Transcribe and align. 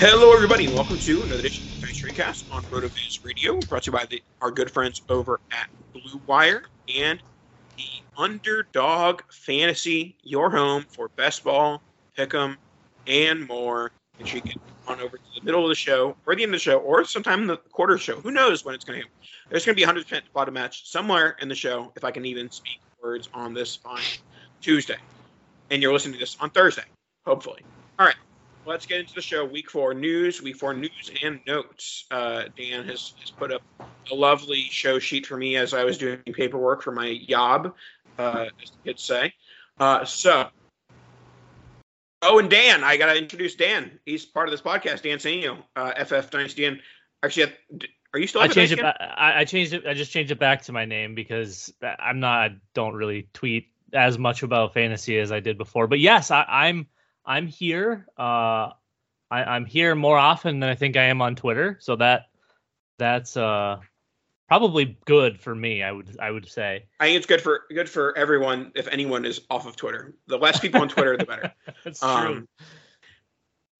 Hello, 0.00 0.32
everybody, 0.32 0.66
and 0.66 0.76
welcome 0.76 0.96
to 0.96 1.22
another 1.22 1.40
edition 1.40 1.66
of 1.66 1.80
Dynasty 1.80 2.06
Tradecast 2.06 2.54
on 2.54 2.62
RotoViz 2.66 3.24
Radio, 3.24 3.58
brought 3.58 3.82
to 3.82 3.90
you 3.90 3.98
by 3.98 4.04
the, 4.04 4.22
our 4.40 4.52
good 4.52 4.70
friends 4.70 5.02
over 5.08 5.40
at 5.50 5.68
Blue 5.92 6.20
Wire 6.28 6.62
and 6.94 7.20
the 7.76 7.82
Underdog 8.16 9.22
Fantasy, 9.28 10.14
your 10.22 10.50
home 10.50 10.84
for 10.88 11.08
best 11.16 11.42
ball, 11.42 11.82
pick'em, 12.16 12.56
and 13.08 13.48
more. 13.48 13.90
And 14.20 14.32
you 14.32 14.40
get 14.40 14.58
on 14.86 15.00
over 15.00 15.16
to 15.16 15.22
the 15.34 15.44
middle 15.44 15.64
of 15.64 15.68
the 15.68 15.74
show, 15.74 16.16
or 16.26 16.36
the 16.36 16.44
end 16.44 16.50
of 16.50 16.60
the 16.60 16.62
show, 16.62 16.78
or 16.78 17.04
sometime 17.04 17.40
in 17.40 17.48
the 17.48 17.56
quarter 17.56 17.98
show. 17.98 18.20
Who 18.20 18.30
knows 18.30 18.64
when 18.64 18.76
it's 18.76 18.84
going 18.84 19.00
to 19.00 19.02
happen? 19.02 19.18
There's 19.50 19.66
going 19.66 19.76
to 19.76 19.80
be 19.80 19.82
a 19.82 19.92
100% 19.92 20.22
bottom 20.32 20.54
match 20.54 20.88
somewhere 20.88 21.36
in 21.40 21.48
the 21.48 21.56
show, 21.56 21.90
if 21.96 22.04
I 22.04 22.12
can 22.12 22.24
even 22.24 22.52
speak 22.52 22.78
words 23.02 23.28
on 23.34 23.52
this 23.52 23.74
fine 23.74 24.04
Tuesday. 24.60 24.98
And 25.72 25.82
you're 25.82 25.92
listening 25.92 26.12
to 26.12 26.20
this 26.20 26.36
on 26.38 26.50
Thursday, 26.50 26.84
hopefully. 27.26 27.62
All 27.98 28.06
right 28.06 28.14
let's 28.68 28.86
get 28.86 29.00
into 29.00 29.14
the 29.14 29.22
show. 29.22 29.44
Week 29.44 29.70
four 29.70 29.94
news, 29.94 30.42
week 30.42 30.56
four 30.56 30.74
news 30.74 31.10
and 31.22 31.40
notes. 31.46 32.04
Uh, 32.10 32.44
Dan 32.56 32.84
has, 32.84 33.14
has 33.20 33.30
put 33.30 33.50
up 33.50 33.62
a 34.10 34.14
lovely 34.14 34.62
show 34.70 34.98
sheet 34.98 35.26
for 35.26 35.36
me 35.36 35.56
as 35.56 35.72
I 35.74 35.84
was 35.84 35.98
doing 35.98 36.18
paperwork 36.18 36.82
for 36.82 36.92
my 36.92 37.18
job, 37.26 37.74
uh, 38.18 38.46
as 38.62 38.70
the 38.70 38.76
kids 38.84 39.02
say. 39.02 39.32
Uh, 39.80 40.04
so, 40.04 40.48
oh, 42.22 42.38
and 42.38 42.50
Dan, 42.50 42.84
I 42.84 42.98
got 42.98 43.06
to 43.06 43.18
introduce 43.18 43.54
Dan. 43.54 43.98
He's 44.04 44.26
part 44.26 44.48
of 44.48 44.52
this 44.52 44.60
podcast, 44.60 45.02
Dan 45.02 45.18
Sanio, 45.18 45.62
uh, 45.74 46.04
FF 46.04 46.30
Dynasty. 46.30 46.66
And 46.66 46.80
actually, 47.22 47.52
are 48.12 48.20
you 48.20 48.26
still? 48.26 48.42
I 48.42 48.48
changed 48.48 48.74
it. 48.74 48.80
I, 48.80 49.40
I 49.40 49.44
changed 49.44 49.72
it. 49.72 49.86
I 49.86 49.94
just 49.94 50.12
changed 50.12 50.30
it 50.30 50.38
back 50.38 50.62
to 50.62 50.72
my 50.72 50.84
name 50.84 51.14
because 51.14 51.72
I'm 51.82 52.20
not. 52.20 52.50
I 52.50 52.56
don't 52.74 52.94
really 52.94 53.28
tweet 53.32 53.68
as 53.94 54.18
much 54.18 54.42
about 54.42 54.74
fantasy 54.74 55.18
as 55.18 55.32
I 55.32 55.40
did 55.40 55.56
before. 55.56 55.86
But 55.86 56.00
yes, 56.00 56.30
I, 56.30 56.44
I'm 56.46 56.86
I'm 57.28 57.46
here. 57.46 58.06
Uh, 58.18 58.70
I, 59.30 59.56
am 59.56 59.66
here 59.66 59.94
more 59.94 60.16
often 60.16 60.60
than 60.60 60.70
I 60.70 60.74
think 60.74 60.96
I 60.96 61.04
am 61.04 61.20
on 61.20 61.36
Twitter, 61.36 61.76
so 61.80 61.94
that 61.96 62.30
that's 62.98 63.36
uh, 63.36 63.80
probably 64.48 64.98
good 65.04 65.38
for 65.38 65.54
me. 65.54 65.82
I 65.82 65.92
would 65.92 66.16
I 66.18 66.30
would 66.30 66.48
say. 66.48 66.86
I 66.98 67.06
think 67.06 67.18
it's 67.18 67.26
good 67.26 67.42
for 67.42 67.64
good 67.68 67.88
for 67.88 68.16
everyone 68.16 68.72
if 68.74 68.88
anyone 68.88 69.26
is 69.26 69.42
off 69.50 69.66
of 69.66 69.76
Twitter. 69.76 70.14
The 70.26 70.38
less 70.38 70.58
people 70.58 70.80
on 70.80 70.88
Twitter, 70.88 71.18
the 71.18 71.26
better. 71.26 71.52
that's 71.84 72.02
um, 72.02 72.26
true. 72.26 72.48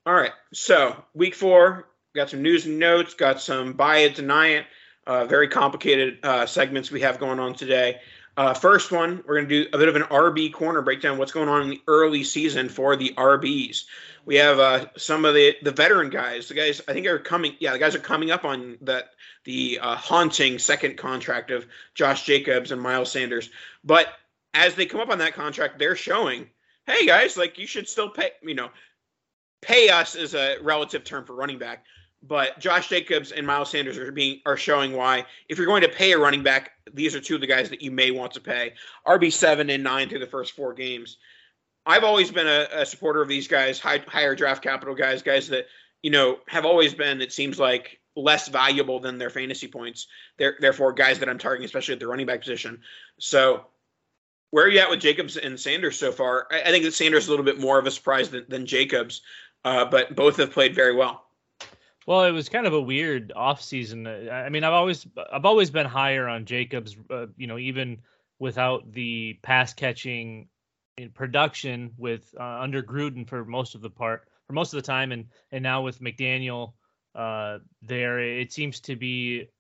All 0.04 0.15
right, 0.15 0.32
so 0.53 1.03
week 1.15 1.34
four 1.34 1.88
got 2.15 2.28
some 2.28 2.42
news 2.42 2.66
and 2.66 2.78
notes, 2.78 3.15
got 3.15 3.41
some 3.41 3.72
buy 3.72 3.98
it, 3.98 4.15
deny 4.15 4.48
it, 4.48 4.66
uh, 5.06 5.25
very 5.25 5.48
complicated 5.48 6.19
uh, 6.22 6.44
segments 6.44 6.91
we 6.91 7.00
have 7.00 7.19
going 7.19 7.38
on 7.38 7.54
today. 7.54 7.98
Uh, 8.38 8.54
first 8.54 8.93
one, 8.93 9.21
we're 9.26 9.34
going 9.34 9.49
to 9.49 9.65
do 9.65 9.69
a 9.72 9.78
bit 9.78 9.88
of 9.88 9.97
an 9.97 10.03
RB 10.03 10.53
corner 10.53 10.81
breakdown. 10.81 11.19
What's 11.19 11.32
going 11.32 11.49
on 11.49 11.62
in 11.62 11.71
the 11.71 11.82
early 11.88 12.22
season 12.22 12.69
for 12.69 12.94
the 12.94 13.12
RBs? 13.16 13.87
We 14.26 14.37
have 14.37 14.60
uh, 14.60 14.87
some 14.97 15.25
of 15.25 15.34
the 15.34 15.56
the 15.65 15.72
veteran 15.72 16.09
guys. 16.09 16.47
The 16.47 16.54
guys 16.54 16.81
I 16.87 16.93
think 16.93 17.09
are 17.09 17.19
coming. 17.19 17.56
Yeah, 17.59 17.72
the 17.72 17.81
guys 17.81 17.97
are 17.97 17.98
coming 17.98 18.31
up 18.31 18.44
on 18.44 18.78
that 18.82 19.10
the 19.43 19.81
uh, 19.82 19.97
haunting 19.97 20.60
second 20.60 20.97
contract 20.97 21.50
of 21.50 21.66
Josh 21.94 22.27
Jacobs 22.27 22.71
and 22.71 22.81
Miles 22.81 23.10
Sanders. 23.10 23.50
But 23.82 24.06
as 24.54 24.77
they 24.77 24.87
come 24.87 25.00
up 25.00 25.10
on 25.10 25.19
that 25.19 25.34
contract, 25.34 25.81
they're 25.81 25.97
showing, 25.97 26.47
hey 26.87 27.06
guys, 27.06 27.37
like 27.37 27.59
you 27.59 27.66
should 27.66 27.88
still 27.88 28.09
pay. 28.09 28.31
You 28.41 28.54
know, 28.54 28.71
pay 29.62 29.88
us 29.88 30.15
is 30.15 30.37
a 30.37 30.59
relative 30.62 31.03
term 31.03 31.25
for 31.25 31.34
running 31.34 31.59
back 31.59 31.87
but 32.23 32.59
Josh 32.59 32.89
Jacobs 32.89 33.33
and 33.33 33.47
Miles 33.47 33.71
Sanders 33.71 33.97
are 33.97 34.11
being 34.11 34.41
are 34.45 34.56
showing 34.56 34.93
why 34.93 35.25
if 35.49 35.56
you're 35.56 35.67
going 35.67 35.83
to 35.83 35.89
pay 35.89 36.12
a 36.12 36.19
running 36.19 36.43
back, 36.43 36.73
these 36.93 37.15
are 37.15 37.21
two 37.21 37.37
of 37.37 37.41
the 37.41 37.47
guys 37.47 37.71
that 37.71 37.83
you 37.83 37.91
may 37.91 38.11
want 38.11 38.33
to 38.33 38.41
pay. 38.41 38.75
RB 39.06 39.33
seven 39.33 39.71
and 39.71 39.84
nine 39.84 40.09
through 40.09 40.19
the 40.19 40.27
first 40.27 40.53
four 40.53 40.75
games. 40.75 41.19
I've 41.87 42.05
always 42.05 42.31
been 42.31 42.47
a, 42.47 42.67
a 42.73 42.87
supporter 42.87 43.23
of 43.23 43.28
these 43.28 43.49
guys, 43.49 43.78
high, 43.78 44.03
higher 44.07 44.34
draft 44.34 44.62
capital 44.62 44.95
guys, 44.95 45.23
guys 45.23 45.49
that 45.49 45.67
you 46.03 46.11
know 46.11 46.39
have 46.49 46.65
always 46.65 46.93
been. 46.93 47.23
It 47.23 47.33
seems 47.33 47.59
like 47.59 48.01
less 48.17 48.49
valuable 48.49 48.99
than 49.01 49.17
their 49.17 49.31
fantasy 49.31 49.69
points. 49.69 50.09
They're, 50.39 50.57
therefore, 50.61 50.93
guys 50.93 51.21
that 51.21 51.28
I'm 51.28 51.39
targeting, 51.39 51.65
especially 51.65 51.95
at 51.95 52.01
the 52.01 52.09
running 52.09 52.27
back 52.27 52.41
position. 52.41 52.83
So, 53.19 53.65
where 54.51 54.65
are 54.65 54.69
you 54.69 54.81
at 54.81 54.91
with 54.91 55.01
Jacobs 55.01 55.37
and 55.37 55.59
Sanders 55.59 55.99
so 55.99 56.11
far? 56.11 56.49
I, 56.51 56.62
I 56.62 56.71
think 56.71 56.84
that 56.84 56.95
Sanders 56.95 57.25
is 57.25 57.28
a 57.28 57.31
little 57.31 57.45
bit 57.45 57.61
more 57.61 57.78
of 57.78 57.87
a 57.87 57.91
surprise 57.91 58.28
than, 58.31 58.45
than 58.49 58.67
Jacobs, 58.67 59.23
uh, 59.65 59.84
but 59.84 60.17
both 60.17 60.37
have 60.39 60.51
played 60.51 60.75
very 60.75 60.95
well. 60.95 61.28
Well, 62.09 62.25
it 62.25 62.31
was 62.31 62.49
kind 62.49 62.67
of 62.67 62.73
a 62.73 62.81
weird 62.81 63.35
offseason. 63.37 64.33
I 64.33 64.49
mean, 64.49 64.65
I've 64.65 64.73
always 64.73 65.07
I've 65.31 65.45
always 65.45 65.69
been 65.69 65.85
higher 65.85 66.27
on 66.27 66.47
Jacobs, 66.47 66.97
uh, 67.11 67.27
you 67.37 67.47
know, 67.47 67.59
even 67.59 67.99
without 68.39 68.91
the 68.91 69.39
pass 69.43 69.75
catching 69.75 70.49
production 71.13 71.93
with 71.99 72.35
uh, 72.41 72.61
under 72.63 72.83
Gruden 72.83 73.29
for 73.29 73.45
most 73.45 73.75
of 73.75 73.83
the 73.83 73.91
part 73.91 74.27
for 74.47 74.55
most 74.55 74.73
of 74.73 74.79
the 74.79 74.87
time, 74.87 75.13
and 75.13 75.27
and 75.53 75.63
now 75.63 75.83
with 75.83 76.01
McDaniel 76.01 76.73
uh, 77.15 77.59
there, 77.83 78.21
it 78.21 78.55
seems 78.55 78.81
to 78.81 78.97
be 78.97 79.51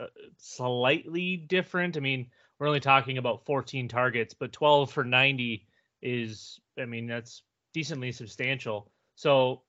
uh, 0.00 0.06
slightly 0.38 1.36
different. 1.36 1.98
I 1.98 2.00
mean, 2.00 2.28
we're 2.58 2.68
only 2.68 2.80
talking 2.80 3.18
about 3.18 3.44
14 3.44 3.86
targets, 3.86 4.32
but 4.32 4.50
12 4.54 4.90
for 4.90 5.04
90 5.04 5.66
is, 6.00 6.58
I 6.80 6.86
mean, 6.86 7.06
that's 7.06 7.42
decently 7.74 8.12
substantial. 8.12 8.90
So 9.14 9.60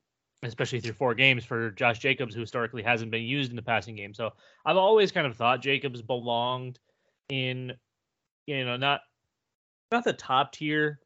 especially 0.43 0.79
through 0.79 0.93
four 0.93 1.15
games 1.15 1.43
for 1.43 1.71
Josh 1.71 1.99
Jacobs, 1.99 2.33
who 2.33 2.41
historically 2.41 2.83
hasn't 2.83 3.11
been 3.11 3.23
used 3.23 3.49
in 3.49 3.55
the 3.55 3.61
passing 3.61 3.95
game. 3.95 4.13
So 4.13 4.31
I've 4.65 4.77
always 4.77 5.11
kind 5.11 5.27
of 5.27 5.35
thought 5.35 5.61
Jacobs 5.61 6.01
belonged 6.01 6.79
in, 7.29 7.73
you 8.45 8.65
know, 8.65 8.77
not 8.77 9.01
not 9.91 10.03
the 10.03 10.13
top 10.13 10.53
tier, 10.53 10.99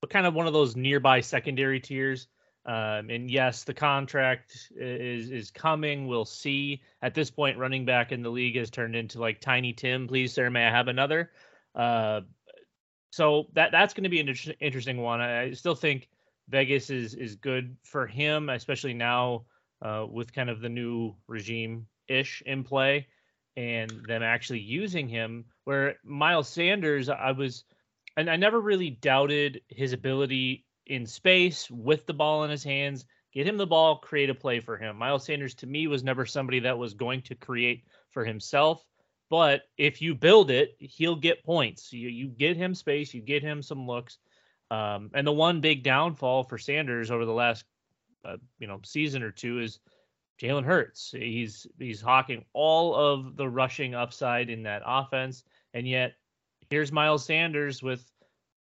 but 0.00 0.10
kind 0.10 0.26
of 0.26 0.34
one 0.34 0.46
of 0.46 0.52
those 0.52 0.76
nearby 0.76 1.20
secondary 1.20 1.80
tiers. 1.80 2.28
Um, 2.64 3.08
and 3.08 3.30
yes, 3.30 3.64
the 3.64 3.74
contract 3.74 4.70
is 4.76 5.30
is 5.30 5.50
coming. 5.50 6.06
We'll 6.06 6.24
see. 6.24 6.82
At 7.02 7.14
this 7.14 7.30
point, 7.30 7.58
running 7.58 7.84
back 7.84 8.12
in 8.12 8.22
the 8.22 8.30
league 8.30 8.56
has 8.56 8.70
turned 8.70 8.94
into 8.96 9.20
like 9.20 9.40
Tiny 9.40 9.72
Tim. 9.72 10.06
Please, 10.06 10.32
sir, 10.32 10.50
may 10.50 10.66
I 10.66 10.70
have 10.70 10.88
another? 10.88 11.30
Uh, 11.74 12.22
so 13.10 13.46
that 13.54 13.72
that's 13.72 13.94
going 13.94 14.04
to 14.04 14.10
be 14.10 14.20
an 14.20 14.28
inter- 14.28 14.54
interesting 14.60 15.00
one. 15.00 15.20
I 15.20 15.52
still 15.52 15.74
think 15.74 16.08
Vegas 16.48 16.90
is 16.90 17.14
is 17.14 17.36
good 17.36 17.76
for 17.84 18.06
him, 18.06 18.48
especially 18.48 18.94
now 18.94 19.44
uh, 19.82 20.06
with 20.10 20.32
kind 20.32 20.50
of 20.50 20.60
the 20.60 20.68
new 20.68 21.14
regime 21.26 21.86
ish 22.08 22.42
in 22.46 22.64
play. 22.64 23.06
and 23.56 23.90
them 24.06 24.22
actually 24.22 24.60
using 24.60 25.08
him. 25.08 25.44
Where 25.64 25.96
Miles 26.04 26.48
Sanders, 26.48 27.08
I 27.08 27.32
was, 27.32 27.64
and 28.16 28.30
I 28.30 28.36
never 28.36 28.60
really 28.60 28.90
doubted 28.90 29.62
his 29.68 29.92
ability 29.92 30.64
in 30.86 31.06
space 31.06 31.68
with 31.70 32.06
the 32.06 32.14
ball 32.14 32.44
in 32.44 32.50
his 32.50 32.64
hands. 32.64 33.04
Get 33.32 33.46
him 33.46 33.56
the 33.58 33.66
ball, 33.66 33.98
create 33.98 34.30
a 34.30 34.34
play 34.34 34.60
for 34.60 34.76
him. 34.78 34.96
Miles 34.96 35.24
Sanders 35.26 35.54
to 35.56 35.66
me 35.66 35.86
was 35.88 36.04
never 36.04 36.24
somebody 36.24 36.60
that 36.60 36.78
was 36.78 36.94
going 36.94 37.22
to 37.22 37.34
create 37.34 37.84
for 38.10 38.24
himself. 38.24 38.84
But 39.28 39.62
if 39.76 40.00
you 40.00 40.14
build 40.14 40.50
it, 40.50 40.76
he'll 40.78 41.16
get 41.16 41.44
points. 41.44 41.92
You 41.92 42.08
you 42.08 42.28
get 42.28 42.56
him 42.56 42.74
space, 42.74 43.12
you 43.12 43.20
get 43.20 43.42
him 43.42 43.62
some 43.62 43.86
looks. 43.86 44.18
Um, 44.70 45.10
and 45.14 45.26
the 45.26 45.32
one 45.32 45.60
big 45.60 45.82
downfall 45.82 46.44
for 46.44 46.58
Sanders 46.58 47.10
over 47.10 47.24
the 47.24 47.32
last 47.32 47.64
uh, 48.24 48.36
you 48.58 48.66
know 48.66 48.80
season 48.84 49.22
or 49.22 49.30
two 49.30 49.60
is 49.60 49.80
Jalen 50.40 50.64
Hurts. 50.64 51.12
He's 51.16 51.66
he's 51.78 52.00
hawking 52.00 52.44
all 52.52 52.94
of 52.94 53.36
the 53.36 53.48
rushing 53.48 53.94
upside 53.94 54.50
in 54.50 54.62
that 54.64 54.82
offense, 54.84 55.44
and 55.74 55.88
yet 55.88 56.14
here's 56.70 56.92
Miles 56.92 57.24
Sanders 57.24 57.82
with 57.82 58.10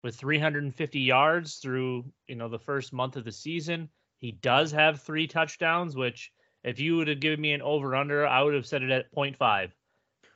with 0.03 0.17
350 0.17 1.01
yards 1.01 1.57
through 1.57 2.05
you 2.29 2.37
know 2.37 2.49
the 2.49 2.59
first 2.59 2.93
month 2.93 3.17
of 3.17 3.25
the 3.25 3.33
season. 3.33 3.89
He 4.21 4.33
does 4.33 4.73
have 4.73 5.01
three 5.01 5.27
touchdowns, 5.27 5.97
which 5.97 6.31
if 6.63 6.81
you 6.81 6.97
would 6.97 7.09
have 7.09 7.21
given 7.21 7.41
me 7.41 7.53
an 7.53 7.63
over 7.63 7.95
under, 7.95 8.27
I 8.27 8.43
would 8.43 8.55
have 8.55 8.67
set 8.67 8.83
it 8.83 8.91
at 8.91 9.15
0.5 9.15 9.71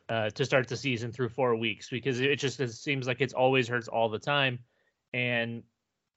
uh, 0.08 0.30
to 0.30 0.44
start 0.44 0.68
the 0.68 0.76
season 0.76 1.10
through 1.12 1.30
four 1.30 1.56
weeks 1.56 1.88
because 1.88 2.20
it 2.20 2.36
just 2.36 2.60
it 2.60 2.72
seems 2.72 3.06
like 3.06 3.20
it's 3.20 3.34
always 3.34 3.68
hurts 3.68 3.88
all 3.88 4.08
the 4.08 4.18
time. 4.18 4.58
And 5.12 5.62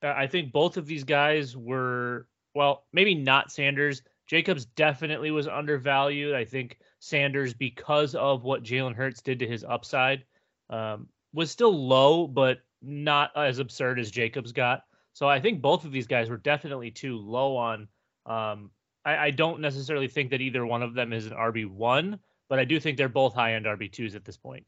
I 0.01 0.27
think 0.27 0.51
both 0.51 0.77
of 0.77 0.85
these 0.85 1.03
guys 1.03 1.55
were 1.55 2.27
well, 2.53 2.85
maybe 2.91 3.15
not 3.15 3.51
Sanders. 3.51 4.01
Jacobs 4.27 4.65
definitely 4.65 5.31
was 5.31 5.47
undervalued. 5.47 6.35
I 6.35 6.45
think 6.45 6.77
Sanders, 6.99 7.53
because 7.53 8.15
of 8.15 8.43
what 8.43 8.63
Jalen 8.63 8.95
Hurts 8.95 9.21
did 9.21 9.39
to 9.39 9.47
his 9.47 9.63
upside, 9.63 10.23
um, 10.69 11.07
was 11.33 11.51
still 11.51 11.88
low, 11.88 12.27
but 12.27 12.59
not 12.81 13.31
as 13.35 13.59
absurd 13.59 13.99
as 13.99 14.11
Jacobs 14.11 14.51
got. 14.51 14.83
So 15.13 15.27
I 15.27 15.39
think 15.39 15.61
both 15.61 15.85
of 15.85 15.91
these 15.91 16.07
guys 16.07 16.29
were 16.29 16.38
definitely 16.38 16.91
too 16.91 17.17
low 17.17 17.57
on. 17.57 17.88
Um, 18.25 18.71
I, 19.03 19.17
I, 19.17 19.31
don't 19.31 19.59
necessarily 19.59 20.07
think 20.07 20.29
that 20.29 20.41
either 20.41 20.65
one 20.65 20.83
of 20.83 20.93
them 20.93 21.11
is 21.11 21.25
an 21.25 21.33
RB 21.33 21.69
one, 21.69 22.19
but 22.49 22.59
I 22.59 22.65
do 22.65 22.79
think 22.79 22.97
they're 22.97 23.09
both 23.09 23.33
high 23.33 23.55
end 23.55 23.65
RB 23.65 23.91
twos 23.91 24.15
at 24.15 24.23
this 24.23 24.38
point. 24.38 24.65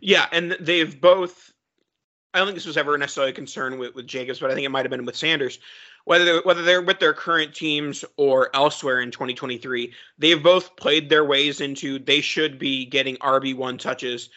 Yeah, 0.00 0.26
and 0.32 0.56
they've 0.60 0.98
both. 1.00 1.52
I 2.32 2.38
don't 2.38 2.46
think 2.46 2.56
this 2.56 2.66
was 2.66 2.76
ever 2.76 2.96
necessarily 2.96 3.32
a 3.32 3.34
concern 3.34 3.78
with, 3.78 3.94
with 3.94 4.06
Jacobs, 4.06 4.38
but 4.38 4.50
I 4.50 4.54
think 4.54 4.64
it 4.64 4.70
might 4.70 4.84
have 4.84 4.90
been 4.90 5.04
with 5.04 5.16
Sanders. 5.16 5.58
Whether 6.04 6.24
they're, 6.24 6.42
whether 6.42 6.62
they're 6.62 6.82
with 6.82 7.00
their 7.00 7.12
current 7.12 7.54
teams 7.54 8.04
or 8.16 8.54
elsewhere 8.54 9.00
in 9.00 9.10
2023, 9.10 9.92
they've 10.18 10.42
both 10.42 10.76
played 10.76 11.10
their 11.10 11.24
ways 11.24 11.60
into 11.60 11.98
they 11.98 12.20
should 12.20 12.58
be 12.58 12.86
getting 12.86 13.16
RB 13.16 13.54
one 13.54 13.78
touches 13.78 14.30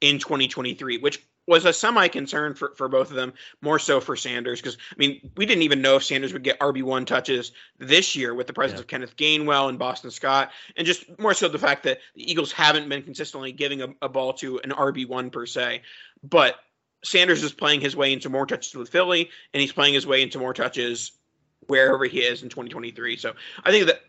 in 0.00 0.18
2023, 0.18 0.98
which 0.98 1.22
was 1.46 1.64
a 1.64 1.72
semi 1.72 2.06
concern 2.08 2.54
for, 2.54 2.72
for 2.76 2.88
both 2.88 3.10
of 3.10 3.16
them, 3.16 3.32
more 3.60 3.78
so 3.78 4.00
for 4.00 4.14
Sanders. 4.14 4.60
Because, 4.60 4.78
I 4.92 4.94
mean, 4.98 5.30
we 5.36 5.44
didn't 5.44 5.62
even 5.62 5.82
know 5.82 5.96
if 5.96 6.04
Sanders 6.04 6.32
would 6.32 6.44
get 6.44 6.60
RB1 6.60 7.06
touches 7.06 7.52
this 7.78 8.14
year 8.14 8.34
with 8.34 8.46
the 8.46 8.52
presence 8.52 8.78
yeah. 8.78 8.82
of 8.82 8.86
Kenneth 8.86 9.16
Gainwell 9.16 9.68
and 9.68 9.78
Boston 9.78 10.12
Scott. 10.12 10.52
And 10.76 10.86
just 10.86 11.18
more 11.18 11.34
so 11.34 11.48
the 11.48 11.58
fact 11.58 11.82
that 11.82 11.98
the 12.14 12.30
Eagles 12.30 12.52
haven't 12.52 12.88
been 12.88 13.02
consistently 13.02 13.50
giving 13.50 13.82
a, 13.82 13.88
a 14.00 14.08
ball 14.08 14.32
to 14.34 14.60
an 14.60 14.70
RB1 14.70 15.32
per 15.32 15.44
se. 15.44 15.82
But 16.22 16.56
Sanders 17.02 17.42
is 17.42 17.52
playing 17.52 17.80
his 17.80 17.96
way 17.96 18.12
into 18.12 18.28
more 18.28 18.46
touches 18.46 18.74
with 18.74 18.88
Philly, 18.88 19.30
and 19.54 19.60
he's 19.60 19.72
playing 19.72 19.94
his 19.94 20.06
way 20.06 20.22
into 20.22 20.38
more 20.38 20.54
touches 20.54 21.12
wherever 21.66 22.04
he 22.04 22.20
is 22.20 22.42
in 22.42 22.48
2023. 22.48 23.16
So 23.16 23.34
I 23.64 23.70
think 23.70 23.86
that 23.86 24.02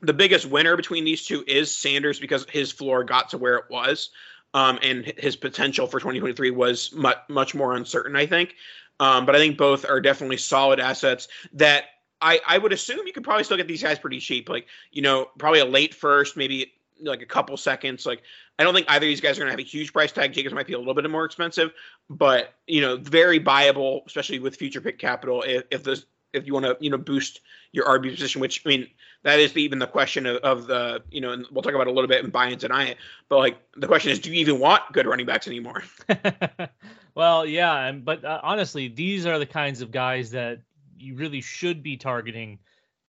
the 0.00 0.12
biggest 0.12 0.46
winner 0.46 0.76
between 0.76 1.04
these 1.04 1.24
two 1.24 1.44
is 1.46 1.76
Sanders 1.76 2.18
because 2.18 2.46
his 2.50 2.70
floor 2.72 3.04
got 3.04 3.30
to 3.30 3.38
where 3.38 3.56
it 3.56 3.64
was 3.70 4.10
um, 4.54 4.78
and 4.82 5.12
his 5.16 5.36
potential 5.36 5.86
for 5.86 5.98
2023 5.98 6.50
was 6.50 6.92
much 6.92 7.18
much 7.28 7.54
more 7.54 7.74
uncertain. 7.74 8.16
I 8.16 8.26
think, 8.26 8.54
um, 9.00 9.26
but 9.26 9.34
I 9.34 9.38
think 9.38 9.56
both 9.56 9.88
are 9.88 10.00
definitely 10.00 10.36
solid 10.36 10.80
assets 10.80 11.28
that 11.54 11.84
I 12.20 12.40
I 12.46 12.58
would 12.58 12.72
assume 12.72 13.06
you 13.06 13.12
could 13.12 13.24
probably 13.24 13.44
still 13.44 13.56
get 13.56 13.68
these 13.68 13.82
guys 13.82 13.98
pretty 13.98 14.20
cheap. 14.20 14.48
Like 14.48 14.66
you 14.90 15.02
know 15.02 15.28
probably 15.38 15.60
a 15.60 15.64
late 15.64 15.94
first, 15.94 16.36
maybe 16.36 16.72
like 17.02 17.22
a 17.22 17.26
couple 17.26 17.56
seconds. 17.56 18.06
Like 18.06 18.22
I 18.58 18.64
don't 18.64 18.74
think 18.74 18.86
either 18.88 19.06
of 19.06 19.08
these 19.08 19.20
guys 19.20 19.36
are 19.36 19.40
going 19.40 19.48
to 19.48 19.52
have 19.52 19.60
a 19.60 19.68
huge 19.68 19.92
price 19.92 20.12
tag. 20.12 20.32
Jacobs 20.32 20.54
might 20.54 20.66
be 20.66 20.72
a 20.72 20.78
little 20.78 20.94
bit 20.94 21.08
more 21.10 21.24
expensive, 21.24 21.72
but 22.08 22.54
you 22.66 22.80
know 22.80 22.96
very 22.96 23.38
viable, 23.38 24.02
especially 24.06 24.38
with 24.38 24.56
future 24.56 24.80
pick 24.80 24.98
capital. 24.98 25.42
If, 25.42 25.64
if 25.70 25.82
this 25.84 26.06
if 26.32 26.46
you 26.46 26.54
want 26.54 26.66
to 26.66 26.76
you 26.80 26.90
know 26.90 26.98
boost 26.98 27.40
your 27.72 27.86
RB 27.86 28.10
position, 28.10 28.40
which 28.40 28.62
I 28.64 28.68
mean 28.68 28.88
that 29.22 29.38
is 29.38 29.56
even 29.56 29.78
the 29.78 29.86
question 29.86 30.26
of, 30.26 30.36
of 30.38 30.66
the 30.66 31.02
you 31.10 31.20
know, 31.20 31.32
and 31.32 31.46
we'll 31.50 31.62
talk 31.62 31.74
about 31.74 31.86
a 31.86 31.92
little 31.92 32.08
bit 32.08 32.24
in 32.24 32.30
buy 32.30 32.46
and 32.46 32.60
deny 32.60 32.86
it. 32.86 32.98
But 33.28 33.38
like 33.38 33.58
the 33.76 33.86
question 33.86 34.10
is, 34.10 34.18
do 34.18 34.30
you 34.30 34.40
even 34.40 34.58
want 34.58 34.82
good 34.92 35.06
running 35.06 35.26
backs 35.26 35.46
anymore? 35.46 35.82
well, 37.14 37.46
yeah, 37.46 37.92
but 37.92 38.24
uh, 38.24 38.40
honestly, 38.42 38.88
these 38.88 39.26
are 39.26 39.38
the 39.38 39.46
kinds 39.46 39.80
of 39.80 39.90
guys 39.90 40.30
that 40.32 40.60
you 40.98 41.14
really 41.14 41.40
should 41.40 41.82
be 41.82 41.96
targeting 41.96 42.58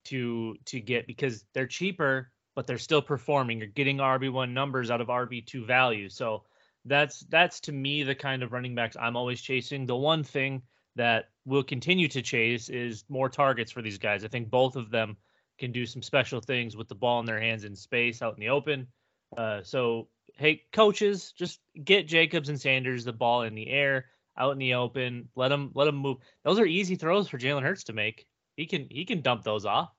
to 0.04 0.56
to 0.66 0.80
get 0.80 1.06
because 1.06 1.44
they're 1.52 1.66
cheaper, 1.66 2.30
but 2.54 2.66
they're 2.66 2.78
still 2.78 3.02
performing. 3.02 3.58
You're 3.58 3.68
getting 3.68 3.98
RB 3.98 4.32
one 4.32 4.54
numbers 4.54 4.90
out 4.90 5.00
of 5.00 5.08
RB 5.08 5.44
two 5.46 5.64
value, 5.64 6.08
so 6.08 6.44
that's 6.84 7.20
that's 7.28 7.60
to 7.60 7.72
me 7.72 8.02
the 8.02 8.14
kind 8.14 8.42
of 8.42 8.52
running 8.52 8.74
backs 8.74 8.96
I'm 8.98 9.16
always 9.16 9.40
chasing. 9.40 9.86
The 9.86 9.96
one 9.96 10.24
thing 10.24 10.62
that 10.96 11.26
we'll 11.44 11.62
continue 11.62 12.08
to 12.08 12.22
chase 12.22 12.68
is 12.68 13.04
more 13.08 13.28
targets 13.28 13.70
for 13.70 13.82
these 13.82 13.98
guys. 13.98 14.24
I 14.24 14.28
think 14.28 14.50
both 14.50 14.76
of 14.76 14.90
them 14.90 15.16
can 15.58 15.72
do 15.72 15.86
some 15.86 16.02
special 16.02 16.40
things 16.40 16.76
with 16.76 16.88
the 16.88 16.94
ball 16.94 17.20
in 17.20 17.26
their 17.26 17.40
hands 17.40 17.64
in 17.64 17.76
space 17.76 18.22
out 18.22 18.34
in 18.34 18.40
the 18.40 18.48
open. 18.48 18.88
Uh, 19.36 19.62
so, 19.62 20.08
hey, 20.36 20.62
coaches, 20.72 21.32
just 21.32 21.60
get 21.84 22.08
Jacobs 22.08 22.48
and 22.48 22.60
Sanders 22.60 23.04
the 23.04 23.12
ball 23.12 23.42
in 23.42 23.54
the 23.54 23.68
air, 23.68 24.06
out 24.36 24.52
in 24.52 24.58
the 24.58 24.74
open. 24.74 25.28
Let 25.36 25.48
them 25.48 25.70
let 25.74 25.84
them 25.84 25.96
move. 25.96 26.18
Those 26.44 26.58
are 26.58 26.66
easy 26.66 26.96
throws 26.96 27.28
for 27.28 27.38
Jalen 27.38 27.62
Hurts 27.62 27.84
to 27.84 27.92
make. 27.92 28.26
He 28.56 28.66
can 28.66 28.88
he 28.90 29.04
can 29.04 29.20
dump 29.20 29.44
those 29.44 29.66
off. 29.66 29.90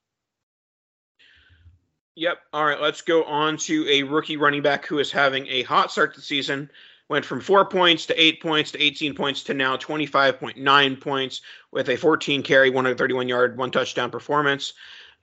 Yep. 2.16 2.38
All 2.54 2.66
right. 2.66 2.82
Let's 2.82 3.02
go 3.02 3.24
on 3.24 3.58
to 3.58 3.88
a 3.90 4.04
rookie 4.04 4.38
running 4.38 4.62
back 4.62 4.86
who 4.86 5.00
is 5.00 5.12
having 5.12 5.48
a 5.48 5.64
hot 5.64 5.92
start 5.92 6.14
to 6.14 6.20
the 6.20 6.26
season 6.26 6.70
went 7.12 7.26
from 7.26 7.42
four 7.42 7.66
points 7.66 8.06
to 8.06 8.20
eight 8.20 8.42
points 8.42 8.72
to 8.72 8.82
18 8.82 9.14
points 9.14 9.44
to 9.44 9.54
now 9.54 9.76
25.9 9.76 11.02
points 11.02 11.42
with 11.70 11.90
a 11.90 11.98
14 11.98 12.42
carry, 12.42 12.70
131 12.70 13.28
yard, 13.28 13.58
one 13.58 13.70
touchdown 13.70 14.10
performance, 14.10 14.72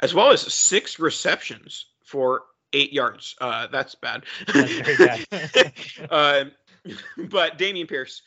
as 0.01 0.13
well 0.13 0.31
as 0.31 0.43
six 0.53 0.99
receptions 0.99 1.87
for 2.05 2.43
eight 2.75 2.93
yards. 2.93 3.37
Uh, 3.41 3.69
that's 3.69 3.95
bad. 3.95 4.25
That's 4.53 5.27
bad. 5.31 5.73
uh, 6.11 6.45
but 7.17 7.57
Dameon 7.57 7.89
Pierce, 7.89 8.21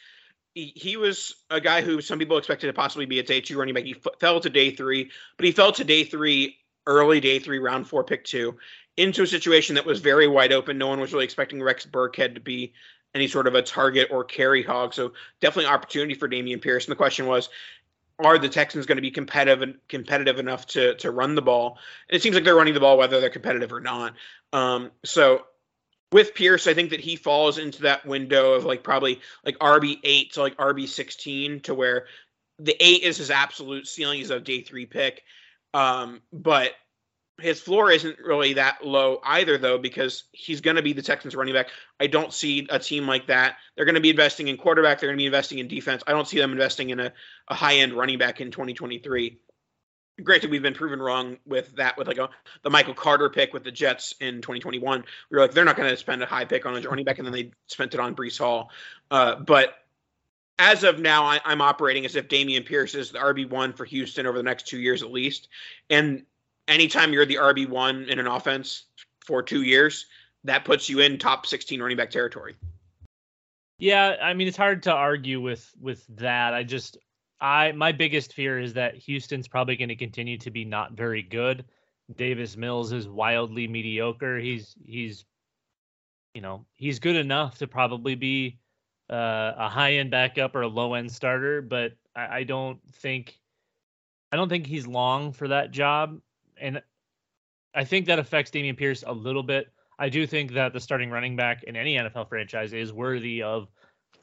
he, 0.56 0.74
he, 0.76 0.98
was 0.98 1.36
a 1.52 1.62
guy 1.62 1.84
who 1.84 2.02
some 2.02 2.18
people 2.18 2.40
expected 2.40 2.66
to 2.66 2.74
possibly 2.74 3.06
be 3.06 3.20
a 3.20 3.24
day 3.24 3.42
two 3.42 3.60
running 3.60 3.76
back. 3.76 3.84
He 3.84 3.96
f- 3.96 4.20
fell 4.20 4.40
to 4.40 4.50
day 4.50 4.72
three, 4.72 5.12
but 5.38 5.46
he 5.46 5.52
fell 5.52 5.72
to 5.74 5.84
day 5.84 6.04
three, 6.04 6.58
early 6.88 7.20
day 7.20 7.40
three, 7.40 7.60
round 7.60 7.88
four, 7.88 8.04
pick 8.04 8.24
two, 8.24 8.58
into 8.98 9.24
a 9.24 9.28
situation 9.28 9.76
that 9.76 9.86
was 9.86 10.00
very 10.00 10.28
wide 10.28 10.52
open. 10.52 10.78
No 10.78 10.88
one 10.88 11.00
was 11.00 11.14
really 11.14 11.26
expecting 11.26 11.62
Rex 11.62 11.86
Burkhead 11.86 12.36
to 12.36 12.42
be 12.42 12.74
any 13.14 13.28
sort 13.28 13.48
of 13.48 13.56
a 13.56 13.62
target 13.62 14.10
or 14.12 14.24
carry 14.24 14.64
hog. 14.64 14.94
So 14.94 15.14
definitely 15.42 15.66
an 15.66 15.74
opportunity 15.74 16.14
for 16.14 16.30
Dameon 16.30 16.62
Pierce. 16.62 16.86
And 16.86 16.92
the 16.92 16.98
question 16.98 17.26
was, 17.26 17.50
are 18.24 18.38
the 18.38 18.50
Texans 18.50 18.86
going 18.86 18.98
to 18.98 19.02
be 19.02 19.12
competitive 19.12 19.76
competitive 19.90 20.38
enough 20.38 20.68
to 20.68 20.96
to 20.96 21.12
run 21.12 21.36
the 21.36 21.42
ball? 21.42 21.78
And 22.10 22.16
it 22.16 22.22
seems 22.22 22.36
like 22.36 22.44
they're 22.44 22.56
running 22.56 22.74
the 22.74 22.80
ball 22.80 22.98
whether 22.98 23.20
they're 23.20 23.30
competitive 23.30 23.74
or 23.74 23.80
not. 23.80 24.14
Um, 24.54 24.92
so 25.04 25.46
with 26.12 26.36
Pierce, 26.36 26.68
I 26.68 26.74
think 26.74 26.90
that 26.92 27.00
he 27.00 27.16
falls 27.16 27.58
into 27.58 27.84
that 27.84 28.06
window 28.06 28.54
of 28.54 28.66
like 28.66 28.84
probably 28.84 29.22
like 29.46 29.58
RB 29.60 29.98
eight 30.04 30.34
to 30.34 30.42
like 30.42 30.56
RB 30.58 30.88
sixteen 30.88 31.62
to 31.62 31.74
where 31.74 32.06
the 32.60 32.76
eight 32.80 33.04
is 33.04 33.18
his 33.18 33.32
absolute 33.32 33.88
ceiling. 33.88 34.20
He's 34.20 34.30
a 34.30 34.40
day 34.40 34.62
three 34.62 34.86
pick. 34.86 35.24
Um, 35.74 36.22
but 36.32 36.74
his 37.42 37.60
floor 37.60 37.92
isn't 37.92 38.20
really 38.20 38.54
that 38.54 38.86
low 38.86 39.20
either, 39.24 39.58
though, 39.58 39.78
because 39.78 40.24
he's 40.32 40.62
going 40.62 40.76
to 40.76 40.82
be 40.82 40.94
the 40.94 41.02
Texans 41.02 41.36
running 41.36 41.54
back. 41.54 41.70
I 42.00 42.08
don't 42.08 42.34
see 42.34 42.68
a 42.70 42.80
team 42.80 43.08
like 43.08 43.28
that. 43.28 43.58
They're 43.76 43.86
going 43.86 43.96
to 43.96 44.02
be 44.02 44.10
investing 44.10 44.48
in 44.48 44.58
quarterback. 44.58 45.00
They're 45.00 45.10
going 45.10 45.18
to 45.18 45.22
be 45.22 45.26
investing 45.26 45.60
in 45.60 45.68
defense. 45.68 46.04
I 46.08 46.12
don't 46.12 46.28
see 46.28 46.38
them 46.38 46.52
investing 46.52 46.92
in 46.92 47.00
a, 47.00 47.12
a 47.48 47.56
high 47.56 47.78
end 47.78 47.94
running 47.94 48.18
back 48.18 48.42
in 48.42 48.52
2023. 48.52 49.40
Granted, 50.24 50.52
we've 50.52 50.62
been 50.62 50.74
proven 50.76 51.02
wrong 51.02 51.38
with 51.46 51.76
that 51.78 51.98
with 51.98 52.08
like 52.08 52.20
a, 52.20 52.30
the 52.62 52.70
Michael 52.70 52.94
Carter 52.94 53.30
pick 53.30 53.54
with 53.54 53.64
the 53.64 53.72
Jets 53.72 54.14
in 54.20 54.36
2021. 54.36 55.04
We 55.30 55.36
were 55.36 55.42
like, 55.42 55.52
they're 55.52 55.66
not 55.66 55.78
going 55.78 55.90
to 55.90 55.98
spend 55.98 56.22
a 56.22 56.28
high 56.28 56.46
pick 56.46 56.66
on 56.66 56.78
a 56.78 56.82
running 56.88 57.06
back, 57.06 57.18
and 57.18 57.26
then 57.26 57.34
they 57.34 57.52
spent 57.68 57.94
it 57.94 58.00
on 58.00 58.16
Breece 58.16 58.38
Hall. 58.38 58.70
Uh, 59.10 59.36
but 59.36 59.76
as 60.62 60.84
of 60.84 61.00
now, 61.00 61.26
I, 61.26 61.40
am 61.44 61.60
operating 61.60 62.06
as 62.06 62.16
if 62.16 62.28
Dameon 62.28 62.64
Pierce 62.64 62.94
is 62.94 63.12
the 63.12 63.18
RB 63.18 63.50
one 63.50 63.74
for 63.74 63.84
Houston 63.84 64.28
over 64.28 64.38
the 64.38 64.44
next 64.44 64.68
two 64.68 64.80
years 64.80 65.02
at 65.02 65.12
least, 65.12 65.50
and 65.90 66.24
anytime 66.68 67.12
you're 67.12 67.26
the 67.26 67.36
RB 67.36 67.68
one 67.68 68.04
in 68.04 68.20
an 68.20 68.28
offense 68.28 68.84
for 69.26 69.42
two 69.42 69.64
years, 69.64 70.06
that 70.44 70.64
puts 70.64 70.88
you 70.88 71.00
in 71.00 71.18
top 71.18 71.48
16 71.48 71.82
running 71.82 71.98
back 71.98 72.12
territory. 72.12 72.56
Yeah, 73.80 74.16
I 74.22 74.36
mean 74.36 74.48
it's 74.48 74.58
hard 74.58 74.84
to 74.84 74.92
argue 74.94 75.42
with 75.42 75.68
with 75.82 76.06
that. 76.18 76.54
I 76.54 76.62
just 76.62 76.98
I 77.40 77.72
my 77.72 77.92
biggest 77.92 78.34
fear 78.34 78.60
is 78.60 78.74
that 78.74 78.96
Houston's 78.96 79.48
probably 79.48 79.76
going 79.76 79.90
to 79.90 79.96
continue 79.96 80.38
to 80.38 80.52
be 80.52 80.64
not 80.64 80.94
very 80.94 81.24
good. 81.24 81.66
Davis 82.16 82.56
Mills 82.56 82.92
is 82.92 83.10
wildly 83.10 83.68
mediocre. 83.68 84.38
He's 84.38 84.76
he's 84.86 85.26
you 86.36 86.42
know, 86.42 86.66
he's 86.76 87.00
good 87.00 87.16
enough 87.16 87.58
to 87.58 87.68
probably 87.68 88.14
be 88.14 88.60
uh, 89.12 89.54
a 89.58 89.70
high 89.70 89.94
end 89.94 90.12
backup 90.12 90.56
or 90.56 90.62
a 90.62 90.68
low 90.68 90.94
end 90.94 91.12
starter, 91.12 91.62
but 91.62 91.94
I, 92.16 92.40
I 92.40 92.44
don't 92.44 92.80
think 92.94 93.40
I 94.32 94.38
don't 94.38 94.50
think 94.50 94.66
he's 94.66 94.88
long 94.88 95.34
for 95.34 95.50
that 95.50 95.72
job. 95.72 96.20
And 96.58 96.82
I 97.74 97.84
think 97.84 98.06
that 98.06 98.20
affects 98.20 98.52
Dameon 98.52 98.78
Pierce 98.78 99.04
a 99.06 99.14
little 99.14 99.44
bit. 99.44 99.68
I 100.00 100.10
do 100.10 100.26
think 100.26 100.54
that 100.54 100.74
the 100.74 100.80
starting 100.80 101.12
running 101.12 101.36
back 101.36 101.64
in 101.64 101.76
any 101.76 101.96
NFL 101.96 102.30
franchise 102.30 102.74
is 102.74 102.94
worthy 102.94 103.44
of, 103.44 103.68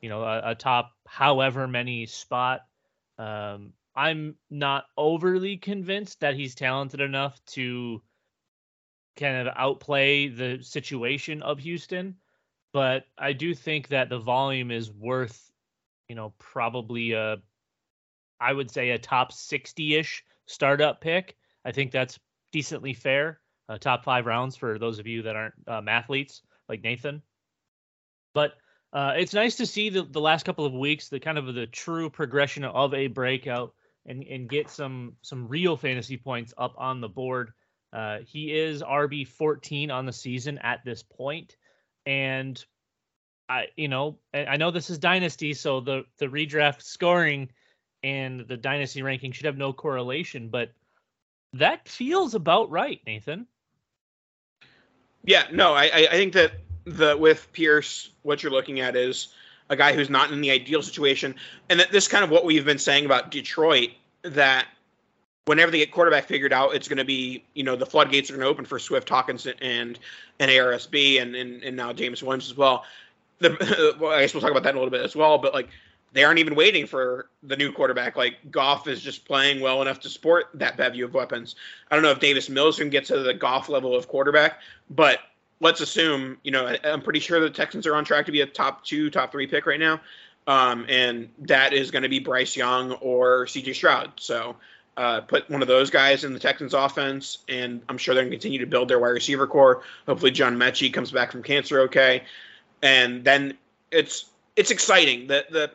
you 0.00 0.08
know, 0.08 0.22
a, 0.22 0.50
a 0.50 0.54
top 0.54 0.92
however 1.06 1.68
many 1.68 2.06
spot. 2.06 2.62
Um, 3.18 3.72
I'm 3.94 4.36
not 4.48 4.86
overly 4.96 5.56
convinced 5.56 6.20
that 6.20 6.34
he's 6.34 6.54
talented 6.54 7.00
enough 7.00 7.38
to 7.48 8.02
kind 9.16 9.48
of 9.48 9.54
outplay 9.56 10.28
the 10.28 10.62
situation 10.62 11.42
of 11.42 11.58
Houston, 11.58 12.16
but 12.72 13.04
I 13.16 13.32
do 13.32 13.54
think 13.54 13.88
that 13.88 14.08
the 14.08 14.18
volume 14.18 14.70
is 14.70 14.90
worth, 14.90 15.50
you 16.08 16.14
know, 16.14 16.32
probably 16.38 17.12
a, 17.12 17.38
I 18.40 18.52
would 18.52 18.70
say 18.70 18.90
a 18.90 18.98
top 18.98 19.32
60 19.32 19.96
ish 19.96 20.24
startup 20.46 21.00
pick. 21.00 21.36
I 21.64 21.72
think 21.72 21.92
that's 21.92 22.18
decently 22.52 22.94
fair. 22.94 23.40
Uh, 23.68 23.78
top 23.78 24.04
five 24.04 24.26
rounds 24.26 24.56
for 24.56 24.78
those 24.78 24.98
of 24.98 25.06
you 25.06 25.22
that 25.22 25.36
aren't 25.36 25.54
um, 25.66 25.88
athletes 25.88 26.42
like 26.68 26.82
Nathan. 26.82 27.22
But 28.32 28.54
uh, 28.92 29.14
it's 29.16 29.34
nice 29.34 29.56
to 29.56 29.66
see 29.66 29.90
the, 29.90 30.02
the 30.02 30.20
last 30.20 30.44
couple 30.46 30.64
of 30.64 30.72
weeks 30.72 31.08
the 31.08 31.20
kind 31.20 31.36
of 31.36 31.54
the 31.54 31.66
true 31.66 32.08
progression 32.08 32.64
of 32.64 32.94
a 32.94 33.08
breakout 33.08 33.74
and 34.06 34.22
and 34.24 34.48
get 34.48 34.70
some 34.70 35.14
some 35.20 35.46
real 35.48 35.76
fantasy 35.76 36.16
points 36.16 36.54
up 36.56 36.74
on 36.78 37.00
the 37.00 37.08
board. 37.08 37.52
Uh, 37.92 38.18
he 38.26 38.52
is 38.52 38.82
RB 38.82 39.26
14 39.26 39.90
on 39.90 40.06
the 40.06 40.12
season 40.12 40.58
at 40.58 40.84
this 40.84 41.02
point, 41.02 41.56
and 42.08 42.64
I 43.48 43.66
you 43.76 43.86
know 43.86 44.18
I 44.34 44.56
know 44.56 44.72
this 44.72 44.90
is 44.90 44.98
dynasty, 44.98 45.54
so 45.54 45.80
the 45.80 46.04
the 46.16 46.26
redraft 46.26 46.82
scoring 46.82 47.50
and 48.02 48.40
the 48.48 48.56
dynasty 48.56 49.02
ranking 49.02 49.30
should 49.30 49.46
have 49.46 49.58
no 49.58 49.72
correlation, 49.72 50.48
but 50.48 50.72
that 51.52 51.88
feels 51.88 52.34
about 52.34 52.70
right, 52.70 53.00
Nathan. 53.06 53.46
Yeah, 55.24 55.44
no, 55.52 55.74
I 55.74 55.84
I 55.84 56.10
think 56.12 56.32
that 56.32 56.52
the 56.84 57.16
with 57.16 57.52
Pierce, 57.52 58.10
what 58.22 58.42
you're 58.42 58.52
looking 58.52 58.80
at 58.80 58.96
is 58.96 59.28
a 59.68 59.76
guy 59.76 59.92
who's 59.92 60.08
not 60.08 60.32
in 60.32 60.40
the 60.40 60.50
ideal 60.50 60.80
situation, 60.80 61.34
and 61.68 61.78
that 61.78 61.92
this 61.92 62.04
is 62.04 62.08
kind 62.08 62.24
of 62.24 62.30
what 62.30 62.46
we've 62.46 62.64
been 62.64 62.78
saying 62.78 63.04
about 63.04 63.30
Detroit 63.30 63.90
that 64.22 64.66
whenever 65.48 65.72
they 65.72 65.78
get 65.78 65.90
quarterback 65.90 66.26
figured 66.26 66.52
out, 66.52 66.74
it's 66.74 66.86
going 66.86 66.98
to 66.98 67.04
be 67.04 67.42
you 67.54 67.64
know 67.64 67.74
the 67.74 67.86
floodgates 67.86 68.30
are 68.30 68.34
going 68.34 68.44
to 68.44 68.48
open 68.48 68.64
for 68.64 68.78
Swift 68.78 69.08
Hockenson 69.08 69.54
and 69.60 69.98
and 70.38 70.50
ARSB 70.50 71.20
and 71.20 71.34
and, 71.34 71.62
and 71.62 71.76
now 71.76 71.92
James 71.92 72.22
Williams 72.22 72.50
as 72.50 72.56
well. 72.56 72.84
The, 73.38 73.96
well, 74.00 74.12
I 74.12 74.20
guess 74.20 74.34
we'll 74.34 74.42
talk 74.42 74.50
about 74.50 74.62
that 74.64 74.70
in 74.70 74.76
a 74.76 74.78
little 74.78 74.90
bit 74.90 75.04
as 75.04 75.16
well, 75.16 75.38
but 75.38 75.54
like 75.54 75.70
they 76.12 76.24
aren't 76.24 76.38
even 76.38 76.54
waiting 76.54 76.86
for 76.86 77.28
the 77.42 77.56
new 77.56 77.72
quarterback. 77.72 78.16
Like 78.16 78.36
Goff 78.50 78.86
is 78.86 79.00
just 79.00 79.26
playing 79.26 79.60
well 79.60 79.82
enough 79.82 80.00
to 80.00 80.08
support 80.08 80.46
that 80.54 80.76
bevy 80.76 81.00
of 81.00 81.14
weapons. 81.14 81.56
I 81.90 81.94
don't 81.94 82.02
know 82.02 82.10
if 82.10 82.20
Davis 82.20 82.48
Mills 82.48 82.78
can 82.78 82.90
get 82.90 83.04
to 83.06 83.20
the 83.20 83.34
Goff 83.34 83.68
level 83.68 83.94
of 83.96 84.08
quarterback, 84.08 84.60
but 84.90 85.20
let's 85.60 85.80
assume, 85.80 86.38
you 86.44 86.50
know, 86.50 86.74
I'm 86.84 87.02
pretty 87.02 87.20
sure 87.20 87.40
the 87.40 87.50
Texans 87.50 87.86
are 87.86 87.94
on 87.94 88.04
track 88.04 88.26
to 88.26 88.32
be 88.32 88.40
a 88.40 88.46
top 88.46 88.84
two, 88.84 89.10
top 89.10 89.32
three 89.32 89.46
pick 89.46 89.66
right 89.66 89.80
now. 89.80 90.00
Um, 90.46 90.86
and 90.88 91.28
that 91.40 91.74
is 91.74 91.90
going 91.90 92.04
to 92.04 92.08
be 92.08 92.20
Bryce 92.20 92.56
Young 92.56 92.92
or 92.92 93.44
CJ 93.44 93.74
Stroud. 93.74 94.12
So 94.16 94.56
uh, 94.98 95.20
put 95.20 95.48
one 95.48 95.62
of 95.62 95.68
those 95.68 95.90
guys 95.90 96.24
in 96.24 96.32
the 96.32 96.40
Texans 96.40 96.74
offense, 96.74 97.38
and 97.48 97.80
I'm 97.88 97.98
sure 97.98 98.16
they're 98.16 98.24
going 98.24 98.32
to 98.32 98.36
continue 98.36 98.58
to 98.58 98.66
build 98.66 98.88
their 98.88 98.98
wide 98.98 99.10
receiver 99.10 99.46
core. 99.46 99.82
Hopefully, 100.06 100.32
John 100.32 100.56
Metchie 100.56 100.92
comes 100.92 101.12
back 101.12 101.30
from 101.30 101.44
cancer 101.44 101.82
okay, 101.82 102.24
and 102.82 103.22
then 103.22 103.56
it's 103.92 104.24
it's 104.56 104.72
exciting. 104.72 105.28
The 105.28 105.46
the 105.50 105.70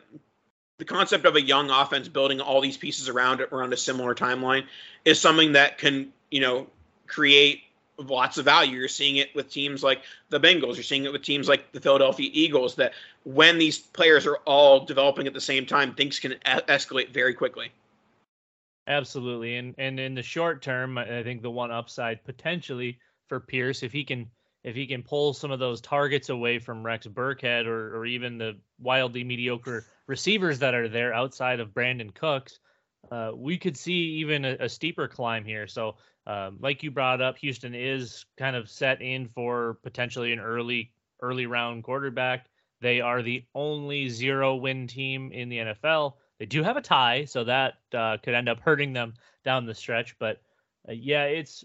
the 0.76 0.84
concept 0.84 1.24
of 1.24 1.36
a 1.36 1.40
young 1.40 1.70
offense 1.70 2.06
building 2.06 2.42
all 2.42 2.60
these 2.60 2.76
pieces 2.76 3.08
around 3.08 3.40
around 3.40 3.72
a 3.72 3.78
similar 3.78 4.14
timeline 4.14 4.66
is 5.06 5.18
something 5.18 5.52
that 5.52 5.78
can 5.78 6.12
you 6.30 6.40
know 6.40 6.66
create 7.06 7.62
lots 7.96 8.36
of 8.36 8.44
value. 8.44 8.78
You're 8.78 8.88
seeing 8.88 9.16
it 9.16 9.34
with 9.34 9.50
teams 9.50 9.82
like 9.82 10.02
the 10.28 10.38
Bengals. 10.38 10.74
You're 10.74 10.82
seeing 10.82 11.06
it 11.06 11.12
with 11.12 11.22
teams 11.22 11.48
like 11.48 11.72
the 11.72 11.80
Philadelphia 11.80 12.28
Eagles. 12.30 12.74
That 12.74 12.92
when 13.24 13.56
these 13.56 13.78
players 13.78 14.26
are 14.26 14.36
all 14.44 14.84
developing 14.84 15.26
at 15.26 15.32
the 15.32 15.40
same 15.40 15.64
time, 15.64 15.94
things 15.94 16.20
can 16.20 16.34
escalate 16.44 17.08
very 17.08 17.32
quickly. 17.32 17.72
Absolutely, 18.86 19.56
and 19.56 19.74
and 19.78 19.98
in 19.98 20.14
the 20.14 20.22
short 20.22 20.60
term, 20.60 20.98
I 20.98 21.22
think 21.22 21.40
the 21.40 21.50
one 21.50 21.70
upside 21.70 22.22
potentially 22.24 22.98
for 23.28 23.40
Pierce, 23.40 23.82
if 23.82 23.92
he 23.92 24.04
can 24.04 24.30
if 24.62 24.74
he 24.74 24.86
can 24.86 25.02
pull 25.02 25.32
some 25.32 25.50
of 25.50 25.58
those 25.58 25.80
targets 25.80 26.28
away 26.28 26.58
from 26.58 26.84
Rex 26.84 27.06
Burkhead 27.06 27.66
or 27.66 27.96
or 27.96 28.06
even 28.06 28.36
the 28.36 28.58
wildly 28.78 29.24
mediocre 29.24 29.86
receivers 30.06 30.58
that 30.58 30.74
are 30.74 30.88
there 30.88 31.14
outside 31.14 31.60
of 31.60 31.70
Brandin 31.70 32.14
Cooks, 32.14 32.58
uh, 33.10 33.32
we 33.34 33.56
could 33.56 33.76
see 33.76 33.92
even 33.92 34.44
a, 34.44 34.56
a 34.60 34.68
steeper 34.68 35.08
climb 35.08 35.44
here. 35.44 35.66
So 35.66 35.96
um, 36.26 36.58
like 36.60 36.82
you 36.82 36.90
brought 36.90 37.20
up, 37.20 37.38
Houston 37.38 37.74
is 37.74 38.24
kind 38.38 38.56
of 38.56 38.68
set 38.68 39.00
in 39.00 39.28
for 39.28 39.78
potentially 39.82 40.32
an 40.32 40.40
early 40.40 40.92
early 41.22 41.46
round 41.46 41.84
quarterback. 41.84 42.50
They 42.80 43.00
are 43.00 43.22
the 43.22 43.44
only 43.54 44.08
zero 44.10 44.56
win 44.56 44.86
team 44.86 45.32
in 45.32 45.48
the 45.48 45.58
NFL. 45.58 46.14
They 46.38 46.46
do 46.46 46.62
have 46.62 46.76
a 46.76 46.82
tie, 46.82 47.26
so 47.26 47.44
that 47.44 47.74
uh, 47.92 48.18
could 48.18 48.34
end 48.34 48.48
up 48.48 48.60
hurting 48.60 48.92
them 48.92 49.14
down 49.44 49.66
the 49.66 49.74
stretch. 49.74 50.18
But 50.18 50.40
uh, 50.88 50.92
yeah, 50.92 51.24
it's 51.24 51.64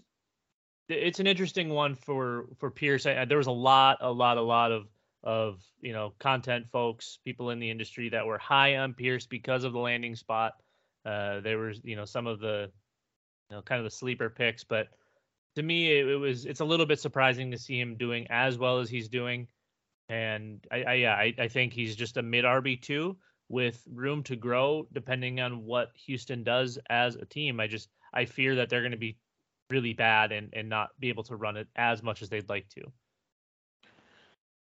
it's 0.88 1.20
an 1.20 1.26
interesting 1.26 1.70
one 1.70 1.96
for 1.96 2.46
for 2.58 2.70
Pierce. 2.70 3.06
I, 3.06 3.24
there 3.24 3.38
was 3.38 3.46
a 3.46 3.52
lot, 3.52 3.98
a 4.00 4.12
lot, 4.12 4.38
a 4.38 4.42
lot 4.42 4.72
of 4.72 4.86
of 5.22 5.60
you 5.80 5.92
know 5.92 6.12
content 6.18 6.66
folks, 6.70 7.18
people 7.24 7.50
in 7.50 7.58
the 7.58 7.70
industry 7.70 8.08
that 8.10 8.26
were 8.26 8.38
high 8.38 8.76
on 8.76 8.94
Pierce 8.94 9.26
because 9.26 9.64
of 9.64 9.72
the 9.72 9.78
landing 9.78 10.14
spot. 10.14 10.54
Uh, 11.04 11.40
there 11.40 11.58
was 11.58 11.80
you 11.82 11.96
know 11.96 12.04
some 12.04 12.26
of 12.26 12.40
the 12.40 12.70
you 13.50 13.56
know, 13.56 13.62
kind 13.62 13.80
of 13.80 13.84
the 13.84 13.90
sleeper 13.90 14.30
picks. 14.30 14.64
But 14.64 14.88
to 15.56 15.62
me, 15.62 15.90
it, 15.90 16.06
it, 16.06 16.16
was 16.16 16.46
it's 16.46 16.60
a 16.60 16.64
little 16.64 16.86
bit 16.86 17.00
surprising 17.00 17.50
to 17.50 17.58
see 17.58 17.78
him 17.78 17.96
doing 17.96 18.26
as 18.30 18.56
well 18.56 18.78
as 18.78 18.88
he's 18.88 19.08
doing. 19.08 19.48
And 20.08 20.64
I, 20.70 20.82
I 20.82 20.94
yeah, 20.94 21.14
I, 21.14 21.34
I 21.38 21.48
think 21.48 21.72
he's 21.72 21.96
just 21.96 22.16
a 22.16 22.22
mid 22.22 22.44
RB 22.44 22.80
two 22.80 23.16
with 23.50 23.82
room 23.92 24.22
to 24.22 24.36
grow 24.36 24.86
depending 24.92 25.40
on 25.40 25.64
what 25.64 25.90
Houston 26.06 26.42
does 26.42 26.78
as 26.88 27.16
a 27.16 27.26
team. 27.26 27.60
I 27.60 27.66
just 27.66 27.90
I 28.14 28.24
fear 28.24 28.54
that 28.54 28.70
they're 28.70 28.80
going 28.80 28.92
to 28.92 28.96
be 28.96 29.18
really 29.68 29.92
bad 29.92 30.32
and 30.32 30.48
and 30.54 30.68
not 30.68 30.90
be 30.98 31.10
able 31.10 31.24
to 31.24 31.36
run 31.36 31.56
it 31.56 31.68
as 31.76 32.02
much 32.02 32.22
as 32.22 32.30
they'd 32.30 32.48
like 32.48 32.68
to. 32.70 32.82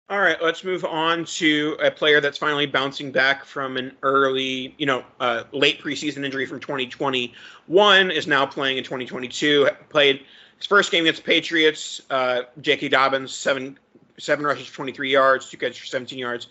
All 0.08 0.20
right, 0.20 0.40
let's 0.40 0.62
move 0.62 0.84
on 0.84 1.24
to 1.24 1.76
a 1.82 1.90
player 1.90 2.20
that's 2.20 2.38
finally 2.38 2.64
bouncing 2.64 3.10
back 3.10 3.44
from 3.44 3.76
an 3.76 3.90
early, 4.04 4.72
you 4.78 4.86
know, 4.86 5.04
uh, 5.18 5.42
late 5.50 5.82
preseason 5.82 6.24
injury 6.24 6.46
from 6.46 6.60
2021 6.60 8.10
is 8.12 8.28
now 8.28 8.46
playing 8.46 8.78
in 8.78 8.84
2022. 8.84 9.68
Played 9.88 10.24
his 10.58 10.66
first 10.66 10.92
game 10.92 11.02
against 11.02 11.24
Patriots. 11.24 12.02
Uh, 12.08 12.42
J.K. 12.60 12.88
Dobbins 12.88 13.34
seven 13.34 13.76
seven 14.16 14.46
rushes 14.46 14.68
for 14.68 14.76
23 14.76 15.10
yards, 15.10 15.50
two 15.50 15.56
catches 15.56 15.78
for 15.78 15.86
17 15.86 16.16
yards, 16.16 16.46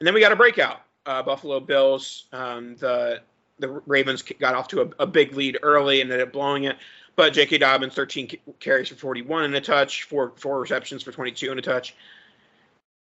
and 0.00 0.06
then 0.06 0.14
we 0.14 0.20
got 0.20 0.32
a 0.32 0.36
breakout. 0.36 0.80
Uh, 1.06 1.22
Buffalo 1.22 1.60
Bills. 1.60 2.26
Um, 2.32 2.76
the 2.76 3.20
the 3.58 3.68
Ravens 3.86 4.22
got 4.22 4.54
off 4.54 4.68
to 4.68 4.82
a, 4.82 4.90
a, 5.00 5.06
big 5.06 5.34
lead 5.34 5.58
early 5.62 6.00
and 6.00 6.10
ended 6.10 6.26
up 6.26 6.32
blowing 6.32 6.64
it. 6.64 6.76
But 7.14 7.32
J.K. 7.32 7.58
Dobbins 7.58 7.94
13 7.94 8.28
carries 8.58 8.88
for 8.88 8.96
41 8.96 9.44
and 9.44 9.54
a 9.54 9.60
touch, 9.60 10.02
four 10.04 10.32
four 10.36 10.60
receptions 10.60 11.02
for 11.02 11.12
22 11.12 11.50
and 11.50 11.58
a 11.58 11.62
touch. 11.62 11.94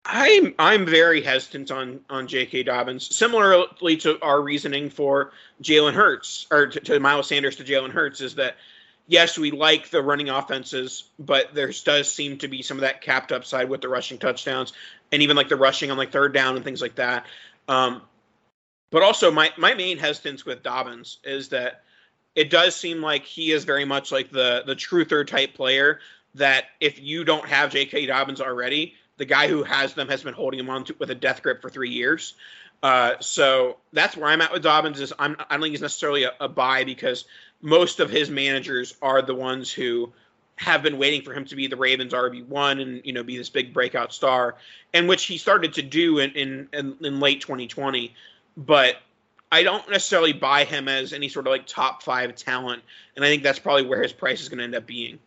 I'm 0.05 0.55
I'm 0.59 0.85
very 0.85 1.23
hesitant 1.23 1.71
on 1.71 2.01
on 2.11 2.27
J.K. 2.27 2.65
Dobbins. 2.65 3.15
Similarly 3.15 3.97
to 3.99 4.21
our 4.23 4.43
reasoning 4.43 4.91
for 4.91 5.33
Jalen 5.63 5.95
Hurts 5.95 6.47
or 6.51 6.67
to, 6.67 6.81
to 6.81 7.01
Miles 7.01 7.29
Sanders 7.29 7.57
to 7.57 7.65
Jalen 7.65 7.91
Hurts 7.91 8.21
is 8.21 8.35
that 8.35 8.57
yes, 9.07 9.39
we 9.39 9.51
like 9.51 9.91
the 9.91 10.03
running 10.03 10.29
offenses, 10.29 11.05
but 11.19 11.55
there 11.55 11.71
does 11.85 12.13
seem 12.13 12.39
to 12.39 12.49
be 12.49 12.63
some 12.63 12.77
of 12.77 12.83
that 12.83 13.01
capped 13.01 13.33
upside 13.33 13.69
with 13.69 13.81
the 13.81 13.89
rushing 13.89 14.19
touchdowns 14.19 14.73
and 15.13 15.23
even 15.23 15.37
like 15.37 15.49
the 15.49 15.57
rushing 15.57 15.91
on 15.91 15.97
like 15.97 16.13
third 16.13 16.35
down 16.35 16.57
and 16.57 16.65
things 16.65 16.83
like 16.83 16.97
that. 16.97 17.27
Um, 17.69 18.03
but 18.91 19.03
also 19.03 19.31
my 19.31 19.51
my 19.57 19.75
main 19.75 19.99
hesitance 19.99 20.45
with 20.45 20.63
Dobbins 20.63 21.19
is 21.25 21.49
that 21.49 21.83
it 22.35 22.51
does 22.51 22.75
seem 22.75 23.01
like 23.01 23.25
he 23.25 23.53
is 23.53 23.65
very 23.65 23.85
much 23.85 24.13
like 24.13 24.31
the 24.31 24.63
the 24.67 24.75
truther 24.75 25.27
type 25.27 25.55
player 25.55 26.01
that 26.35 26.65
if 26.81 27.01
you 27.01 27.25
don't 27.25 27.47
have 27.47 27.71
J.K. 27.71 28.07
Dobbins 28.07 28.41
already 28.41 28.95
the 29.17 29.25
guy 29.25 29.49
who 29.49 29.63
has 29.63 29.95
them 29.95 30.09
has 30.09 30.23
been 30.23 30.35
holding 30.35 30.61
him 30.61 30.71
on 30.71 30.85
to, 30.85 30.97
with 30.99 31.11
a 31.11 31.15
death 31.15 31.43
grip 31.43 31.63
for 31.63 31.71
three 31.71 31.91
years. 31.91 32.35
Uh, 32.83 33.15
so 33.21 33.79
that's 33.93 34.17
where 34.17 34.29
I'm 34.29 34.41
at 34.41 34.53
with 34.53 34.63
Dobbins. 34.63 35.01
Is 35.01 35.13
I'm, 35.19 35.37
I 35.49 35.55
don't 35.55 35.63
think 35.63 35.73
he's 35.73 35.81
necessarily 35.81 36.25
a, 36.25 36.33
a 36.41 36.49
buy 36.49 36.85
because 36.85 37.25
most 37.63 38.01
of 38.01 38.11
his 38.11 38.29
managers 38.29 38.95
are 39.01 39.23
the 39.23 39.35
ones 39.35 39.73
who 39.73 40.13
have 40.57 40.83
been 40.83 40.99
waiting 40.99 41.23
for 41.23 41.33
him 41.33 41.45
to 41.47 41.57
be 41.57 41.67
the 41.67 41.77
Ravens 41.77 42.13
RB 42.13 42.47
one 42.47 42.81
and 42.81 43.01
you 43.05 43.13
know 43.13 43.23
be 43.23 43.37
this 43.37 43.51
big 43.51 43.75
breakout 43.75 44.13
star, 44.13 44.57
and 44.93 45.09
which 45.09 45.25
he 45.25 45.39
started 45.39 45.75
to 45.75 45.83
do 45.83 46.19
in 46.19 46.31
in, 46.33 46.69
in, 46.73 46.97
in 47.01 47.21
late 47.21 47.41
2020. 47.41 48.15
But 48.57 48.97
I 49.51 49.63
don't 49.63 49.89
necessarily 49.91 50.33
buy 50.33 50.65
him 50.65 50.89
as 50.89 51.13
any 51.13 51.29
sort 51.29 51.47
of 51.47 51.51
like 51.53 51.67
top 51.67 52.03
five 52.03 52.35
talent, 52.35 52.83
and 53.17 53.25
I 53.25 53.29
think 53.29 53.43
that's 53.43 53.59
probably 53.59 53.87
where 53.87 54.03
his 54.03 54.13
price 54.13 54.41
is 54.41 54.49
going 54.49 54.59
to 54.59 54.65
end 54.65 54.75
up 54.75 54.87
being. 54.87 55.19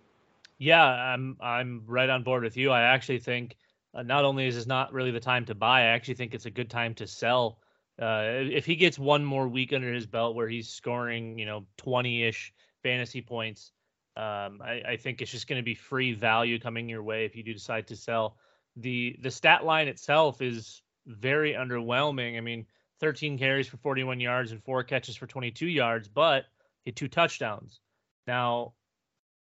Yeah, 0.57 0.83
I'm 0.83 1.37
I'm 1.39 1.83
right 1.87 2.09
on 2.09 2.23
board 2.23 2.43
with 2.43 2.57
you. 2.57 2.71
I 2.71 2.81
actually 2.81 3.19
think 3.19 3.55
uh, 3.93 4.03
not 4.03 4.25
only 4.25 4.47
is 4.47 4.55
this 4.55 4.65
not 4.65 4.93
really 4.93 5.11
the 5.11 5.19
time 5.19 5.45
to 5.45 5.55
buy, 5.55 5.81
I 5.81 5.87
actually 5.87 6.15
think 6.15 6.33
it's 6.33 6.45
a 6.45 6.51
good 6.51 6.69
time 6.69 6.93
to 6.95 7.07
sell. 7.07 7.59
Uh, 7.99 8.43
if 8.51 8.65
he 8.65 8.75
gets 8.75 8.99
one 8.99 9.25
more 9.25 9.47
week 9.47 9.73
under 9.73 9.91
his 9.91 10.05
belt 10.05 10.35
where 10.35 10.47
he's 10.47 10.69
scoring, 10.69 11.39
you 11.39 11.45
know, 11.45 11.65
20 11.77 12.23
ish 12.23 12.53
fantasy 12.83 13.21
points, 13.21 13.71
um, 14.17 14.63
I, 14.63 14.81
I, 14.87 14.97
think 14.97 15.21
it's 15.21 15.29
just 15.29 15.47
going 15.47 15.59
to 15.59 15.63
be 15.63 15.75
free 15.75 16.11
value 16.11 16.59
coming 16.59 16.89
your 16.89 17.03
way 17.03 17.25
if 17.25 17.35
you 17.35 17.43
do 17.43 17.53
decide 17.53 17.85
to 17.87 17.95
sell. 17.95 18.37
The 18.75 19.15
the 19.21 19.29
stat 19.29 19.63
line 19.63 19.87
itself 19.87 20.41
is 20.41 20.81
very 21.05 21.53
underwhelming. 21.53 22.35
I 22.35 22.41
mean, 22.41 22.65
13 22.99 23.37
carries 23.37 23.67
for 23.67 23.77
41 23.77 24.19
yards 24.19 24.51
and 24.51 24.63
four 24.63 24.83
catches 24.83 25.15
for 25.15 25.27
22 25.27 25.67
yards, 25.67 26.07
but 26.07 26.45
hit 26.83 26.95
two 26.95 27.07
touchdowns. 27.07 27.79
Now, 28.25 28.73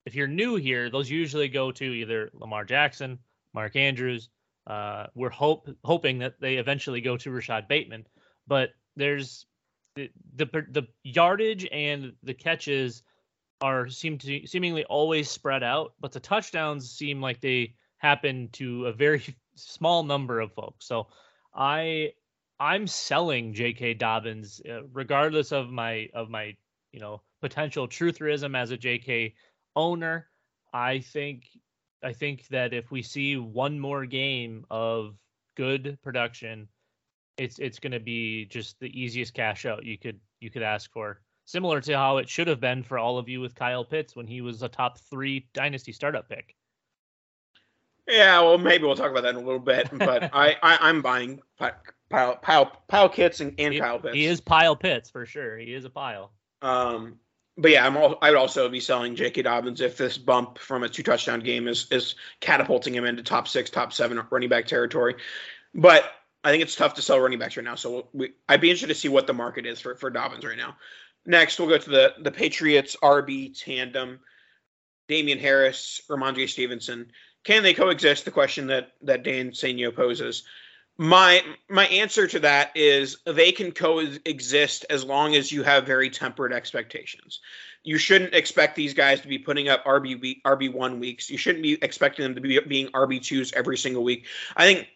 if 0.05 0.15
you're 0.15 0.29
new 0.29 0.57
here, 0.57 0.91
those 0.91 1.09
usually 1.09 1.49
go 1.49 1.73
to 1.73 1.85
either 1.85 2.29
Lamar 2.35 2.67
Jackson, 2.67 3.19
Mark 3.55 3.77
Andrews. 3.77 4.29
Uh, 4.67 5.07
we're 5.15 5.31
hope 5.31 5.71
hoping 5.85 6.19
that 6.19 6.39
they 6.39 6.57
eventually 6.57 7.01
go 7.01 7.17
to 7.17 7.31
Rashod 7.31 7.67
Bateman, 7.67 8.07
but 8.47 8.75
there's 8.95 9.47
the, 9.95 10.11
the 10.35 10.47
the 10.71 10.87
yardage 11.03 11.67
and 11.73 12.13
the 12.23 12.35
catches 12.35 13.03
are 13.61 13.89
seem 13.89 14.19
to 14.19 14.47
seemingly 14.47 14.85
always 14.85 15.31
spread 15.31 15.63
out, 15.63 15.95
but 16.01 16.13
the 16.13 16.21
touchdowns 16.21 16.91
seem 16.91 17.21
like 17.21 17.41
they 17.41 17.75
happen 17.99 18.49
to 18.53 18.87
a 18.87 18.93
very 18.93 19.23
small 19.55 20.03
number 20.03 20.41
of 20.41 20.53
folks. 20.53 20.87
So 20.87 21.09
I 21.55 22.13
I'm 22.59 22.87
selling 22.87 23.55
J.K. 23.55 23.95
Dobbins 23.95 24.61
uh, 24.69 24.85
regardless 24.93 25.53
of 25.53 25.71
my 25.71 26.09
of 26.15 26.31
my 26.31 26.57
you 26.93 27.01
know 27.01 27.23
potential 27.41 27.87
trutherism 27.89 28.57
as 28.57 28.71
a 28.71 28.77
J.K. 28.77 29.35
owner. 29.75 30.29
I 30.73 31.01
think 31.01 31.45
I 32.03 32.13
think 32.13 32.47
that 32.49 32.75
if 32.75 32.91
we 32.91 33.03
see 33.03 33.37
one 33.37 33.79
more 33.79 34.07
game 34.07 34.67
of 34.71 35.17
good 35.57 35.99
production, 36.03 36.69
it's 37.37 37.59
it's 37.59 37.79
going 37.79 37.93
to 37.93 38.01
be 38.01 38.47
just 38.47 38.79
the 38.81 38.99
easiest 38.99 39.35
cash 39.35 39.67
out 39.67 39.85
you 39.85 39.99
could 39.99 40.21
you 40.41 40.51
could 40.51 40.63
ask 40.63 40.93
for. 40.93 41.21
Similar 41.47 41.81
to 41.83 41.97
how 41.97 42.19
it 42.19 42.29
should 42.29 42.49
have 42.49 42.61
been 42.61 42.83
for 42.83 42.99
all 42.99 43.19
of 43.19 43.29
you 43.29 43.41
with 43.41 43.55
Kyle 43.55 43.85
Pitts 43.85 44.17
when 44.17 44.27
he 44.27 44.41
was 44.41 44.63
a 44.63 44.69
top 44.69 44.99
three 44.99 45.49
dynasty 45.53 45.93
startup 45.93 46.29
pick. 46.29 46.57
Yeah, 48.09 48.41
well, 48.41 48.59
maybe 48.59 48.85
we'll 48.85 48.97
talk 48.97 49.11
about 49.11 49.23
that 49.23 49.31
in 49.31 49.37
a 49.37 49.41
little 49.41 49.59
bit. 49.59 49.89
But 49.99 50.31
I, 50.33 50.57
I 50.63 50.89
am 50.91 51.03
buying 51.03 51.41
pile 52.11 52.37
pile 52.37 52.73
pile 52.89 53.09
kits 53.09 53.41
and, 53.41 53.55
and 53.59 53.73
he, 53.73 53.81
Kyle 53.81 53.99
Pitts. 53.99 54.15
He 54.15 54.27
is 54.27 54.41
pile 54.41 54.77
Pitts 54.77 55.09
for 55.09 55.25
sure. 55.25 55.57
He 55.57 55.73
is 55.73 55.85
a 55.85 55.91
pile. 55.91 56.33
Um, 56.63 57.21
but 57.57 57.71
yeah, 57.71 57.87
I'm 57.87 57.97
all, 57.97 58.19
I 58.21 58.31
would 58.31 58.39
also 58.39 58.69
be 58.69 58.81
selling 58.81 59.15
J.K. 59.15 59.43
Dobbins 59.43 59.81
if 59.81 59.97
this 59.97 60.19
bump 60.19 60.59
from 60.59 60.83
a 60.83 60.89
two 60.89 61.05
touchdown 61.05 61.41
game 61.41 61.69
is 61.69 61.87
is 61.93 62.17
catapulting 62.41 62.95
him 62.95 63.05
into 63.05 63.23
top 63.23 63.47
six, 63.47 63.71
top 63.71 63.93
seven 63.93 64.21
running 64.31 64.49
back 64.49 64.67
territory. 64.67 65.15
But 65.75 66.11
I 66.43 66.51
think 66.51 66.63
it's 66.63 66.77
tough 66.77 66.95
to 66.95 67.03
sell 67.03 67.19
running 67.19 67.39
backs 67.39 67.57
right 67.57 67.65
now. 67.65 67.75
So 67.75 68.09
we, 68.13 68.35
I'd 68.49 68.61
be 68.61 68.71
interested 68.71 68.89
to 68.89 68.95
see 68.95 69.09
what 69.09 69.27
the 69.27 69.33
market 69.33 69.67
is 69.67 69.81
for, 69.81 69.97
for 69.97 70.11
Dobbins 70.11 70.45
right 70.45 70.57
now. 70.57 70.77
Next, 71.27 71.59
we'll 71.59 71.69
go 71.69 71.79
to 71.79 71.91
the 71.91 72.15
the 72.21 72.31
Patriots 72.31 72.97
RB 73.03 73.59
tandem, 73.59 74.21
Damien 75.09 75.39
Harris, 75.39 76.01
Rhamondre 76.09 76.49
Stevenson. 76.49 77.11
Can 77.45 77.63
they 77.63 77.75
coexist? 77.75 78.25
The 78.25 78.31
question 78.31 78.69
that 78.69 78.93
that 79.03 79.25
Dan 79.25 79.51
Senio 79.51 79.95
poses. 79.95 80.45
My 80.99 81.43
my 81.69 81.87
answer 81.89 82.27
to 82.27 82.39
that 82.41 82.71
is 82.75 83.19
they 83.27 83.53
can 83.53 83.73
coexist 83.73 84.87
as 84.89 85.05
long 85.05 85.35
as 85.35 85.53
you 85.53 85.63
have 85.63 85.85
very 85.85 86.09
tempered 86.09 86.53
expectations. 86.53 87.41
You 87.83 87.99
shouldn't 87.99 88.35
expect 88.35 88.77
these 88.77 88.95
guys 88.95 89.21
to 89.21 89.29
be 89.29 89.39
putting 89.39 89.69
up 89.69 89.85
RB 89.85 90.41
RB 90.43 90.73
one 90.73 90.99
weeks. 90.99 91.29
You 91.29 91.37
shouldn't 91.37 91.63
be 91.63 91.75
expecting 91.83 92.23
them 92.23 92.35
to 92.37 92.41
be 92.41 92.59
being 92.61 92.89
RB 92.89 93.23
twos 93.23 93.53
every 93.53 93.77
single 93.77 94.05
week. 94.05 94.27
I 94.57 94.65
think 94.65 94.89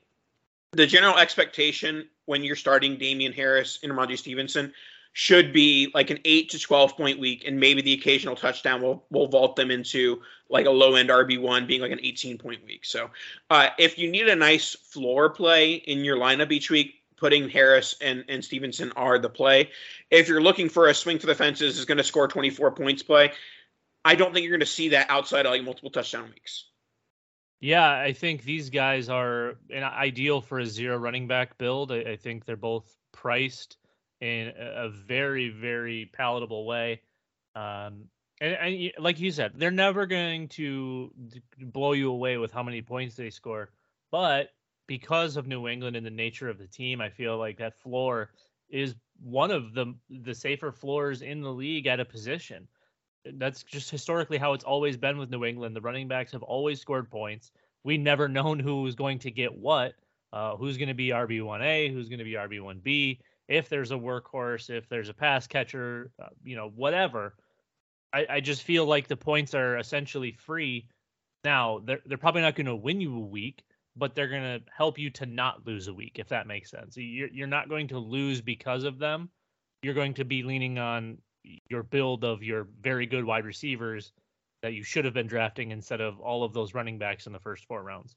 the 0.73 0.87
general 0.87 1.19
expectation 1.19 2.09
when 2.25 2.45
you're 2.45 2.57
starting 2.57 2.97
Damien 2.97 3.33
Harris 3.33 3.81
and 3.83 3.93
Rhamondre 3.93 4.17
Stevenson 4.17 4.73
should 5.13 5.53
be 5.53 5.91
like 5.95 6.11
an 6.11 6.19
eight 6.25 6.51
to 6.51 6.59
twelve 6.59 6.97
point 6.97 7.19
week, 7.19 7.45
and 7.47 7.59
maybe 7.59 7.83
the 7.83 7.93
occasional 7.93 8.37
touchdown 8.37 8.83
will 8.83 9.05
will 9.11 9.29
vault 9.29 9.57
them 9.57 9.71
into 9.71 10.21
like 10.49 10.67
a 10.67 10.71
low 10.71 10.95
end 10.95 11.09
RB 11.09 11.41
one 11.41 11.67
being 11.67 11.81
like 11.81 11.93
an 11.93 12.01
eighteen 12.03 12.39
point 12.39 12.65
week. 12.65 12.85
So 12.85 13.11
uh, 13.51 13.69
if 13.79 13.99
you 13.99 14.11
need 14.11 14.29
a 14.29 14.37
nice 14.37 14.75
floor 14.75 15.31
play 15.31 15.75
in 15.75 16.05
your 16.05 16.17
lineup 16.17 16.53
each 16.53 16.71
week, 16.71 17.01
putting 17.21 17.49
Harris 17.49 17.95
and, 18.01 18.25
and 18.29 18.45
Stevenson 18.45 18.93
are 18.97 19.19
the 19.19 19.29
play. 19.29 19.71
If 20.11 20.27
you're 20.27 20.41
looking 20.41 20.69
for 20.69 20.89
a 20.89 20.95
swing 20.95 21.19
for 21.19 21.27
the 21.27 21.35
fences 21.35 21.79
is 21.79 21.85
going 21.85 21.99
to 21.99 22.05
score 22.05 22.27
24 22.27 22.73
points 22.73 23.03
play, 23.03 23.33
I 24.05 24.15
don't 24.15 24.33
think 24.33 24.45
you're 24.45 24.53
going 24.53 24.61
to 24.61 24.67
see 24.67 24.89
that 24.89 25.11
outside 25.11 25.47
of 25.47 25.53
like 25.53 25.63
multiple 25.63 25.91
touchdown 25.91 26.31
weeks. 26.31 26.65
Yeah, 27.61 27.91
I 27.91 28.15
think 28.15 28.43
these 28.43 28.71
guys 28.71 29.11
are 29.11 29.59
an 29.69 29.85
ideal 29.85 30.41
for 30.41 30.59
a 30.59 30.67
zero 30.67 30.97
running 30.97 31.27
back 31.27 31.59
build. 31.59 31.93
I, 31.93 31.99
I 31.99 32.17
think 32.17 32.47
they're 32.47 32.57
both 32.57 32.97
priced 33.13 33.77
in 34.21 34.53
a 34.57 34.89
very 34.89 35.49
very 35.49 36.11
palatable 36.13 36.67
way. 36.67 37.01
Um, 37.55 38.05
and, 38.41 38.55
and, 38.55 38.93
like 38.99 39.21
you 39.21 39.31
said, 39.31 39.53
they're 39.57 39.71
never 39.71 40.07
going 40.07 40.49
to 40.49 41.13
blow 41.59 41.93
you 41.93 42.11
away 42.11 42.39
with 42.39 42.53
how 42.53 42.63
many 42.63 42.81
points 42.81 43.15
they 43.15 43.31
score, 43.31 43.71
but 44.11 44.51
because 44.87 45.37
of 45.37 45.47
New 45.47 45.69
England 45.69 45.95
and 45.95 46.05
the 46.05 46.11
nature 46.11 46.49
of 46.49 46.59
the 46.59 46.67
team, 46.67 47.01
I 47.01 47.11
feel 47.11 47.39
like 47.39 47.59
that 47.59 47.79
floor 47.79 48.31
is 48.71 48.95
one 49.23 49.51
of 49.51 49.75
the 49.75 49.95
the 50.09 50.35
safer 50.35 50.73
floors 50.73 51.23
in 51.23 51.43
the 51.43 51.53
league 51.53 51.87
at 51.87 52.01
a 52.01 52.05
position. 52.05 52.67
That's 53.25 53.63
just 53.63 53.91
historically 53.91 54.39
how 54.39 54.55
it's 54.55 54.65
always 54.65 54.97
been 54.97 55.19
with 55.19 55.31
New 55.31 55.45
England. 55.45 55.77
The 55.77 55.81
running 55.81 56.09
backs 56.09 56.33
have 56.33 56.43
always 56.43 56.81
scored 56.81 57.11
points. 57.11 57.53
We 57.85 57.99
never 57.99 58.29
known 58.29 58.59
who 58.59 58.83
was 58.83 58.95
going 58.95 59.19
to 59.21 59.31
get 59.31 59.55
what, 59.55 59.93
uh, 60.33 60.57
who's 60.57 60.77
going 60.77 60.89
to 60.89 60.95
be 60.95 61.09
RB 61.09 61.45
one 61.45 61.63
A, 61.63 61.89
who's 61.89 62.09
going 62.09 62.19
to 62.19 62.25
be 62.25 62.33
RB 62.33 62.63
one 62.63 62.81
B 62.83 63.21
if 63.51 63.69
there's 63.69 63.91
a 63.91 63.97
workhorse, 63.97 64.71
if 64.71 64.89
there's 64.89 65.09
a 65.09 65.15
pass 65.15 65.47
catcher, 65.49 66.13
uh, 66.23 66.29
you 66.45 66.57
know, 66.57 66.71
whatever. 66.75 67.35
I, 68.13 68.27
I 68.31 68.41
just 68.41 68.63
feel 68.63 68.87
like 68.87 69.09
the 69.09 69.17
points 69.17 69.55
are 69.55 69.77
essentially 69.77 70.33
free. 70.33 70.89
Now 71.45 71.81
they're 71.85 72.01
they're 72.07 72.17
probably 72.17 72.43
not 72.43 72.55
going 72.55 72.67
to 72.67 72.77
win 72.77 73.01
you 73.01 73.17
a 73.17 73.27
week, 73.27 73.65
but 73.97 74.15
they're 74.15 74.29
going 74.29 74.43
to 74.43 74.61
help 74.75 74.99
you 74.99 75.11
to 75.11 75.27
not 75.27 75.67
lose 75.67 75.89
a 75.89 75.95
week, 75.95 76.19
if 76.19 76.29
that 76.29 76.47
makes 76.47 76.71
sense. 76.71 76.97
You're 76.97 77.29
you're 77.29 77.47
not 77.49 77.69
going 77.69 77.89
to 77.89 77.99
lose 77.99 78.41
because 78.41 78.85
of 78.85 78.99
them. 78.99 79.29
You're 79.83 79.95
going 79.95 80.15
to 80.15 80.25
be 80.25 80.43
leaning 80.43 80.79
on 80.79 81.19
your 81.69 81.83
build 81.83 82.23
of 82.25 82.43
your 82.43 82.69
very 82.81 83.07
good 83.07 83.25
wide 83.25 83.47
receivers 83.47 84.13
that 84.63 84.75
you 84.75 84.85
should 84.85 85.07
have 85.07 85.15
been 85.15 85.27
drafting 85.27 85.71
instead 85.71 86.01
of 86.01 86.21
all 86.21 86.45
of 86.45 86.53
those 86.53 86.75
running 86.75 86.99
backs 86.99 87.27
in 87.27 87.33
the 87.33 87.39
first 87.41 87.65
four 87.65 87.83
rounds. 87.83 88.15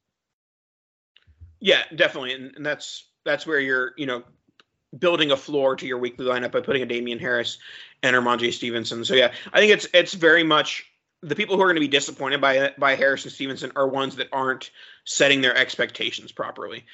Yeah, 1.60 1.84
definitely, 1.96 2.34
and, 2.34 2.52
and 2.56 2.66
that's 2.66 3.08
that's 3.26 3.48
where 3.48 3.60
you're 3.60 3.94
you 3.98 4.06
know 4.06 4.24
building 5.00 5.32
a 5.32 5.38
floor 5.38 5.76
to 5.76 5.88
your 5.88 5.98
weekly 5.98 6.26
lineup 6.26 6.52
by 6.52 6.62
putting 6.62 6.84
a 6.84 6.86
Damien 6.86 7.20
Harris 7.20 7.58
and 8.02 8.16
Rhamondre 8.16 8.52
Stevenson. 8.54 9.04
So 9.06 9.16
yeah, 9.16 9.34
I 9.52 9.60
think 9.60 9.72
it's 9.72 9.88
it's 9.94 10.14
very 10.14 10.44
much 10.44 10.86
the 11.22 11.36
people 11.36 11.56
who 11.56 11.62
are 11.64 11.68
going 11.68 11.76
to 11.76 11.82
be 11.82 11.88
disappointed 11.88 12.42
by 12.42 12.74
by 12.78 12.96
Harris 12.96 13.24
and 13.24 13.32
Stevenson 13.32 13.72
are 13.76 13.88
ones 13.88 14.16
that 14.18 14.28
aren't 14.32 14.72
setting 15.06 15.42
their 15.42 15.56
expectations 15.56 16.32
properly. 16.32 16.86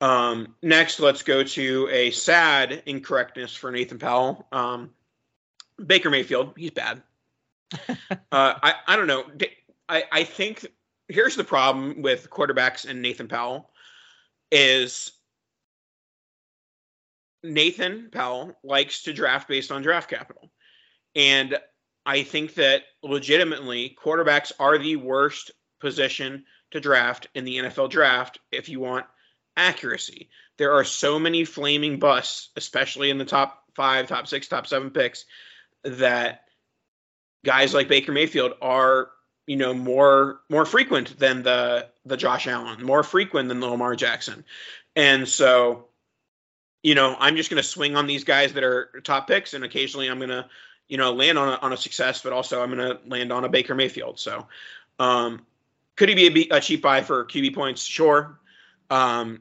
Um, 0.00 0.54
next, 0.62 1.00
let's 1.00 1.22
go 1.22 1.42
to 1.44 1.88
a 1.90 2.10
sad 2.10 2.82
incorrectness 2.86 3.54
for 3.54 3.70
Nathan 3.70 3.98
Powell. 3.98 4.46
Um, 4.52 4.90
Baker 5.84 6.10
Mayfield, 6.10 6.54
he's 6.56 6.70
bad. 6.70 7.02
uh, 7.88 7.94
I 8.32 8.74
I 8.86 8.96
don't 8.96 9.06
know. 9.06 9.24
I 9.88 10.04
I 10.10 10.24
think 10.24 10.66
here's 11.08 11.36
the 11.36 11.44
problem 11.44 12.02
with 12.02 12.30
quarterbacks 12.30 12.88
and 12.88 13.02
Nathan 13.02 13.28
Powell 13.28 13.70
is 14.50 15.12
Nathan 17.44 18.08
Powell 18.10 18.56
likes 18.64 19.02
to 19.02 19.12
draft 19.12 19.48
based 19.48 19.70
on 19.70 19.82
draft 19.82 20.08
capital. 20.08 20.50
And 21.14 21.58
I 22.06 22.22
think 22.22 22.54
that 22.54 22.84
legitimately 23.02 23.96
quarterbacks 24.02 24.50
are 24.58 24.78
the 24.78 24.96
worst 24.96 25.50
position 25.78 26.44
to 26.70 26.80
draft 26.80 27.28
in 27.34 27.44
the 27.44 27.58
NFL 27.58 27.90
draft 27.90 28.38
if 28.50 28.68
you 28.68 28.80
want 28.80 29.06
accuracy. 29.56 30.30
There 30.56 30.72
are 30.72 30.84
so 30.84 31.18
many 31.18 31.44
flaming 31.44 31.98
busts, 31.98 32.48
especially 32.56 33.10
in 33.10 33.18
the 33.18 33.24
top 33.24 33.62
five, 33.74 34.08
top 34.08 34.26
six, 34.26 34.48
top 34.48 34.66
seven 34.66 34.90
picks, 34.90 35.26
that 35.84 36.44
guys 37.44 37.74
like 37.74 37.88
Baker 37.88 38.12
Mayfield 38.12 38.54
are, 38.62 39.10
you 39.46 39.56
know, 39.56 39.74
more 39.74 40.40
more 40.48 40.64
frequent 40.64 41.18
than 41.18 41.42
the 41.42 41.88
the 42.06 42.16
Josh 42.16 42.46
Allen, 42.46 42.82
more 42.82 43.02
frequent 43.02 43.48
than 43.48 43.60
the 43.60 43.68
Lamar 43.68 43.96
Jackson. 43.96 44.44
And 44.96 45.28
so 45.28 45.88
you 46.84 46.94
know, 46.94 47.16
I'm 47.18 47.34
just 47.34 47.50
going 47.50 47.60
to 47.60 47.66
swing 47.66 47.96
on 47.96 48.06
these 48.06 48.22
guys 48.22 48.52
that 48.52 48.62
are 48.62 49.00
top 49.02 49.26
picks, 49.26 49.54
and 49.54 49.64
occasionally 49.64 50.08
I'm 50.08 50.18
going 50.18 50.28
to, 50.28 50.46
you 50.86 50.98
know, 50.98 51.12
land 51.12 51.38
on 51.38 51.48
a, 51.48 51.56
on 51.56 51.72
a 51.72 51.76
success, 51.78 52.22
but 52.22 52.32
also 52.32 52.62
I'm 52.62 52.72
going 52.72 52.90
to 52.90 53.00
land 53.08 53.32
on 53.32 53.44
a 53.44 53.48
Baker 53.48 53.74
Mayfield. 53.74 54.20
So, 54.20 54.46
um, 54.98 55.44
could 55.96 56.10
he 56.10 56.28
be 56.28 56.48
a, 56.50 56.58
a 56.58 56.60
cheap 56.60 56.82
buy 56.82 57.00
for 57.00 57.24
QB 57.24 57.54
points? 57.54 57.82
Sure. 57.82 58.38
Um, 58.90 59.40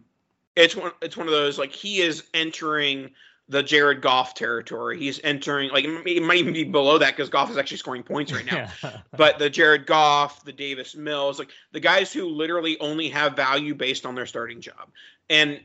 it's 0.55 0.75
one. 0.75 0.93
It's 1.01 1.17
one 1.17 1.27
of 1.27 1.33
those 1.33 1.59
like 1.59 1.73
he 1.73 1.99
is 1.99 2.23
entering 2.33 3.11
the 3.49 3.61
Jared 3.61 4.01
Goff 4.01 4.35
territory. 4.35 4.97
He's 4.97 5.19
entering 5.21 5.69
like 5.71 5.83
it 5.83 6.23
might 6.23 6.37
even 6.37 6.53
be 6.53 6.63
below 6.63 6.97
that 6.99 7.11
because 7.17 7.27
Goff 7.29 7.51
is 7.51 7.57
actually 7.57 7.77
scoring 7.77 8.03
points 8.03 8.31
right 8.31 8.45
now. 8.45 8.69
Yeah. 8.83 8.97
but 9.17 9.37
the 9.37 9.49
Jared 9.49 9.85
Goff, 9.85 10.45
the 10.45 10.53
Davis 10.53 10.95
Mills, 10.95 11.39
like 11.39 11.49
the 11.73 11.81
guys 11.81 12.13
who 12.13 12.29
literally 12.29 12.79
only 12.79 13.09
have 13.09 13.35
value 13.35 13.75
based 13.75 14.05
on 14.05 14.15
their 14.15 14.27
starting 14.27 14.61
job. 14.61 14.89
And 15.29 15.59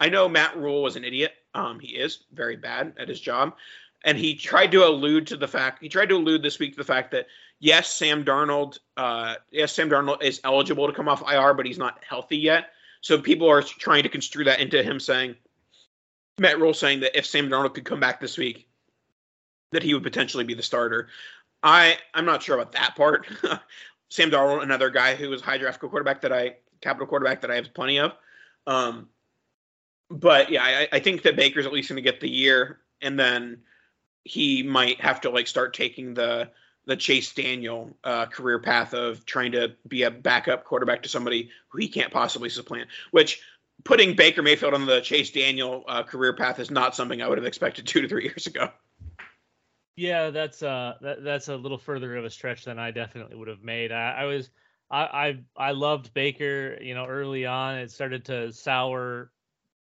I 0.00 0.08
know 0.08 0.28
Matt 0.28 0.56
Rhule 0.56 0.82
was 0.82 0.96
an 0.96 1.04
idiot. 1.04 1.32
Um, 1.54 1.80
he 1.80 1.88
is 1.88 2.24
very 2.32 2.56
bad 2.56 2.92
at 2.98 3.08
his 3.08 3.20
job, 3.20 3.54
and 4.04 4.16
he 4.16 4.34
tried 4.34 4.70
to 4.72 4.86
allude 4.86 5.26
to 5.28 5.36
the 5.36 5.48
fact 5.48 5.82
he 5.82 5.88
tried 5.88 6.08
to 6.10 6.16
allude 6.16 6.42
this 6.42 6.58
week 6.58 6.72
to 6.72 6.78
the 6.78 6.84
fact 6.84 7.10
that 7.12 7.26
yes, 7.60 7.92
Sam 7.92 8.24
Darnold, 8.24 8.78
uh, 8.96 9.36
yes, 9.50 9.72
Sam 9.72 9.90
Darnold 9.90 10.22
is 10.22 10.40
eligible 10.44 10.86
to 10.86 10.92
come 10.92 11.08
off 11.08 11.22
IR, 11.30 11.54
but 11.54 11.66
he's 11.66 11.78
not 11.78 12.02
healthy 12.08 12.36
yet. 12.36 12.70
So 13.00 13.20
people 13.20 13.48
are 13.48 13.62
trying 13.62 14.02
to 14.02 14.08
construe 14.08 14.44
that 14.44 14.60
into 14.60 14.82
him 14.82 15.00
saying 15.00 15.36
Matt 16.38 16.60
Rhule 16.60 16.74
saying 16.74 17.00
that 17.00 17.16
if 17.16 17.26
Sam 17.26 17.48
Darnold 17.48 17.74
could 17.74 17.84
come 17.84 18.00
back 18.00 18.20
this 18.20 18.38
week, 18.38 18.68
that 19.72 19.82
he 19.82 19.94
would 19.94 20.02
potentially 20.02 20.44
be 20.44 20.54
the 20.54 20.62
starter. 20.62 21.08
I 21.62 21.98
I'm 22.14 22.24
not 22.24 22.42
sure 22.42 22.56
about 22.56 22.72
that 22.72 22.94
part. 22.96 23.26
Sam 24.08 24.30
Darnold, 24.30 24.62
another 24.62 24.90
guy 24.90 25.14
who 25.14 25.28
was 25.28 25.42
high 25.42 25.58
draft 25.58 25.80
quarterback 25.80 26.20
that 26.22 26.32
I 26.32 26.56
capital 26.80 27.06
quarterback 27.06 27.40
that 27.42 27.50
I 27.50 27.56
have 27.56 27.74
plenty 27.74 27.98
of. 27.98 28.12
Um, 28.66 29.08
but 30.10 30.50
yeah, 30.50 30.62
I, 30.62 30.88
I 30.92 30.98
think 31.00 31.22
that 31.22 31.36
Baker's 31.36 31.66
at 31.66 31.72
least 31.72 31.88
going 31.88 31.96
to 31.96 32.02
get 32.02 32.20
the 32.20 32.28
year, 32.28 32.80
and 33.00 33.18
then 33.18 33.58
he 34.24 34.62
might 34.62 35.00
have 35.00 35.20
to 35.22 35.30
like 35.30 35.46
start 35.46 35.74
taking 35.74 36.14
the 36.14 36.50
the 36.86 36.96
Chase 36.96 37.34
Daniel 37.34 37.96
uh, 38.02 38.26
career 38.26 38.58
path 38.58 38.94
of 38.94 39.26
trying 39.26 39.52
to 39.52 39.74
be 39.86 40.04
a 40.04 40.10
backup 40.10 40.64
quarterback 40.64 41.02
to 41.02 41.08
somebody 41.08 41.50
who 41.68 41.78
he 41.78 41.88
can't 41.88 42.10
possibly 42.10 42.48
supplant. 42.48 42.88
Which 43.10 43.42
putting 43.84 44.16
Baker 44.16 44.42
Mayfield 44.42 44.74
on 44.74 44.86
the 44.86 45.00
Chase 45.00 45.30
Daniel 45.30 45.84
uh, 45.86 46.02
career 46.02 46.32
path 46.32 46.58
is 46.58 46.70
not 46.70 46.96
something 46.96 47.20
I 47.20 47.28
would 47.28 47.38
have 47.38 47.46
expected 47.46 47.86
two 47.86 48.00
to 48.00 48.08
three 48.08 48.24
years 48.24 48.46
ago. 48.46 48.70
Yeah, 49.96 50.30
that's 50.30 50.62
uh 50.62 50.94
that, 51.02 51.24
that's 51.24 51.48
a 51.48 51.56
little 51.56 51.76
further 51.76 52.16
of 52.16 52.24
a 52.24 52.30
stretch 52.30 52.64
than 52.64 52.78
I 52.78 52.92
definitely 52.92 53.36
would 53.36 53.48
have 53.48 53.62
made. 53.62 53.90
I, 53.90 54.12
I 54.12 54.24
was 54.24 54.48
I, 54.90 55.02
I 55.02 55.68
I 55.68 55.70
loved 55.72 56.14
Baker, 56.14 56.78
you 56.80 56.94
know, 56.94 57.04
early 57.04 57.46
on. 57.46 57.78
It 57.78 57.90
started 57.90 58.24
to 58.26 58.52
sour, 58.52 59.32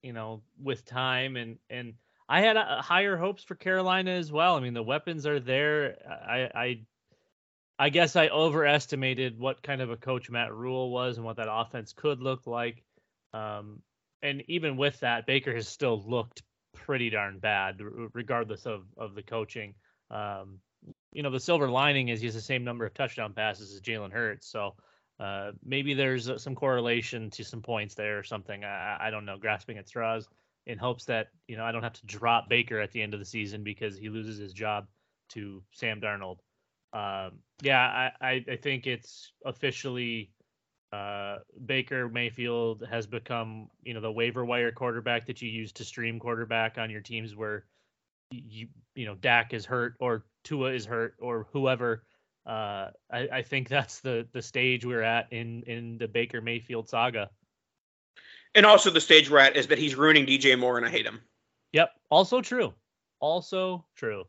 you 0.03 0.13
know, 0.13 0.43
with 0.61 0.85
time 0.85 1.37
and 1.37 1.59
and 1.71 1.95
I 2.29 2.41
had 2.41 2.57
uh, 2.57 2.81
higher 2.81 3.17
hopes 3.17 3.45
for 3.45 3.55
Carolina 3.55 4.13
as 4.13 4.33
well. 4.33 4.57
I 4.57 4.61
mean, 4.61 4.75
the 4.75 4.83
weapons 4.83 5.27
are 5.27 5.41
there. 5.41 5.97
I 6.09 6.51
I 6.55 6.81
I 7.79 7.89
guess 7.91 8.17
I 8.17 8.29
overestimated 8.29 9.39
what 9.39 9.63
kind 9.63 9.81
of 9.81 9.91
a 9.91 9.97
coach 9.97 10.31
Matt 10.31 10.55
Rhule 10.55 10.91
was 10.91 11.17
and 11.17 11.27
what 11.27 11.37
that 11.37 11.49
offense 11.51 11.93
could 11.93 12.21
look 12.21 12.47
like. 12.47 12.83
Um, 13.35 13.83
and 14.23 14.43
even 14.49 14.77
with 14.77 15.01
that, 15.01 15.27
Baker 15.27 15.55
has 15.55 15.67
still 15.69 16.03
looked 16.07 16.43
pretty 16.75 17.11
darn 17.11 17.39
bad, 17.39 17.81
regardless 18.15 18.67
of 18.67 18.85
of 18.97 19.15
the 19.15 19.23
coaching. 19.23 19.75
Um, 20.11 20.61
you 21.13 21.23
know, 21.23 21.31
the 21.31 21.41
silver 21.41 21.69
lining 21.69 22.09
is 22.09 22.21
he 22.21 22.27
has 22.27 22.35
the 22.35 22.41
same 22.41 22.65
number 22.65 22.87
of 22.87 22.95
touchdown 22.95 23.33
passes 23.35 23.75
as 23.75 23.81
Jalen 23.81 24.13
Hurts, 24.13 24.47
so 24.47 24.75
uh, 25.21 25.53
maybe 25.65 25.95
there's 25.95 26.31
some 26.43 26.55
correlation 26.55 27.31
to 27.31 27.45
some 27.45 27.63
points 27.63 27.95
there 27.95 28.19
or 28.19 28.23
something. 28.23 28.65
I, 28.65 28.97
I 29.01 29.11
don't 29.11 29.25
know, 29.25 29.39
grasping 29.39 29.79
at 29.79 29.89
straws 29.89 30.29
in 30.67 30.79
hopes 30.79 31.05
that 31.07 31.29
you 31.49 31.57
know 31.57 31.65
I 31.65 31.73
don't 31.73 31.83
have 31.83 31.93
to 31.95 32.07
drop 32.07 32.49
Baker 32.49 32.81
at 32.81 32.93
the 32.93 33.03
end 33.03 33.15
of 33.15 33.21
the 33.21 33.27
season 33.27 33.63
because 33.63 33.97
he 33.97 34.09
loses 34.09 34.39
his 34.39 34.53
job 34.53 34.87
to 35.31 35.63
Sam 35.73 36.01
Darnold. 36.01 36.39
Um, 36.93 37.39
yeah, 37.63 38.11
I, 38.21 38.27
I, 38.27 38.45
I 38.51 38.57
think 38.57 38.87
it's 38.87 39.33
officially 39.45 40.31
uh, 40.93 41.39
Baker 41.65 42.09
Mayfield 42.09 42.87
has 42.91 43.07
become, 43.07 43.69
you 43.83 43.95
know, 43.95 44.01
the 44.01 44.13
waiver 44.13 44.45
wire 44.45 44.73
quarterback 44.73 45.27
that 45.27 45.41
you 45.41 45.49
use 45.49 45.73
to 45.73 45.85
stream 45.85 46.19
quarterback 46.19 46.77
on 46.77 46.91
your 46.91 47.01
teams 47.01 47.35
where 47.35 47.65
you, 48.31 48.69
you 48.95 49.07
know, 49.07 49.15
Dak 49.15 49.55
is 49.55 49.65
hurt 49.65 49.95
or 50.01 50.27
Tua 50.45 50.73
is 50.73 50.85
hurt 50.85 51.15
or 51.19 51.47
whoever. 51.53 52.05
Uh, 52.47 52.91
I, 53.11 53.29
I 53.33 53.43
think 53.43 53.69
that's 53.69 54.01
the 54.01 54.27
the 54.33 54.43
stage 54.43 54.85
we're 54.85 55.03
at 55.03 55.33
in 55.33 55.63
in 55.63 55.99
the 55.99 56.09
Baker 56.09 56.41
Mayfield 56.41 56.89
saga. 56.89 57.31
And 58.55 58.67
also 58.67 58.91
the 58.91 59.01
stage 59.01 59.31
we're 59.31 59.39
at 59.39 59.57
is 59.57 59.67
that 59.69 59.79
he's 59.79 59.95
ruining 59.95 60.27
DJ 60.27 60.59
Moore, 60.59 60.77
and 60.77 60.87
I 60.87 60.91
hate 60.91 61.07
him. 61.07 61.21
Yep. 61.73 61.91
Also 62.11 62.41
true. 62.43 62.75
Also 63.21 63.85
true. 63.97 64.25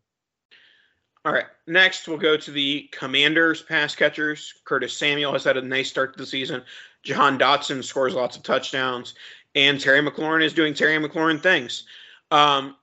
All 1.25 1.33
right. 1.33 1.45
Next, 1.67 2.07
we'll 2.07 2.17
go 2.17 2.37
to 2.37 2.51
the 2.51 2.89
Commanders 2.91 3.61
pass 3.61 3.95
catchers. 3.95 4.53
Curtis 4.65 4.97
Samuel 4.97 5.33
has 5.33 5.43
had 5.43 5.57
a 5.57 5.61
nice 5.61 5.89
start 5.89 6.13
to 6.13 6.19
the 6.19 6.25
season. 6.25 6.63
Jahan 7.03 7.37
Dotson 7.37 7.83
scores 7.83 8.13
lots 8.13 8.37
of 8.37 8.43
touchdowns. 8.43 9.15
And 9.55 9.79
Terry 9.79 10.01
McLaurin 10.01 10.43
is 10.43 10.53
doing 10.53 10.73
Terry 10.73 10.97
McLaurin 10.97 11.41
things. 11.41 11.85
Um, 12.31 12.75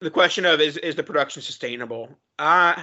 the 0.00 0.10
question 0.10 0.44
of 0.44 0.60
is 0.60 0.76
is 0.78 0.96
the 0.96 1.02
production 1.02 1.42
sustainable? 1.42 2.08
Uh 2.38 2.82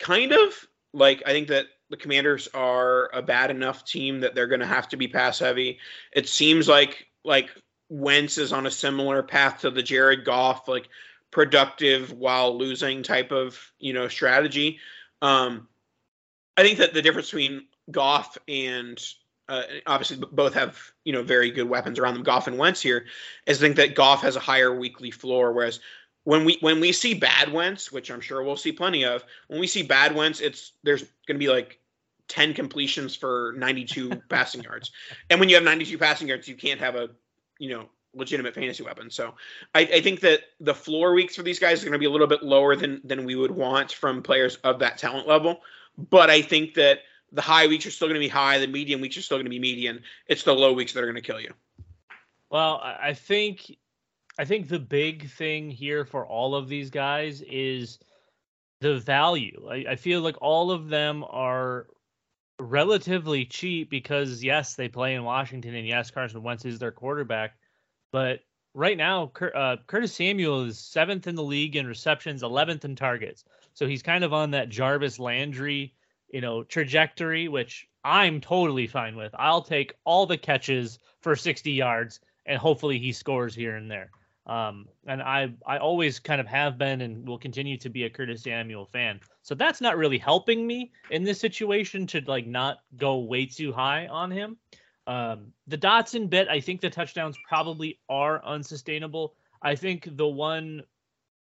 kind 0.00 0.32
of. 0.32 0.52
Like 0.92 1.22
I 1.24 1.30
think 1.30 1.48
that 1.48 1.66
the 1.90 1.96
Commanders 1.96 2.48
are 2.52 3.10
a 3.12 3.22
bad 3.22 3.50
enough 3.50 3.84
team 3.84 4.20
that 4.20 4.34
they're 4.34 4.48
going 4.48 4.60
to 4.60 4.66
have 4.66 4.88
to 4.88 4.96
be 4.96 5.06
pass 5.06 5.38
heavy. 5.38 5.78
It 6.12 6.28
seems 6.28 6.66
like 6.66 7.06
like 7.24 7.50
Wentz 7.88 8.38
is 8.38 8.52
on 8.52 8.66
a 8.66 8.70
similar 8.70 9.22
path 9.22 9.60
to 9.60 9.70
the 9.70 9.82
Jared 9.82 10.24
Goff 10.24 10.66
like 10.66 10.88
productive 11.30 12.12
while 12.12 12.56
losing 12.56 13.02
type 13.02 13.30
of 13.30 13.72
you 13.78 13.92
know 13.92 14.08
strategy. 14.08 14.78
Um, 15.22 15.68
I 16.56 16.62
think 16.62 16.78
that 16.78 16.94
the 16.94 17.02
difference 17.02 17.28
between 17.28 17.66
Goff 17.90 18.36
and 18.48 19.00
uh, 19.48 19.64
obviously 19.86 20.24
both 20.32 20.54
have 20.54 20.78
you 21.04 21.12
know 21.12 21.22
very 21.22 21.50
good 21.50 21.68
weapons 21.68 21.98
around 21.98 22.14
them. 22.14 22.22
Goff 22.22 22.46
and 22.46 22.58
Wentz 22.58 22.80
here 22.80 23.06
is 23.46 23.58
I 23.58 23.66
think 23.66 23.76
that 23.76 23.94
Goff 23.94 24.22
has 24.22 24.36
a 24.36 24.40
higher 24.40 24.74
weekly 24.74 25.10
floor, 25.10 25.52
whereas 25.52 25.80
when 26.24 26.44
we 26.44 26.58
when 26.60 26.80
we 26.80 26.92
see 26.92 27.14
bad 27.14 27.52
Wentz, 27.52 27.90
which 27.90 28.10
I'm 28.10 28.20
sure 28.20 28.42
we'll 28.42 28.56
see 28.56 28.72
plenty 28.72 29.04
of, 29.04 29.24
when 29.48 29.60
we 29.60 29.66
see 29.66 29.82
bad 29.82 30.14
Wentz, 30.14 30.40
it's 30.40 30.72
there's 30.82 31.02
going 31.26 31.36
to 31.36 31.38
be 31.38 31.48
like 31.48 31.78
10 32.28 32.54
completions 32.54 33.16
for 33.16 33.54
92 33.56 34.10
passing 34.28 34.62
yards. 34.62 34.90
And 35.30 35.40
when 35.40 35.48
you 35.48 35.54
have 35.56 35.64
92 35.64 35.98
passing 35.98 36.28
yards, 36.28 36.48
you 36.48 36.54
can't 36.54 36.80
have 36.80 36.94
a 36.94 37.10
you 37.58 37.70
know 37.70 37.88
legitimate 38.14 38.54
fantasy 38.54 38.82
weapon. 38.82 39.10
So 39.10 39.34
I, 39.74 39.80
I, 39.80 40.00
think 40.00 40.18
that 40.20 40.40
the 40.58 40.74
floor 40.74 41.14
weeks 41.14 41.36
for 41.36 41.42
these 41.42 41.60
guys 41.60 41.80
are 41.80 41.86
going 41.86 41.92
to 41.92 41.98
be 41.98 42.06
a 42.06 42.10
little 42.10 42.26
bit 42.26 42.42
lower 42.42 42.74
than 42.74 43.00
than 43.04 43.24
we 43.24 43.36
would 43.36 43.52
want 43.52 43.92
from 43.92 44.22
players 44.22 44.56
of 44.56 44.78
that 44.80 44.98
talent 44.98 45.28
level. 45.28 45.60
But 45.96 46.30
I 46.30 46.42
think 46.42 46.74
that 46.74 47.00
the 47.32 47.42
high 47.42 47.66
weeks 47.66 47.86
are 47.86 47.90
still 47.90 48.08
going 48.08 48.20
to 48.20 48.24
be 48.24 48.28
high, 48.28 48.58
the 48.58 48.66
medium 48.66 49.00
weeks 49.00 49.16
are 49.16 49.22
still 49.22 49.36
going 49.36 49.44
to 49.44 49.50
be 49.50 49.58
median. 49.58 50.02
It's 50.26 50.42
the 50.42 50.54
low 50.54 50.72
weeks 50.72 50.92
that 50.92 51.02
are 51.02 51.06
going 51.06 51.14
to 51.14 51.20
kill 51.20 51.40
you. 51.40 51.52
Well, 52.50 52.80
I 52.82 53.14
think 53.14 53.76
I 54.40 54.44
think 54.44 54.68
the 54.68 54.78
big 54.78 55.28
thing 55.30 55.70
here 55.70 56.04
for 56.04 56.26
all 56.26 56.54
of 56.54 56.68
these 56.68 56.90
guys 56.90 57.42
is 57.42 57.98
the 58.80 58.98
value. 58.98 59.68
I, 59.70 59.84
I 59.90 59.96
feel 59.96 60.22
like 60.22 60.36
all 60.40 60.70
of 60.70 60.88
them 60.88 61.24
are 61.28 61.86
relatively 62.58 63.44
cheap 63.44 63.90
because 63.90 64.42
yes, 64.42 64.74
they 64.74 64.88
play 64.88 65.14
in 65.14 65.24
Washington 65.24 65.74
and 65.74 65.86
yes, 65.86 66.10
Carson 66.10 66.42
Wentz 66.42 66.64
is 66.64 66.78
their 66.78 66.90
quarterback 66.90 67.54
but 68.12 68.40
right 68.74 68.96
now, 68.96 69.30
uh, 69.54 69.76
Curtis 69.86 70.14
Samuel 70.14 70.64
is 70.64 70.78
seventh 70.78 71.26
in 71.26 71.34
the 71.34 71.42
league 71.42 71.76
in 71.76 71.86
receptions, 71.86 72.42
11th 72.42 72.84
in 72.84 72.96
targets. 72.96 73.44
So 73.74 73.86
he's 73.86 74.02
kind 74.02 74.24
of 74.24 74.32
on 74.32 74.50
that 74.52 74.68
Jarvis 74.68 75.18
Landry, 75.18 75.94
you 76.32 76.40
know, 76.40 76.62
trajectory, 76.64 77.48
which 77.48 77.88
I'm 78.04 78.40
totally 78.40 78.86
fine 78.86 79.16
with. 79.16 79.34
I'll 79.38 79.62
take 79.62 79.94
all 80.04 80.26
the 80.26 80.38
catches 80.38 80.98
for 81.20 81.36
60 81.36 81.70
yards, 81.70 82.20
and 82.46 82.58
hopefully 82.58 82.98
he 82.98 83.12
scores 83.12 83.54
here 83.54 83.76
and 83.76 83.90
there. 83.90 84.10
Um, 84.46 84.88
and 85.06 85.22
I 85.22 85.52
I 85.66 85.78
always 85.78 86.18
kind 86.18 86.40
of 86.40 86.46
have 86.46 86.78
been 86.78 87.02
and 87.02 87.28
will 87.28 87.38
continue 87.38 87.76
to 87.78 87.88
be 87.88 88.04
a 88.04 88.10
Curtis 88.10 88.42
Samuel 88.42 88.86
fan. 88.86 89.20
So 89.42 89.54
that's 89.54 89.80
not 89.80 89.96
really 89.96 90.18
helping 90.18 90.66
me 90.66 90.92
in 91.10 91.24
this 91.24 91.38
situation 91.38 92.06
to 92.08 92.22
like 92.26 92.46
not 92.46 92.78
go 92.96 93.18
way 93.18 93.46
too 93.46 93.72
high 93.72 94.06
on 94.06 94.30
him. 94.30 94.56
Um, 95.06 95.52
the 95.66 95.78
Dotson 95.78 96.30
bit, 96.30 96.48
I 96.48 96.60
think 96.60 96.80
the 96.80 96.90
touchdowns 96.90 97.36
probably 97.48 97.98
are 98.08 98.44
unsustainable. 98.44 99.34
I 99.62 99.74
think 99.74 100.16
the 100.16 100.28
one 100.28 100.82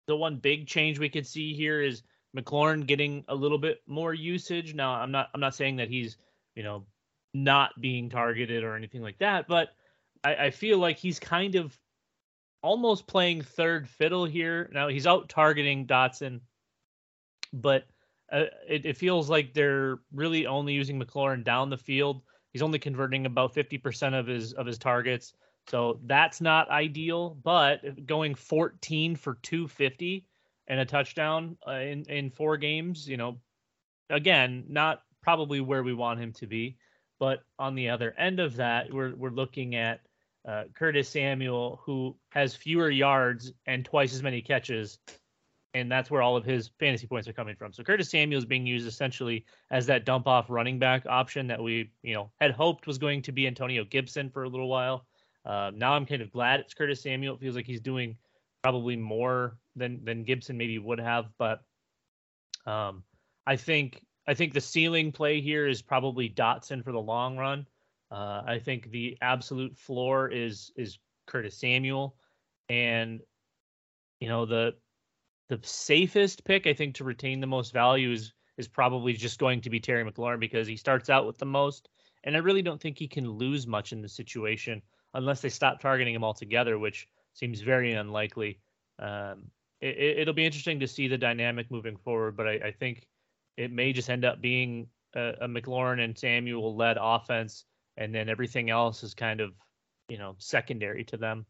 the 0.07 0.17
one 0.17 0.37
big 0.37 0.67
change 0.67 0.99
we 0.99 1.09
could 1.09 1.27
see 1.27 1.55
here 1.55 1.81
is 1.83 2.03
McLaurin 2.37 2.87
getting 2.87 3.25
a 3.29 3.35
little 3.35 3.59
bit 3.59 3.83
more 3.87 4.15
usage. 4.15 4.75
Now, 4.75 4.95
I'm 4.95 5.11
not 5.11 5.29
I'm 5.35 5.41
not 5.41 5.55
saying 5.55 5.77
that 5.77 5.89
he's 5.89 6.17
you 6.55 6.63
know 6.63 6.87
not 7.35 7.81
being 7.81 8.09
targeted 8.09 8.65
or 8.65 8.75
anything 8.75 9.03
like 9.03 9.19
that, 9.19 9.47
but 9.49 9.75
I, 10.25 10.35
I 10.47 10.51
feel 10.51 10.79
like 10.79 10.99
he's 10.99 11.21
kind 11.21 11.55
of 11.55 11.79
almost 12.63 13.07
playing 13.07 13.43
third 13.43 13.89
fiddle 13.89 14.25
here. 14.25 14.71
Now 14.73 14.89
he's 14.89 15.07
out 15.07 15.29
targeting 15.29 15.87
Dotson, 15.87 16.41
but 17.53 17.87
uh, 18.33 18.45
it, 18.69 18.85
it 18.85 18.97
feels 18.97 19.31
like 19.31 19.55
they're 19.55 20.01
really 20.13 20.47
only 20.47 20.73
using 20.73 21.01
McLaurin 21.01 21.45
down 21.45 21.71
the 21.71 21.77
field. 21.77 22.23
He's 22.53 22.63
only 22.63 22.79
converting 22.79 23.27
about 23.27 23.55
50% 23.55 24.19
of 24.19 24.27
his 24.27 24.53
of 24.55 24.67
his 24.67 24.79
targets. 24.79 25.35
So 25.69 26.01
that's 26.07 26.41
not 26.41 26.71
ideal, 26.71 27.39
but 27.43 28.07
going 28.07 28.35
14 28.35 29.17
for 29.17 29.35
250 29.43 30.27
and 30.67 30.81
a 30.81 30.85
touchdown 30.85 31.57
uh, 31.67 31.73
in 31.73 32.05
in 32.05 32.31
four 32.31 32.57
games, 32.57 33.09
you 33.09 33.17
know, 33.17 33.39
again, 34.11 34.65
not 34.69 35.03
probably 35.23 35.61
where 35.61 35.83
we 35.83 35.95
want 35.95 36.21
him 36.21 36.33
to 36.33 36.47
be, 36.47 36.77
but 37.19 37.45
on 37.59 37.75
the 37.75 37.89
other 37.89 38.15
end 38.19 38.41
of 38.41 38.57
that, 38.57 38.93
we're 38.93 39.15
we're 39.15 39.31
looking 39.31 39.75
at 39.75 40.01
uh, 40.49 40.65
Curtis 40.75 41.11
Samuel, 41.11 41.81
who 41.85 42.17
has 42.31 42.55
fewer 42.55 42.89
yards 42.89 43.53
and 43.67 43.85
twice 43.85 44.15
as 44.15 44.23
many 44.23 44.41
catches, 44.41 44.99
and 45.75 45.93
that's 45.93 46.11
where 46.11 46.23
all 46.23 46.37
of 46.37 46.45
his 46.45 46.71
fantasy 46.81 47.07
points 47.07 47.29
are 47.29 47.35
coming 47.35 47.55
from. 47.55 47.73
So 47.73 47.83
Curtis 47.83 48.11
Samuel 48.11 48.39
is 48.39 48.47
being 48.47 48.67
used 48.67 48.89
essentially 48.89 49.45
as 49.71 49.85
that 49.87 50.07
dump 50.07 50.27
off 50.27 50.49
running 50.49 50.79
back 50.79 51.05
option 51.07 51.47
that 51.49 51.63
we, 51.63 51.91
you 52.03 52.15
know, 52.15 52.31
had 52.41 52.53
hoped 52.53 52.87
was 52.87 52.97
going 52.97 53.21
to 53.23 53.33
be 53.33 53.47
Antonio 53.47 53.85
Gibson 53.85 54.31
for 54.31 54.45
a 54.45 54.49
little 54.49 54.69
while. 54.69 55.05
Uh, 55.45 55.71
now 55.75 55.93
I'm 55.93 56.07
kind 56.07 56.23
of 56.23 56.33
glad 56.33 56.61
it's 56.61 56.73
Curtis 56.73 57.03
Samuel. 57.03 57.35
It 57.35 57.41
feels 57.41 57.55
like 57.55 57.67
he's 57.67 57.81
doing 57.81 58.17
probably 58.63 58.97
more 58.97 59.59
than 59.77 60.03
than 60.03 60.25
Gibson 60.25 60.57
maybe 60.57 60.79
would 60.79 60.99
have, 60.99 61.27
but 61.39 61.63
um, 62.65 63.03
I 63.47 63.57
think 63.57 64.03
I 64.27 64.33
think 64.33 64.55
the 64.55 64.61
ceiling 64.63 65.13
play 65.13 65.43
here 65.43 65.67
is 65.67 65.83
probably 65.83 66.31
Dotson 66.31 66.83
for 66.83 66.93
the 66.93 67.01
long 67.01 67.37
run. 67.37 67.67
Uh, 68.11 68.43
I 68.47 68.59
think 68.59 68.91
the 68.91 69.17
absolute 69.21 69.77
floor 69.77 70.29
is 70.29 70.73
is 70.77 70.99
Curtis 71.27 71.59
Samuel, 71.59 72.17
and 72.69 73.21
you 74.21 74.29
know 74.29 74.47
the 74.47 74.75
the 75.49 75.61
safest 75.63 76.45
pick 76.45 76.67
I 76.67 76.73
think 76.73 76.95
to 76.97 77.05
retain 77.05 77.41
the 77.41 77.47
most 77.47 77.73
value 77.73 78.13
is 78.13 78.33
is 78.57 78.69
probably 78.69 79.13
just 79.13 79.39
going 79.39 79.61
to 79.61 79.71
be 79.71 79.81
Terry 79.81 80.05
McLaurin 80.05 80.41
because 80.41 80.67
he 80.67 80.77
starts 80.77 81.11
out 81.11 81.27
with 81.27 81.39
the 81.39 81.47
most, 81.47 81.89
and 82.25 82.35
I 82.35 82.41
really 82.41 82.63
don't 82.63 82.81
think 82.81 82.99
he 82.99 83.09
can 83.09 83.31
lose 83.31 83.67
much 83.67 83.93
in 83.93 84.03
the 84.03 84.09
situation 84.09 84.83
unless 85.15 85.41
they 85.41 85.49
stop 85.49 85.81
targeting 85.81 86.15
him 86.15 86.25
altogether, 86.25 86.79
which 86.79 87.09
seems 87.35 87.61
very 87.61 87.93
unlikely. 87.93 88.59
Um, 88.99 89.51
it, 89.81 90.27
will 90.27 90.35
be 90.35 90.45
interesting 90.45 90.81
to 90.81 90.89
see 90.89 91.07
the 91.07 91.17
dynamic 91.17 91.71
moving 91.71 91.97
forward, 91.97 92.37
but 92.37 92.49
I, 92.49 92.53
I 92.55 92.73
think 92.73 93.07
it 93.57 93.71
may 93.71 93.93
just 93.93 94.11
end 94.11 94.25
up 94.25 94.41
being 94.41 94.89
a, 95.15 95.35
a 95.43 95.49
McLaurin 95.49 96.03
and 96.03 96.19
Samuel 96.19 96.77
led 96.77 96.97
offense, 97.01 97.65
and 97.99 98.15
then 98.15 98.29
everything 98.31 98.71
else 98.71 99.03
is 99.03 99.13
kind 99.13 99.41
of 99.41 99.53
you 100.09 100.17
know 100.17 100.37
secondary 100.39 101.05
to 101.05 101.19
them. 101.19 101.45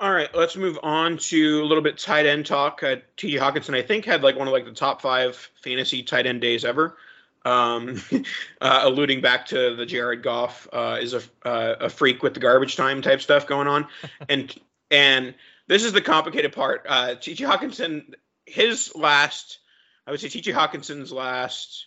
All 0.00 0.12
right, 0.12 0.28
let's 0.34 0.56
move 0.56 0.78
on 0.82 1.18
to 1.18 1.62
a 1.62 1.64
little 1.64 1.82
bit 1.82 1.98
tight 1.98 2.26
end 2.26 2.46
talk. 2.46 2.82
Uh, 2.82 2.96
T.J. 3.16 3.38
Hockenson, 3.38 3.76
I 3.76 3.82
think, 3.82 4.04
had 4.04 4.22
like 4.22 4.36
one 4.36 4.48
of 4.48 4.52
like 4.52 4.64
the 4.64 4.72
top 4.72 5.00
five 5.00 5.36
fantasy 5.62 6.02
tight 6.02 6.26
end 6.26 6.40
days 6.40 6.64
ever. 6.64 6.96
Um, 7.44 8.02
uh, 8.60 8.80
alluding 8.82 9.20
back 9.20 9.46
to 9.46 9.76
the 9.76 9.86
Jared 9.86 10.22
Goff 10.22 10.66
uh, 10.72 10.98
is 11.00 11.14
a 11.14 11.22
uh, 11.44 11.76
a 11.82 11.88
freak 11.88 12.22
with 12.22 12.34
the 12.34 12.40
garbage 12.40 12.74
time 12.74 13.02
type 13.02 13.20
stuff 13.22 13.46
going 13.46 13.68
on, 13.68 13.86
and 14.28 14.52
and 14.90 15.34
this 15.68 15.84
is 15.84 15.92
the 15.92 16.00
complicated 16.00 16.52
part. 16.52 16.86
Uh, 16.88 17.14
T.J. 17.14 17.44
Hockenson, 17.44 18.14
his 18.46 18.94
last, 18.96 19.60
I 20.06 20.10
would 20.10 20.20
say 20.20 20.28
T.J. 20.28 20.52
Hockenson's 20.52 21.12
last, 21.12 21.86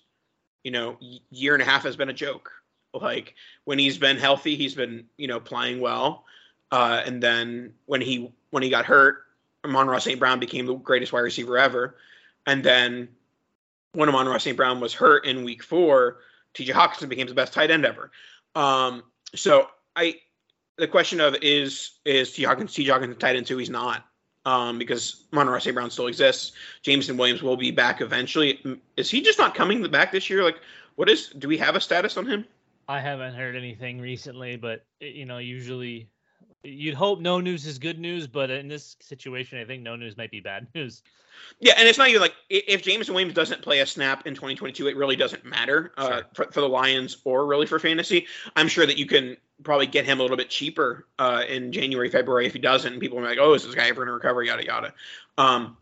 you 0.64 0.72
know, 0.72 0.98
year 1.30 1.54
and 1.54 1.62
a 1.62 1.66
half 1.66 1.84
has 1.84 1.96
been 1.96 2.10
a 2.10 2.14
joke. 2.14 2.52
Like 3.00 3.36
when 3.66 3.80
he's 3.80 3.98
been 3.98 4.18
healthy, 4.18 4.56
he's 4.56 4.76
been 4.76 5.06
you 5.18 5.28
know 5.28 5.40
playing 5.40 5.80
well, 5.80 6.26
uh, 6.72 7.02
and 7.06 7.22
then 7.22 7.74
when 7.86 8.02
he 8.02 8.32
when 8.50 8.64
he 8.64 8.70
got 8.70 8.86
hurt, 8.86 9.24
Amon-Ra 9.66 10.00
St. 10.00 10.20
Brown 10.20 10.40
became 10.40 10.66
the 10.66 10.76
greatest 10.76 11.14
wide 11.14 11.22
receiver 11.22 11.58
ever, 11.58 11.98
and 12.46 12.64
then 12.64 13.10
when 13.94 14.10
Amon-Ra 14.10 14.38
St. 14.38 14.56
Brown 14.56 14.80
was 14.80 14.94
hurt 14.94 15.26
in 15.26 15.44
week 15.44 15.64
four, 15.64 16.20
TJ 16.54 16.70
Hockenson 16.70 17.10
became 17.10 17.28
the 17.28 17.34
best 17.34 17.54
tight 17.54 17.72
end 17.72 17.86
ever. 17.86 18.12
Um, 18.56 19.04
so 19.36 19.70
I, 19.96 20.16
the 20.78 20.88
question 20.88 21.20
of 21.20 21.36
is 21.42 22.00
is 22.06 22.32
T. 22.32 22.44
Hawkins 22.44 22.74
T. 22.74 22.86
Hockenson 22.86 23.18
tight 23.18 23.36
end 23.36 23.48
two? 23.48 23.58
He's 23.58 23.70
not. 23.70 24.06
Um, 24.46 24.78
because 24.78 25.26
Amon-Ra 25.34 25.60
St. 25.60 25.74
Brown 25.74 25.90
still 25.90 26.08
exists. 26.08 26.54
Jameson 26.82 27.18
Williams 27.18 27.44
will 27.44 27.58
be 27.58 27.70
back 27.70 28.00
eventually. 28.00 28.80
Is 28.96 29.10
he 29.10 29.22
just 29.22 29.38
not 29.38 29.54
coming 29.54 29.84
back 29.92 30.14
this 30.14 30.30
year? 30.30 30.42
Like, 30.42 30.62
what 30.96 31.10
is? 31.10 31.30
Do 31.30 31.50
we 31.50 31.58
have 31.58 31.76
a 31.76 31.82
status 31.82 32.16
on 32.16 32.26
him? 32.26 32.46
I 32.88 33.00
haven't 33.00 33.36
heard 33.36 33.56
anything 33.56 34.00
recently, 34.00 34.56
but 34.56 34.86
you 35.00 35.26
know, 35.26 35.40
usually 35.40 36.10
you'd 36.64 36.96
hope 36.96 37.20
no 37.20 37.40
news 37.40 37.66
is 37.66 37.78
good 37.78 38.00
news, 38.00 38.28
but 38.28 38.50
in 38.50 38.68
this 38.68 38.96
situation, 39.00 39.60
I 39.60 39.66
think 39.66 39.84
no 39.84 39.96
news 39.96 40.18
might 40.18 40.32
be 40.32 40.40
bad 40.40 40.68
news. 40.76 41.04
Yeah, 41.60 41.74
and 41.78 41.88
it's 41.88 42.00
not 42.00 42.10
even 42.10 42.22
like 42.22 42.34
if 42.50 42.82
Jameson 42.82 43.14
Williams 43.14 43.36
doesn't 43.36 43.62
play 43.62 43.80
a 43.80 43.86
snap 43.86 44.26
in 44.26 44.34
2022, 44.34 44.88
it 44.88 44.98
really 44.98 45.16
doesn't 45.16 45.46
matter 45.46 45.92
uh, 45.98 46.08
sure. 46.08 46.26
for, 46.34 46.52
for, 46.52 46.62
the 46.62 46.70
Lions 46.70 47.18
or 47.26 47.46
really 47.46 47.68
for 47.68 47.78
fantasy. 47.78 48.26
I'm 48.56 48.68
sure 48.68 48.88
that 48.88 48.98
you 48.98 49.06
can 49.06 49.38
probably 49.64 49.86
get 49.86 50.06
him 50.06 50.20
a 50.20 50.24
little 50.24 50.38
bit 50.38 50.50
cheaper 50.50 51.06
uh, 51.20 51.44
in 51.48 51.72
January, 51.72 52.10
February 52.10 52.48
if 52.48 52.54
he 52.54 52.60
doesn't. 52.60 52.92
And 52.92 53.00
people 53.00 53.20
are 53.20 53.24
like, 53.24 53.38
"Oh, 53.40 53.54
is 53.54 53.64
this 53.64 53.76
guy 53.76 53.88
ever 53.88 53.98
going 53.98 54.08
to 54.08 54.14
recover?" 54.14 54.42
Yada 54.42 54.66
yada. 54.66 54.94
Um, 55.38 55.78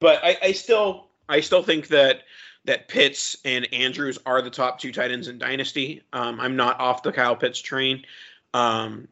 but 0.00 0.24
I, 0.24 0.38
I 0.42 0.52
still, 0.52 1.08
I 1.28 1.40
still 1.40 1.62
think 1.62 1.88
that 1.88 2.22
that 2.64 2.88
Pitts 2.88 3.36
and 3.44 3.72
Andrews 3.72 4.18
are 4.24 4.40
the 4.40 4.50
top 4.50 4.78
two 4.78 4.92
tight 4.92 5.10
ends 5.10 5.28
in 5.28 5.38
Dynasty. 5.38 6.02
Um, 6.12 6.40
I'm 6.40 6.56
not 6.56 6.80
off 6.80 7.02
the 7.02 7.12
Kyle 7.12 7.36
Pitts 7.36 7.60
train. 7.60 8.04
Um, 8.54 9.08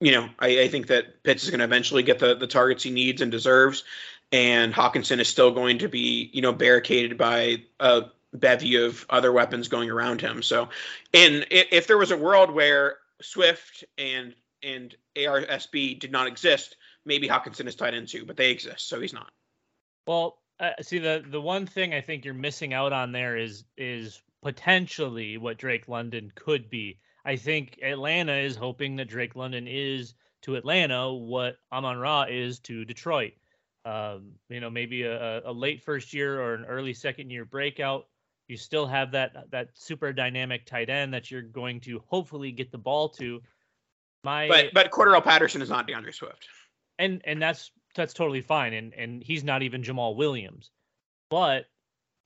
you 0.00 0.10
know, 0.10 0.28
I, 0.38 0.62
I, 0.62 0.68
think 0.68 0.88
that 0.88 1.22
Pitts 1.22 1.44
is 1.44 1.50
going 1.50 1.60
to 1.60 1.64
eventually 1.64 2.02
get 2.02 2.18
the, 2.18 2.34
the 2.34 2.46
targets 2.48 2.82
he 2.82 2.90
needs 2.90 3.22
and 3.22 3.30
deserves 3.30 3.84
and 4.32 4.72
Hockenson 4.72 5.20
is 5.20 5.28
still 5.28 5.50
going 5.50 5.78
to 5.78 5.88
be, 5.88 6.30
you 6.32 6.40
know, 6.40 6.52
barricaded 6.52 7.18
by 7.18 7.62
a 7.78 8.04
bevy 8.32 8.76
of 8.76 9.04
other 9.10 9.30
weapons 9.30 9.68
going 9.68 9.90
around 9.90 10.20
him. 10.20 10.42
So, 10.42 10.70
and 11.12 11.46
if 11.50 11.86
there 11.86 11.98
was 11.98 12.10
a 12.10 12.16
world 12.16 12.50
where 12.50 12.96
Swift 13.20 13.84
and 13.98 14.34
and 14.62 14.94
ARSB 15.16 15.98
did 15.98 16.12
not 16.12 16.26
exist, 16.26 16.76
maybe 17.04 17.28
Hockenson 17.28 17.66
is 17.66 17.74
tied 17.74 17.94
into, 17.94 18.24
but 18.24 18.36
they 18.36 18.50
exist, 18.50 18.88
so 18.88 19.00
he's 19.00 19.12
not. 19.12 19.30
Well, 20.06 20.38
uh, 20.62 20.70
see 20.80 20.98
the 20.98 21.24
the 21.28 21.40
one 21.40 21.66
thing 21.66 21.92
I 21.92 22.00
think 22.00 22.24
you're 22.24 22.34
missing 22.34 22.72
out 22.72 22.92
on 22.92 23.12
there 23.12 23.36
is 23.36 23.64
is 23.76 24.22
potentially 24.42 25.36
what 25.36 25.58
Drake 25.58 25.88
London 25.88 26.32
could 26.34 26.70
be. 26.70 26.98
I 27.24 27.36
think 27.36 27.78
Atlanta 27.82 28.34
is 28.34 28.56
hoping 28.56 28.96
that 28.96 29.08
Drake 29.08 29.36
London 29.36 29.66
is 29.68 30.14
to 30.42 30.56
Atlanta 30.56 31.12
what 31.12 31.56
Amon 31.70 31.98
Ra 31.98 32.26
is 32.28 32.58
to 32.60 32.84
Detroit 32.84 33.34
um, 33.84 34.32
you 34.48 34.60
know, 34.60 34.70
maybe 34.70 35.02
a, 35.02 35.42
a 35.44 35.52
late 35.52 35.82
first 35.82 36.12
year 36.12 36.40
or 36.40 36.54
an 36.54 36.64
early 36.64 36.94
second 36.94 37.30
year 37.30 37.44
breakout. 37.44 38.06
You 38.48 38.56
still 38.56 38.86
have 38.86 39.12
that 39.12 39.50
that 39.50 39.68
super 39.74 40.12
dynamic 40.12 40.66
tight 40.66 40.90
end 40.90 41.14
that 41.14 41.30
you're 41.30 41.42
going 41.42 41.80
to 41.80 42.02
hopefully 42.06 42.52
get 42.52 42.70
the 42.70 42.78
ball 42.78 43.08
to. 43.10 43.40
My 44.24 44.46
but 44.48 44.74
but 44.74 44.90
Cordarrelle 44.90 45.24
Patterson 45.24 45.62
is 45.62 45.70
not 45.70 45.86
D'Andre 45.86 46.12
Swift, 46.12 46.46
and 46.98 47.22
and 47.24 47.40
that's 47.40 47.70
that's 47.94 48.14
totally 48.14 48.40
fine, 48.40 48.72
and 48.72 48.94
and 48.94 49.22
he's 49.22 49.44
not 49.44 49.62
even 49.62 49.82
Jamaal 49.82 50.16
Williams. 50.16 50.70
But 51.30 51.66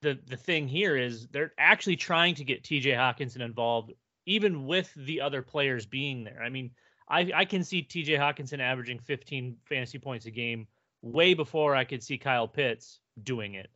the 0.01 0.19
the 0.27 0.37
thing 0.37 0.67
here 0.67 0.95
is 0.95 1.27
they're 1.27 1.53
actually 1.57 1.95
trying 1.95 2.35
to 2.35 2.43
get 2.43 2.63
T.J. 2.63 2.91
Hockenson 2.91 3.41
involved, 3.41 3.93
even 4.25 4.65
with 4.65 4.93
the 4.95 5.21
other 5.21 5.41
players 5.41 5.85
being 5.85 6.23
there. 6.23 6.41
I 6.41 6.49
mean, 6.49 6.71
I 7.09 7.31
I 7.33 7.45
can 7.45 7.63
see 7.63 7.81
T.J. 7.81 8.13
Hockenson 8.13 8.59
averaging 8.59 8.99
15 8.99 9.57
fantasy 9.65 9.99
points 9.99 10.25
a 10.25 10.31
game 10.31 10.67
way 11.01 11.33
before 11.33 11.75
I 11.75 11.83
could 11.83 12.03
see 12.03 12.17
Kyle 12.17 12.47
Pitts 12.47 12.99
doing 13.23 13.55
it. 13.55 13.69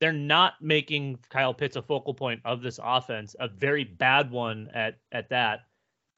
They're 0.00 0.12
not 0.12 0.54
making 0.60 1.18
Kyle 1.28 1.54
Pitts 1.54 1.76
a 1.76 1.82
focal 1.82 2.14
point 2.14 2.40
of 2.44 2.62
this 2.62 2.78
offense, 2.82 3.34
a 3.40 3.48
very 3.48 3.84
bad 3.84 4.30
one 4.30 4.68
at 4.74 4.98
at 5.12 5.30
that. 5.30 5.60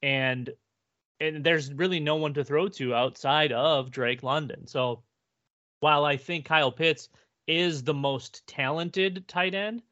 And 0.03 0.49
and 1.21 1.43
there's 1.43 1.71
really 1.73 1.99
no 1.99 2.15
one 2.15 2.33
to 2.33 2.43
throw 2.43 2.67
to 2.67 2.95
outside 2.95 3.51
of 3.51 3.91
Drake 3.91 4.23
London. 4.23 4.67
So 4.67 5.03
while 5.79 6.03
I 6.03 6.17
think 6.17 6.45
Kyle 6.45 6.71
Pitts 6.71 7.09
is 7.47 7.83
the 7.83 7.93
most 7.93 8.45
talented 8.47 9.27
tight 9.27 9.53
end, 9.53 9.83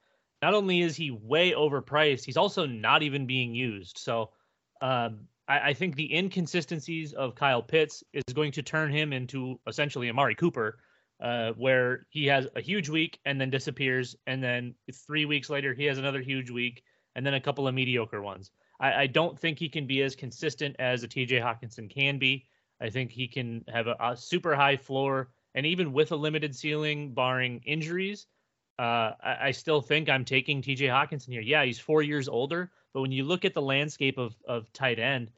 not 0.41 0.53
only 0.53 0.81
is 0.81 0.95
he 0.95 1.11
way 1.11 1.51
overpriced, 1.51 2.25
he's 2.25 2.37
also 2.37 2.65
not 2.65 3.03
even 3.03 3.27
being 3.27 3.53
used. 3.53 3.97
So 3.97 4.31
um, 4.81 5.27
I, 5.47 5.69
I, 5.69 5.73
think 5.73 5.95
the 5.95 6.15
inconsistencies 6.15 7.13
of 7.13 7.35
Kyle 7.35 7.61
Pitts 7.61 8.03
is 8.13 8.23
going 8.33 8.53
to 8.53 8.63
turn 8.63 8.91
him 8.91 9.11
into 9.11 9.59
essentially 9.67 10.09
Amari 10.09 10.35
Cooper, 10.35 10.79
uh, 11.21 11.51
where 11.57 12.07
he 12.09 12.25
has 12.27 12.47
a 12.55 12.61
huge 12.61 12.87
week 12.87 13.19
and 13.25 13.39
then 13.39 13.49
disappears, 13.49 14.15
and 14.25 14.41
then 14.41 14.73
three 15.05 15.25
weeks 15.25 15.49
later 15.49 15.73
he 15.73 15.83
has 15.85 15.97
another 15.97 16.21
huge 16.21 16.49
week, 16.49 16.81
and 17.15 17.25
then 17.25 17.33
a 17.33 17.41
couple 17.41 17.67
of 17.67 17.75
mediocre 17.75 18.21
ones. 18.21 18.51
I, 18.79 18.93
I 18.93 19.07
don't 19.07 19.37
think 19.37 19.59
he 19.59 19.69
can 19.69 19.85
be 19.85 20.01
as 20.01 20.15
consistent 20.15 20.75
as 20.79 21.03
a 21.03 21.07
TJ 21.07 21.41
Hockenson 21.41 21.89
can 21.89 22.17
be. 22.17 22.45
I 22.81 22.89
think 22.89 23.11
he 23.11 23.27
can 23.27 23.63
have 23.67 23.87
a, 23.87 23.95
a 23.99 24.17
super 24.17 24.55
high 24.55 24.77
floor, 24.77 25.29
and 25.53 25.65
even 25.65 25.91
with 25.91 26.11
a 26.11 26.15
limited 26.15 26.55
ceiling, 26.55 27.13
barring 27.13 27.61
injuries, 27.65 28.27
uh, 28.77 29.11
I, 29.21 29.37
I, 29.41 29.51
still 29.51 29.81
think 29.81 30.07
I'm 30.07 30.23
taking 30.23 30.61
TJ 30.61 30.87
Hockenson 30.87 31.27
here. 31.29 31.41
Yeah, 31.41 31.65
he's 31.65 31.79
four 31.79 32.01
years 32.01 32.29
older, 32.29 32.71
but 32.93 33.01
when 33.01 33.11
you 33.11 33.25
look 33.25 33.43
at 33.43 33.53
the 33.53 33.61
landscape 33.61 34.17
of 34.17 34.35
of 34.47 34.71
tight 34.71 34.99
end, 34.99 35.31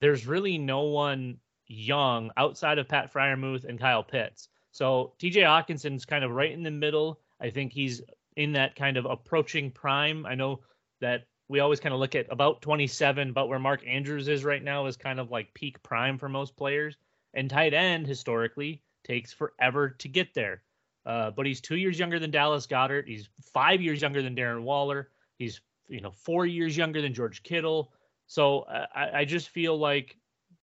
there's 0.00 0.26
really 0.26 0.58
no 0.58 0.82
one 0.82 1.38
young 1.66 2.30
outside 2.36 2.78
of 2.78 2.88
Pat 2.88 3.10
Freiermuth 3.10 3.64
and 3.64 3.80
Kyle 3.80 4.02
Pitts. 4.02 4.48
So 4.72 5.14
TJ 5.18 5.42
Hockenson's 5.42 6.04
kind 6.04 6.24
of 6.24 6.32
right 6.32 6.52
in 6.52 6.62
the 6.62 6.70
middle. 6.70 7.20
I 7.40 7.48
think 7.48 7.72
he's 7.72 8.02
in 8.36 8.52
that 8.52 8.76
kind 8.76 8.96
of 8.96 9.06
approaching 9.06 9.70
prime. 9.70 10.26
I 10.26 10.34
know 10.34 10.60
that 11.00 11.26
we 11.52 11.60
always 11.60 11.80
kind 11.80 11.92
of 11.92 12.00
look 12.00 12.14
at 12.14 12.26
about 12.30 12.62
27, 12.62 13.34
but 13.34 13.46
where 13.46 13.58
Mark 13.58 13.86
Andrews 13.86 14.26
is 14.26 14.42
right 14.42 14.64
now 14.64 14.86
is 14.86 14.96
kind 14.96 15.20
of 15.20 15.30
like 15.30 15.52
peak 15.52 15.82
prime 15.82 16.16
for 16.16 16.26
most 16.26 16.56
players. 16.56 16.96
And 17.34 17.50
tight 17.50 17.74
end 17.74 18.06
historically 18.06 18.80
takes 19.04 19.34
forever 19.34 19.90
to 19.90 20.08
get 20.08 20.32
there. 20.32 20.62
Uh, 21.04 21.30
but 21.30 21.44
he's 21.44 21.60
two 21.60 21.76
years 21.76 21.98
younger 21.98 22.18
than 22.18 22.30
Dallas 22.30 22.66
Goedert. 22.66 23.06
He's 23.06 23.28
five 23.52 23.82
years 23.82 24.00
younger 24.00 24.22
than 24.22 24.34
Darren 24.34 24.62
Waller. 24.62 25.10
He's 25.36 25.60
you 25.88 26.00
know 26.00 26.10
four 26.10 26.46
years 26.46 26.74
younger 26.74 27.02
than 27.02 27.12
George 27.12 27.42
Kittle. 27.42 27.92
So 28.28 28.64
I, 28.94 29.20
I 29.20 29.24
just 29.26 29.50
feel 29.50 29.76
like 29.76 30.16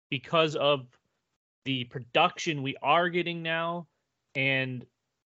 because 0.08 0.54
of 0.54 0.86
the 1.64 1.82
production 1.84 2.62
we 2.62 2.76
are 2.80 3.08
getting 3.08 3.42
now, 3.42 3.88
and 4.36 4.86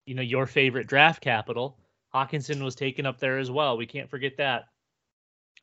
you 0.06 0.14
know 0.14 0.22
your 0.22 0.46
favorite 0.46 0.86
draft 0.86 1.22
capital, 1.22 1.80
Hockenson 2.14 2.62
was 2.62 2.76
taken 2.76 3.08
up 3.08 3.20
there 3.20 3.40
as 3.40 3.50
well. 3.50 3.78
We 3.78 3.88
can't 3.88 4.10
forget 4.10 4.38
that. 4.38 4.69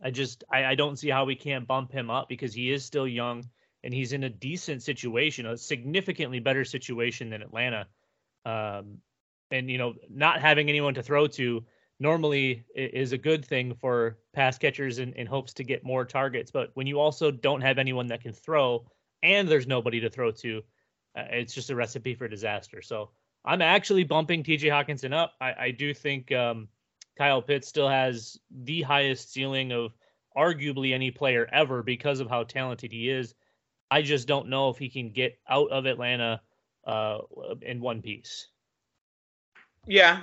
I 0.02 0.10
just 0.10 0.44
I, 0.50 0.64
I 0.64 0.74
don't 0.74 0.98
see 0.98 1.08
how 1.08 1.24
we 1.24 1.36
can't 1.36 1.66
bump 1.66 1.92
him 1.92 2.10
up 2.10 2.28
because 2.28 2.52
he 2.52 2.70
is 2.70 2.84
still 2.84 3.08
young 3.08 3.44
and 3.82 3.94
he's 3.94 4.12
in 4.12 4.24
a 4.24 4.30
decent 4.30 4.82
situation, 4.82 5.46
a 5.46 5.56
significantly 5.56 6.40
better 6.40 6.64
situation 6.64 7.30
than 7.30 7.42
Atlanta. 7.42 7.86
Um, 8.44 8.98
and 9.50 9.70
you 9.70 9.78
know, 9.78 9.94
not 10.10 10.40
having 10.40 10.68
anyone 10.68 10.94
to 10.94 11.02
throw 11.02 11.26
to 11.28 11.64
normally 11.98 12.64
is 12.74 13.12
a 13.12 13.18
good 13.18 13.44
thing 13.44 13.74
for 13.74 14.18
pass 14.34 14.58
catchers 14.58 14.98
in, 14.98 15.12
in 15.14 15.26
hopes 15.26 15.54
to 15.54 15.64
get 15.64 15.84
more 15.84 16.04
targets. 16.04 16.50
But 16.50 16.70
when 16.74 16.86
you 16.86 17.00
also 17.00 17.30
don't 17.30 17.62
have 17.62 17.78
anyone 17.78 18.08
that 18.08 18.22
can 18.22 18.32
throw 18.32 18.86
and 19.22 19.48
there's 19.48 19.66
nobody 19.66 20.00
to 20.00 20.10
throw 20.10 20.30
to, 20.32 20.62
uh, 21.16 21.24
it's 21.30 21.54
just 21.54 21.70
a 21.70 21.74
recipe 21.74 22.14
for 22.14 22.28
disaster. 22.28 22.82
So 22.82 23.10
I'm 23.44 23.62
actually 23.62 24.04
bumping 24.04 24.42
TJ 24.42 24.64
Hockenson 24.64 25.14
up. 25.14 25.32
I, 25.40 25.54
I 25.58 25.70
do 25.70 25.94
think 25.94 26.32
um, 26.32 26.68
Kyle 27.16 27.42
Pitts 27.42 27.68
still 27.68 27.88
has 27.88 28.38
the 28.50 28.82
highest 28.82 29.32
ceiling 29.32 29.72
of 29.72 29.92
arguably 30.36 30.92
any 30.92 31.10
player 31.10 31.48
ever 31.52 31.82
because 31.82 32.20
of 32.20 32.28
how 32.28 32.44
talented 32.44 32.92
he 32.92 33.08
is. 33.08 33.34
I 33.90 34.02
just 34.02 34.28
don't 34.28 34.48
know 34.48 34.68
if 34.68 34.78
he 34.78 34.88
can 34.88 35.10
get 35.10 35.38
out 35.48 35.70
of 35.70 35.86
Atlanta 35.86 36.40
uh, 36.86 37.18
in 37.62 37.80
one 37.80 38.02
piece. 38.02 38.48
Yeah. 39.86 40.20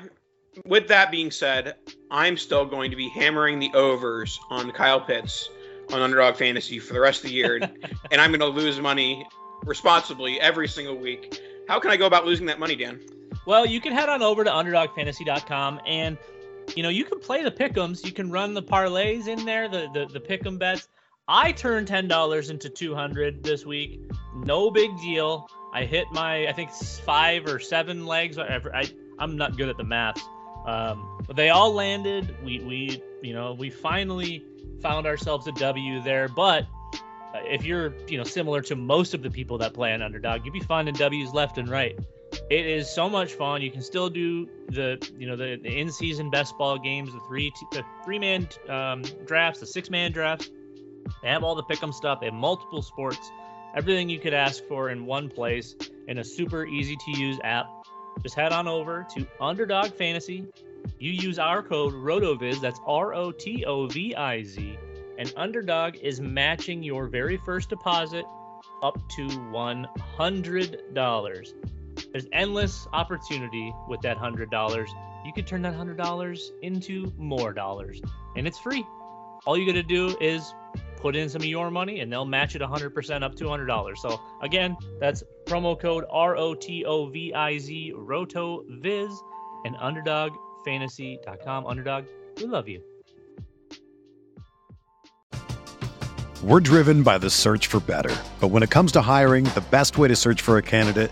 With 0.65 0.87
that 0.89 1.09
being 1.09 1.31
said, 1.31 1.75
I'm 2.11 2.37
still 2.37 2.65
going 2.65 2.91
to 2.91 2.97
be 2.97 3.09
hammering 3.09 3.57
the 3.57 3.71
overs 3.73 4.39
on 4.49 4.71
Kyle 4.71 5.01
Pitts 5.01 5.49
on 5.91 6.01
Underdog 6.01 6.35
Fantasy 6.35 6.77
for 6.79 6.93
the 6.93 6.99
rest 6.99 7.23
of 7.23 7.29
the 7.29 7.35
year, 7.35 7.55
and 8.11 8.21
I'm 8.21 8.29
going 8.29 8.39
to 8.39 8.45
lose 8.45 8.79
money 8.79 9.25
responsibly 9.63 10.39
every 10.39 10.67
single 10.67 10.95
week. 10.95 11.41
How 11.67 11.79
can 11.79 11.89
I 11.89 11.97
go 11.97 12.05
about 12.05 12.25
losing 12.25 12.45
that 12.47 12.59
money, 12.59 12.75
Dan? 12.75 12.99
Well, 13.45 13.65
you 13.65 13.81
can 13.81 13.93
head 13.93 14.09
on 14.09 14.21
over 14.21 14.43
to 14.43 14.49
underdogfantasy.com 14.49 15.81
and 15.85 16.17
you 16.75 16.83
know 16.83 16.89
you 16.89 17.05
can 17.05 17.19
play 17.19 17.43
the 17.43 17.51
pickums. 17.51 18.05
You 18.05 18.11
can 18.11 18.31
run 18.31 18.53
the 18.53 18.63
parlays 18.63 19.27
in 19.27 19.45
there, 19.45 19.67
the 19.67 19.87
the, 19.93 20.05
the 20.05 20.19
pick'em 20.19 20.59
bets. 20.59 20.87
I 21.27 21.51
turned 21.51 21.87
ten 21.87 22.07
dollars 22.07 22.49
into 22.49 22.69
two 22.69 22.93
hundred 22.93 23.43
this 23.43 23.65
week. 23.65 24.01
No 24.35 24.71
big 24.71 24.89
deal. 24.99 25.49
I 25.73 25.85
hit 25.85 26.05
my 26.11 26.47
I 26.47 26.53
think 26.53 26.71
five 26.71 27.45
or 27.47 27.59
seven 27.59 28.05
legs. 28.05 28.37
Whatever. 28.37 28.75
I 28.75 28.85
I'm 29.19 29.37
not 29.37 29.57
good 29.57 29.69
at 29.69 29.77
the 29.77 29.83
math. 29.83 30.21
Um, 30.65 31.21
but 31.27 31.35
they 31.35 31.49
all 31.49 31.73
landed. 31.73 32.35
We 32.43 32.59
we 32.59 33.01
you 33.21 33.33
know 33.33 33.53
we 33.53 33.69
finally 33.69 34.43
found 34.81 35.05
ourselves 35.07 35.47
a 35.47 35.51
W 35.53 36.01
there. 36.01 36.27
But 36.27 36.67
if 37.35 37.65
you're 37.65 37.93
you 38.07 38.17
know 38.17 38.23
similar 38.23 38.61
to 38.61 38.75
most 38.75 39.13
of 39.13 39.23
the 39.23 39.29
people 39.29 39.57
that 39.59 39.73
play 39.73 39.93
on 39.93 40.01
Underdog, 40.01 40.45
you'd 40.45 40.53
be 40.53 40.59
finding 40.59 40.93
W's 40.95 41.33
left 41.33 41.57
and 41.57 41.69
right. 41.69 41.97
It 42.49 42.65
is 42.65 42.89
so 42.89 43.09
much 43.09 43.33
fun. 43.33 43.61
You 43.61 43.71
can 43.71 43.81
still 43.81 44.09
do 44.09 44.47
the 44.69 44.97
you 45.17 45.27
know 45.27 45.35
the, 45.35 45.59
the 45.61 45.79
in-season 45.79 46.29
best 46.29 46.57
ball 46.57 46.77
games, 46.77 47.13
the 47.13 47.19
three 47.27 47.51
the 47.71 47.83
three-man 48.03 48.47
um, 48.69 49.03
drafts, 49.25 49.59
the 49.59 49.65
six-man 49.65 50.11
drafts. 50.11 50.49
They 51.21 51.29
have 51.29 51.43
all 51.43 51.55
the 51.55 51.63
pick'em 51.63 51.93
stuff. 51.93 52.23
Have 52.23 52.33
multiple 52.33 52.81
sports, 52.81 53.31
everything 53.75 54.09
you 54.09 54.19
could 54.19 54.33
ask 54.33 54.63
for 54.67 54.89
in 54.89 55.05
one 55.05 55.29
place 55.29 55.75
in 56.07 56.17
a 56.17 56.23
super 56.23 56.65
easy 56.65 56.95
to 56.95 57.19
use 57.19 57.39
app. 57.43 57.67
Just 58.21 58.35
head 58.35 58.53
on 58.53 58.67
over 58.67 59.07
to 59.15 59.25
Underdog 59.39 59.93
Fantasy. 59.93 60.45
You 60.99 61.11
use 61.11 61.39
our 61.39 61.63
code 61.63 61.93
ROTOVIZ. 61.93 62.61
That's 62.61 62.79
R 62.85 63.13
O 63.13 63.31
T 63.31 63.63
O 63.65 63.87
V 63.87 64.15
I 64.15 64.43
Z. 64.43 64.77
And 65.17 65.33
Underdog 65.35 65.95
is 65.97 66.19
matching 66.19 66.83
your 66.83 67.07
very 67.07 67.37
first 67.37 67.69
deposit 67.69 68.25
up 68.81 68.97
to 69.09 69.27
$100. 69.27 71.53
There's 72.13 72.27
endless 72.31 72.87
opportunity 72.93 73.73
with 73.89 73.99
that 74.01 74.17
$100. 74.19 74.87
You 75.25 75.33
could 75.33 75.47
turn 75.47 75.63
that 75.63 75.73
$100 75.73 76.39
into 76.61 77.11
more 77.17 77.53
dollars, 77.53 77.99
and 78.35 78.45
it's 78.45 78.59
free. 78.59 78.85
All 79.45 79.57
you 79.57 79.65
got 79.65 79.73
to 79.73 79.83
do 79.83 80.15
is 80.21 80.53
put 80.97 81.15
in 81.15 81.27
some 81.27 81.41
of 81.41 81.47
your 81.47 81.71
money, 81.71 82.01
and 82.01 82.13
they'll 82.13 82.23
match 82.23 82.55
it 82.55 82.61
100% 82.61 83.23
up 83.23 83.35
to 83.35 83.45
$100. 83.45 83.97
So, 83.97 84.21
again, 84.43 84.77
that's 84.99 85.23
promo 85.45 85.77
code 85.77 86.05
R 86.11 86.37
O 86.37 86.53
T 86.53 86.85
O 86.85 87.07
V 87.07 87.33
I 87.33 87.57
Z, 87.57 87.93
RotoViz, 87.95 89.17
and 89.65 89.75
UnderdogFantasy.com. 89.77 91.65
Underdog, 91.65 92.05
we 92.37 92.45
love 92.45 92.69
you. 92.69 92.83
We're 96.43 96.59
driven 96.59 97.01
by 97.01 97.17
the 97.17 97.29
search 97.29 97.67
for 97.67 97.79
better. 97.79 98.15
But 98.39 98.49
when 98.49 98.61
it 98.61 98.69
comes 98.69 98.91
to 98.91 99.01
hiring, 99.01 99.45
the 99.45 99.63
best 99.71 99.97
way 99.97 100.09
to 100.09 100.15
search 100.15 100.41
for 100.41 100.57
a 100.57 100.61
candidate 100.61 101.11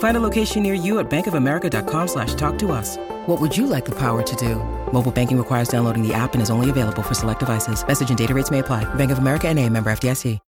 Find 0.00 0.16
a 0.16 0.20
location 0.20 0.62
near 0.62 0.74
you 0.74 0.98
at 0.98 1.08
bankofamerica.com 1.08 2.08
slash 2.08 2.34
talk 2.34 2.58
to 2.58 2.72
us. 2.72 2.98
What 3.26 3.40
would 3.40 3.56
you 3.56 3.66
like 3.66 3.86
the 3.86 3.98
power 3.98 4.22
to 4.22 4.36
do? 4.36 4.56
Mobile 4.92 5.12
banking 5.12 5.38
requires 5.38 5.68
downloading 5.68 6.06
the 6.06 6.12
app 6.12 6.34
and 6.34 6.42
is 6.42 6.50
only 6.50 6.68
available 6.68 7.02
for 7.02 7.14
select 7.14 7.40
devices. 7.40 7.86
Message 7.86 8.10
and 8.10 8.18
data 8.18 8.34
rates 8.34 8.50
may 8.50 8.58
apply. 8.58 8.92
Bank 8.94 9.10
of 9.10 9.18
America 9.18 9.48
and 9.48 9.58
a 9.58 9.66
member 9.68 9.90
FDIC. 9.90 10.38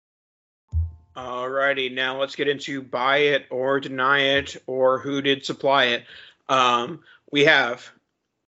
Alrighty, 1.15 1.93
now 1.93 2.19
let's 2.19 2.35
get 2.35 2.49
into 2.49 2.81
buy 2.81 3.19
it 3.19 3.47
or 3.51 3.79
deny 3.79 4.21
it 4.21 4.57
or 4.67 4.99
who 4.99 5.21
did 5.21 5.45
supply 5.45 5.85
it. 5.85 6.05
Um, 6.49 7.01
we 7.31 7.45
have 7.45 7.91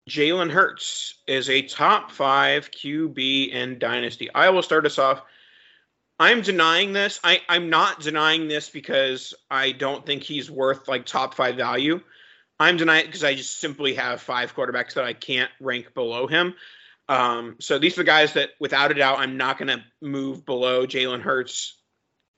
Jalen 0.07 0.51
Hurts 0.51 1.15
is 1.27 1.49
a 1.49 1.63
top 1.63 2.11
five 2.11 2.69
QB 2.69 3.51
in 3.51 3.79
Dynasty. 3.79 4.29
I 4.35 4.49
will 4.49 4.61
start 4.61 4.85
us 4.85 4.99
off. 4.99 5.23
I'm 6.19 6.41
denying 6.41 6.93
this. 6.93 7.19
I, 7.23 7.41
I'm 7.49 7.69
not 7.69 7.99
denying 7.99 8.47
this 8.47 8.69
because 8.69 9.33
I 9.49 9.71
don't 9.71 10.05
think 10.05 10.23
he's 10.23 10.49
worth 10.49 10.87
like 10.87 11.05
top 11.05 11.33
five 11.33 11.55
value. 11.55 12.01
I'm 12.59 12.77
denying 12.77 13.05
it 13.05 13.07
because 13.07 13.23
I 13.23 13.33
just 13.33 13.59
simply 13.59 13.95
have 13.95 14.21
five 14.21 14.55
quarterbacks 14.55 14.93
that 14.93 15.03
I 15.03 15.13
can't 15.13 15.51
rank 15.59 15.93
below 15.93 16.27
him. 16.27 16.53
Um, 17.09 17.57
so 17.59 17.79
these 17.79 17.93
are 17.93 18.01
the 18.01 18.05
guys 18.05 18.33
that, 18.33 18.51
without 18.59 18.91
a 18.91 18.93
doubt, 18.93 19.19
I'm 19.19 19.37
not 19.37 19.57
going 19.57 19.67
to 19.67 19.83
move 20.01 20.45
below 20.45 20.85
Jalen 20.85 21.21
Hurts 21.21 21.77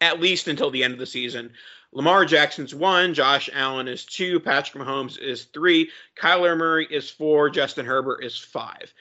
at 0.02 0.20
least 0.20 0.48
until 0.48 0.72
the 0.72 0.84
end 0.84 0.94
of 0.94 1.00
the 1.00 1.06
season. 1.06 1.52
Lamar 1.94 2.26
Jackson's 2.26 2.76
one, 2.76 3.14
Josh 3.14 3.50
Allen 3.54 3.88
is 3.88 4.06
two, 4.06 4.40
Patrick 4.40 4.84
Mahomes 4.84 5.18
is 5.18 5.46
three, 5.46 5.92
Kyler 6.20 6.58
Murray 6.58 6.88
is 6.90 7.10
four, 7.10 7.50
Justin 7.50 7.86
Herbert 7.86 8.24
is 8.24 8.38
five. 8.38 8.94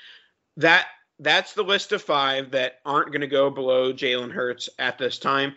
That 0.58 0.86
that's 1.18 1.54
the 1.54 1.62
list 1.62 1.92
of 1.92 2.02
five 2.02 2.50
that 2.52 2.80
aren't 2.84 3.12
going 3.12 3.20
to 3.20 3.26
go 3.26 3.50
below 3.50 3.92
Jalen 3.92 4.32
Hurts 4.32 4.68
at 4.78 4.98
this 4.98 5.18
time, 5.18 5.54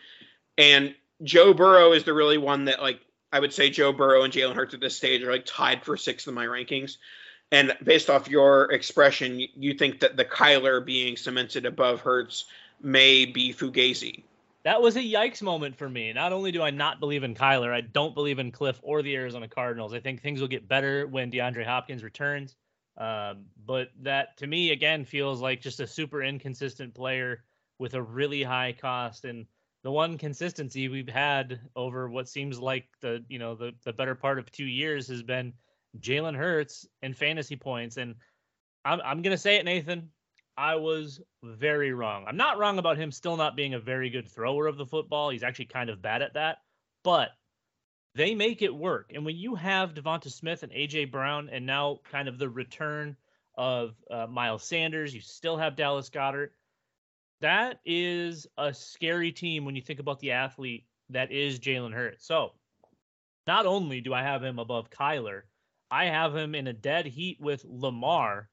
and 0.58 0.96
Joe 1.24 1.54
Burrow 1.54 1.94
is 1.94 2.04
the 2.04 2.14
really 2.14 2.38
one 2.38 2.66
that 2.66 2.82
like 2.82 3.00
I 3.32 3.40
would 3.40 3.54
say 3.54 3.70
Joe 3.70 3.92
Burrow 3.92 4.24
and 4.24 4.34
Jalen 4.34 4.56
Hurts 4.56 4.74
at 4.74 4.80
this 4.80 4.96
stage 4.96 5.24
are 5.24 5.32
like 5.32 5.46
tied 5.46 5.84
for 5.84 5.98
sixth 5.98 6.28
in 6.28 6.34
my 6.34 6.46
rankings. 6.46 6.98
And 7.52 7.76
based 7.84 8.10
off 8.10 8.30
your 8.30 8.72
expression, 8.72 9.42
you 9.56 9.74
think 9.74 10.02
that 10.02 10.18
the 10.18 10.26
Kyler 10.26 10.86
being 10.86 11.16
cemented 11.16 11.66
above 11.66 12.02
Hurts 12.02 12.46
may 12.82 13.26
be 13.26 13.54
Fugazi. 13.54 14.24
That 14.64 14.82
was 14.82 14.98
a 14.98 15.02
yikes 15.02 15.42
moment 15.42 15.78
for 15.78 15.88
me. 15.88 16.12
Not 16.12 16.34
only 16.34 16.52
do 16.52 16.62
I 16.62 16.72
not 16.72 17.00
believe 17.00 17.24
in 17.24 17.36
Kyler, 17.36 17.72
I 17.72 17.82
don't 17.82 18.14
believe 18.14 18.40
in 18.40 18.52
Kliff 18.52 18.76
or 18.82 19.02
the 19.02 19.16
Arizona 19.16 19.48
Cardinals. 19.48 19.94
I 19.94 20.02
think 20.02 20.22
things 20.22 20.42
will 20.42 20.50
get 20.50 20.68
better 20.68 21.08
when 21.08 21.32
DeAndre 21.32 21.66
Hopkins 21.66 22.04
returns. 22.04 22.56
Um, 22.98 23.46
but 23.66 23.90
that 24.02 24.38
to 24.38 24.48
me 24.48 24.72
again 24.72 25.06
feels 25.06 25.42
like 25.42 25.62
just 25.62 25.80
a 25.80 25.88
super 25.88 26.24
inconsistent 26.24 26.96
player 26.96 27.44
with 27.78 27.94
a 27.94 28.02
really 28.02 28.42
high 28.42 28.74
cost 28.80 29.24
and 29.24 29.46
the 29.84 29.92
one 29.92 30.18
consistency 30.18 30.88
we've 30.88 31.08
had 31.08 31.60
over 31.76 32.10
what 32.10 32.28
seems 32.28 32.60
like 32.60 32.86
the 33.02 33.24
you 33.30 33.38
know 33.38 33.56
the 33.56 33.74
the 33.86 33.94
better 33.94 34.16
part 34.16 34.40
of 34.40 34.52
two 34.52 34.66
years 34.66 35.08
has 35.08 35.22
been 35.22 35.54
Jalen 36.00 36.36
Hurts 36.36 36.88
and 37.02 37.16
fantasy 37.16 37.56
points. 37.56 37.98
And 37.98 38.16
I'm 38.86 39.02
I'm 39.04 39.22
gonna 39.22 39.38
say 39.38 39.58
it, 39.58 39.66
Nathan. 39.66 40.10
I 40.58 40.76
was 40.76 41.22
very 41.44 41.94
wrong. 41.94 42.26
I'm 42.28 42.38
not 42.38 42.58
wrong 42.58 42.80
about 42.80 42.98
him 42.98 43.12
still 43.12 43.38
not 43.38 43.56
being 43.56 43.76
a 43.76 43.80
very 43.80 44.10
good 44.10 44.28
thrower 44.28 44.66
of 44.66 44.78
the 44.78 44.88
football. 44.88 45.30
He's 45.30 45.44
actually 45.44 45.66
kind 45.66 45.90
of 45.90 46.02
bad 46.02 46.24
at 46.24 46.34
that. 46.34 46.58
But 47.04 47.30
they 48.18 48.34
make 48.34 48.64
it 48.64 48.76
work. 48.76 49.12
And 49.14 49.24
when 49.24 49.36
you 49.36 49.54
have 49.56 49.94
Devonta 49.94 50.32
Smith 50.32 50.64
and 50.64 50.72
AJ 50.72 51.12
Brown, 51.12 51.50
and 51.52 51.66
now 51.66 52.00
kind 52.12 52.28
of 52.28 52.40
the 52.40 52.50
return 52.50 53.16
of 53.56 53.94
uh, 54.10 54.26
Miles 54.26 54.64
Sanders, 54.64 55.14
you 55.14 55.22
still 55.22 55.56
have 55.56 55.76
Dallas 55.76 56.10
Goedert. 56.10 56.50
That 57.42 57.80
is 57.86 58.48
a 58.58 58.74
scary 58.74 59.32
team 59.32 59.66
when 59.66 59.76
you 59.76 59.84
think 59.84 60.00
about 60.00 60.20
the 60.20 60.32
athlete 60.32 60.86
that 61.12 61.32
is 61.32 61.60
Jalen 61.60 61.94
Hurts. 61.94 62.26
So, 62.26 62.54
not 63.46 63.68
only 63.68 64.02
do 64.02 64.16
I 64.16 64.24
have 64.24 64.44
him 64.44 64.58
above 64.58 64.90
Kyler, 64.90 65.44
I 65.92 66.06
have 66.06 66.36
him 66.36 66.56
in 66.56 66.66
a 66.66 66.74
dead 66.74 67.06
heat 67.06 67.38
with 67.40 67.64
Lamar. 67.66 68.50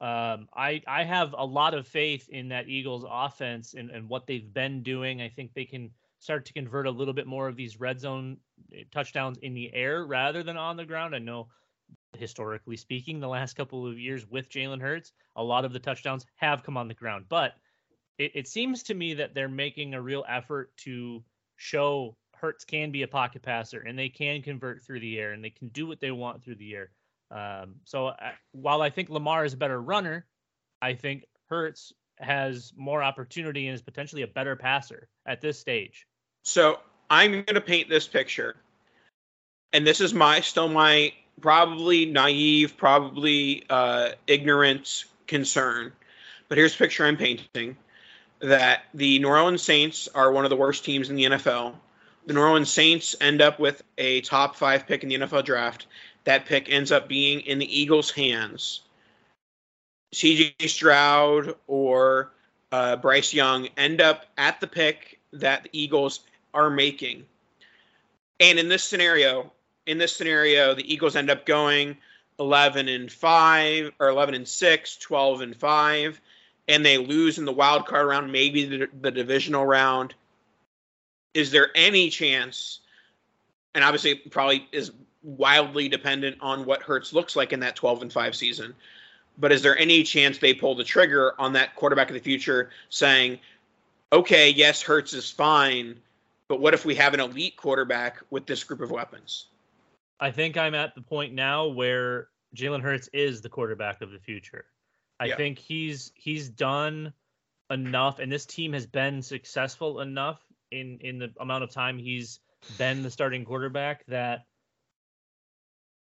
Um, 0.00 0.48
I 0.54 0.82
I 0.86 1.02
have 1.02 1.34
a 1.36 1.44
lot 1.44 1.74
of 1.74 1.86
faith 1.86 2.28
in 2.28 2.48
that 2.50 2.68
Eagles 2.68 3.04
offense 3.08 3.74
and, 3.74 3.90
and 3.90 4.08
what 4.08 4.28
they've 4.28 4.54
been 4.54 4.84
doing. 4.84 5.20
I 5.20 5.28
think 5.28 5.52
they 5.52 5.64
can 5.64 5.90
start 6.20 6.44
to 6.46 6.52
convert 6.52 6.86
a 6.86 6.90
little 6.90 7.14
bit 7.14 7.26
more 7.26 7.48
of 7.48 7.56
these 7.56 7.80
red 7.80 7.98
zone 7.98 8.36
eh, 8.72 8.84
touchdowns 8.92 9.38
in 9.38 9.54
the 9.54 9.74
air 9.74 10.04
rather 10.04 10.42
than 10.42 10.56
on 10.56 10.76
the 10.76 10.84
ground. 10.84 11.14
I 11.14 11.18
know 11.18 11.48
historically 12.16 12.76
speaking, 12.76 13.20
the 13.20 13.28
last 13.28 13.54
couple 13.56 13.86
of 13.86 13.98
years 13.98 14.26
with 14.28 14.48
Jalen 14.48 14.80
Hurts, 14.80 15.12
a 15.36 15.42
lot 15.42 15.64
of 15.64 15.72
the 15.72 15.78
touchdowns 15.78 16.26
have 16.36 16.62
come 16.62 16.76
on 16.76 16.88
the 16.88 16.94
ground. 16.94 17.26
But 17.28 17.54
it, 18.18 18.32
it 18.34 18.48
seems 18.48 18.82
to 18.84 18.94
me 18.94 19.14
that 19.14 19.34
they're 19.34 19.48
making 19.48 19.94
a 19.94 20.02
real 20.02 20.24
effort 20.28 20.76
to 20.78 21.24
show 21.56 22.16
Hurts 22.34 22.64
can 22.64 22.90
be 22.90 23.02
a 23.02 23.08
pocket 23.08 23.42
passer 23.42 23.80
and 23.80 23.98
they 23.98 24.08
can 24.08 24.40
convert 24.40 24.82
through 24.82 25.00
the 25.00 25.18
air 25.18 25.32
and 25.32 25.44
they 25.44 25.50
can 25.50 25.68
do 25.68 25.86
what 25.86 26.00
they 26.00 26.10
want 26.10 26.42
through 26.42 26.56
the 26.56 26.74
air. 26.74 26.90
Um, 27.30 27.76
so 27.84 28.08
uh, 28.08 28.32
while 28.52 28.82
I 28.82 28.90
think 28.90 29.10
Lamar 29.10 29.44
is 29.44 29.52
a 29.52 29.58
better 29.58 29.80
runner, 29.80 30.26
I 30.80 30.94
think 30.94 31.24
Hurts 31.48 31.92
has 32.18 32.72
more 32.76 33.02
opportunity 33.02 33.66
and 33.66 33.74
is 33.74 33.82
potentially 33.82 34.22
a 34.22 34.26
better 34.26 34.56
passer 34.56 35.08
at 35.26 35.40
this 35.40 35.58
stage. 35.58 36.06
So 36.44 36.80
I'm 37.08 37.32
going 37.32 37.54
to 37.54 37.60
paint 37.60 37.88
this 37.88 38.06
picture, 38.06 38.56
and 39.72 39.86
this 39.86 40.00
is 40.00 40.14
my 40.14 40.40
still 40.40 40.68
my 40.68 41.12
probably 41.40 42.06
naive, 42.06 42.76
probably 42.76 43.64
uh, 43.70 44.10
ignorant 44.26 45.04
concern. 45.26 45.92
But 46.48 46.58
here's 46.58 46.74
a 46.74 46.78
picture 46.78 47.04
I'm 47.04 47.16
painting: 47.16 47.76
that 48.40 48.84
the 48.94 49.18
New 49.18 49.28
Orleans 49.28 49.62
Saints 49.62 50.08
are 50.14 50.32
one 50.32 50.44
of 50.44 50.50
the 50.50 50.56
worst 50.56 50.84
teams 50.84 51.10
in 51.10 51.16
the 51.16 51.24
NFL. 51.24 51.74
The 52.26 52.34
New 52.34 52.40
Orleans 52.40 52.70
Saints 52.70 53.16
end 53.20 53.42
up 53.42 53.58
with 53.58 53.82
a 53.98 54.20
top 54.22 54.54
five 54.56 54.86
pick 54.86 55.02
in 55.02 55.08
the 55.08 55.16
NFL 55.16 55.44
draft. 55.44 55.86
That 56.24 56.46
pick 56.46 56.70
ends 56.70 56.92
up 56.92 57.08
being 57.08 57.40
in 57.40 57.58
the 57.58 57.80
Eagles' 57.80 58.10
hands. 58.10 58.80
CJ 60.14 60.68
Stroud 60.68 61.54
or 61.66 62.32
uh, 62.72 62.96
Bryce 62.96 63.32
Young 63.32 63.68
end 63.76 64.00
up 64.00 64.26
at 64.36 64.60
the 64.60 64.66
pick 64.66 65.18
that 65.32 65.62
the 65.62 65.70
Eagles 65.72 66.20
are 66.54 66.70
making. 66.70 67.24
And 68.40 68.58
in 68.58 68.68
this 68.68 68.82
scenario, 68.82 69.52
in 69.86 69.98
this 69.98 70.14
scenario, 70.14 70.74
the 70.74 70.92
Eagles 70.92 71.16
end 71.16 71.30
up 71.30 71.46
going 71.46 71.96
11 72.38 72.88
and 72.88 73.12
5 73.12 73.92
or 74.00 74.08
11 74.08 74.34
and 74.34 74.48
6, 74.48 74.96
12 74.96 75.40
and 75.42 75.56
5, 75.56 76.20
and 76.68 76.84
they 76.84 76.96
lose 76.96 77.38
in 77.38 77.44
the 77.44 77.52
wild 77.52 77.86
card 77.86 78.06
round, 78.06 78.32
maybe 78.32 78.64
the, 78.64 78.88
the 79.00 79.10
divisional 79.10 79.66
round. 79.66 80.14
Is 81.34 81.50
there 81.50 81.68
any 81.74 82.08
chance? 82.08 82.80
And 83.74 83.84
obviously, 83.84 84.14
probably 84.14 84.66
is 84.72 84.90
wildly 85.22 85.88
dependent 85.88 86.38
on 86.40 86.64
what 86.64 86.82
Hurts 86.82 87.12
looks 87.12 87.36
like 87.36 87.52
in 87.52 87.60
that 87.60 87.76
12 87.76 88.02
and 88.02 88.12
5 88.12 88.34
season. 88.34 88.74
But 89.38 89.52
is 89.52 89.62
there 89.62 89.76
any 89.78 90.02
chance 90.02 90.38
they 90.38 90.54
pull 90.54 90.74
the 90.74 90.84
trigger 90.84 91.34
on 91.38 91.52
that 91.52 91.76
quarterback 91.76 92.08
of 92.08 92.14
the 92.14 92.20
future 92.20 92.70
saying, 92.88 93.38
okay, 94.12 94.50
yes, 94.50 94.82
Hurts 94.82 95.12
is 95.12 95.30
fine, 95.30 95.96
but 96.50 96.58
what 96.58 96.74
if 96.74 96.84
we 96.84 96.96
have 96.96 97.14
an 97.14 97.20
elite 97.20 97.56
quarterback 97.56 98.24
with 98.28 98.44
this 98.44 98.64
group 98.64 98.80
of 98.80 98.90
weapons? 98.90 99.46
I 100.18 100.32
think 100.32 100.56
I'm 100.56 100.74
at 100.74 100.96
the 100.96 101.00
point 101.00 101.32
now 101.32 101.68
where 101.68 102.26
Jalen 102.56 102.82
Hurts 102.82 103.08
is 103.12 103.40
the 103.40 103.48
quarterback 103.48 104.02
of 104.02 104.10
the 104.10 104.18
future. 104.18 104.64
I 105.20 105.26
yeah. 105.26 105.36
think 105.36 105.60
he's 105.60 106.10
he's 106.16 106.48
done 106.48 107.12
enough, 107.70 108.18
and 108.18 108.32
this 108.32 108.46
team 108.46 108.72
has 108.72 108.84
been 108.84 109.22
successful 109.22 110.00
enough 110.00 110.40
in 110.72 110.98
in 111.02 111.20
the 111.20 111.32
amount 111.38 111.62
of 111.62 111.70
time 111.70 111.98
he's 111.98 112.40
been 112.76 113.04
the 113.04 113.10
starting 113.12 113.44
quarterback 113.44 114.04
that 114.06 114.40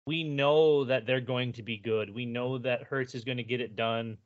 we 0.08 0.24
know 0.24 0.84
that 0.86 1.06
they're 1.06 1.22
going 1.22 1.54
to 1.54 1.62
be 1.62 1.78
good. 1.78 2.12
We 2.12 2.26
know 2.26 2.58
that 2.58 2.86
Hurts 2.86 3.14
is 3.14 3.24
going 3.24 3.38
to 3.38 3.44
get 3.44 3.62
it 3.62 3.76
done 3.76 4.18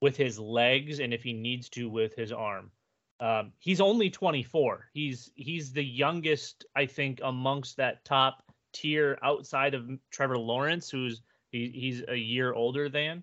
with 0.00 0.16
his 0.16 0.36
legs 0.36 0.98
and 0.98 1.14
if 1.14 1.22
he 1.22 1.32
needs 1.32 1.68
to 1.68 1.88
with 1.88 2.16
his 2.16 2.32
arm. 2.32 2.72
Um, 3.20 3.52
he's 3.58 3.80
only 3.80 4.08
24. 4.08 4.88
He's 4.94 5.30
he's 5.34 5.72
the 5.72 5.84
youngest, 5.84 6.64
I 6.74 6.86
think, 6.86 7.20
amongst 7.22 7.76
that 7.76 8.04
top 8.04 8.42
tier 8.72 9.18
outside 9.22 9.74
of 9.74 9.90
Trevor 10.10 10.38
Lawrence, 10.38 10.88
who's 10.88 11.22
he, 11.50 11.70
he's 11.74 12.02
a 12.08 12.16
year 12.16 12.54
older 12.54 12.88
than. 12.88 13.22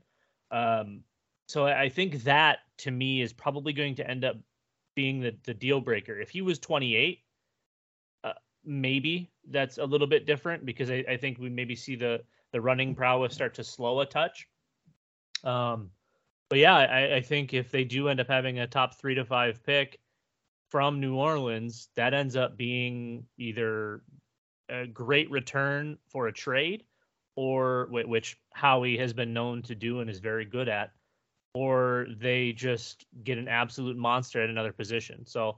Um, 0.52 1.02
so 1.48 1.66
I 1.66 1.90
think 1.90 2.24
that 2.24 2.60
to 2.80 2.92
me 2.92 3.22
is 3.22 3.34
probably 3.34 3.74
going 3.74 3.96
to 3.96 4.08
end 4.08 4.24
up 4.24 4.38
being 4.96 5.20
the 5.20 5.36
the 5.46 5.54
deal 5.54 5.82
breaker. 5.82 6.20
If 6.20 6.30
he 6.30 6.42
was 6.42 6.60
28, 6.60 7.24
uh, 8.24 8.34
maybe 8.64 9.32
that's 9.50 9.80
a 9.80 9.86
little 9.86 10.08
bit 10.08 10.28
different 10.28 10.64
because 10.64 10.92
I, 10.92 11.04
I 11.10 11.18
think 11.18 11.40
we 11.40 11.50
maybe 11.50 11.76
see 11.76 11.96
the 11.96 12.22
the 12.52 12.62
running 12.62 12.94
prowess 12.94 13.34
start 13.34 13.56
to 13.56 13.64
slow 13.64 14.02
a 14.02 14.06
touch. 14.06 14.48
Um, 15.44 15.90
but 16.50 16.60
yeah, 16.60 16.76
I, 16.76 17.16
I 17.16 17.22
think 17.22 17.54
if 17.54 17.72
they 17.72 17.84
do 17.84 18.08
end 18.08 18.20
up 18.20 18.28
having 18.28 18.60
a 18.60 18.68
top 18.68 18.96
three 18.96 19.16
to 19.16 19.26
five 19.26 19.64
pick 19.64 20.00
from 20.70 21.00
New 21.00 21.16
Orleans, 21.16 21.90
that 21.96 22.14
ends 22.14 22.36
up 22.36 22.58
being 22.58 23.26
either 23.38 24.02
a 24.70 24.86
great 24.86 25.30
return 25.32 25.98
for 26.10 26.28
a 26.28 26.34
trade, 26.34 26.84
or 27.36 27.88
which 27.92 28.38
Howie 28.54 28.98
has 28.98 29.14
been 29.14 29.34
known 29.34 29.62
to 29.64 29.76
do 29.76 30.00
and 30.00 30.10
is 30.10 30.20
very 30.20 30.46
good 30.46 30.68
at, 30.68 30.92
or 31.54 32.08
they 32.20 32.52
just 32.52 33.06
get 33.24 33.38
an 33.38 33.48
absolute 33.48 33.98
monster 33.98 34.42
at 34.42 34.50
another 34.50 34.74
position. 34.74 35.26
So, 35.26 35.58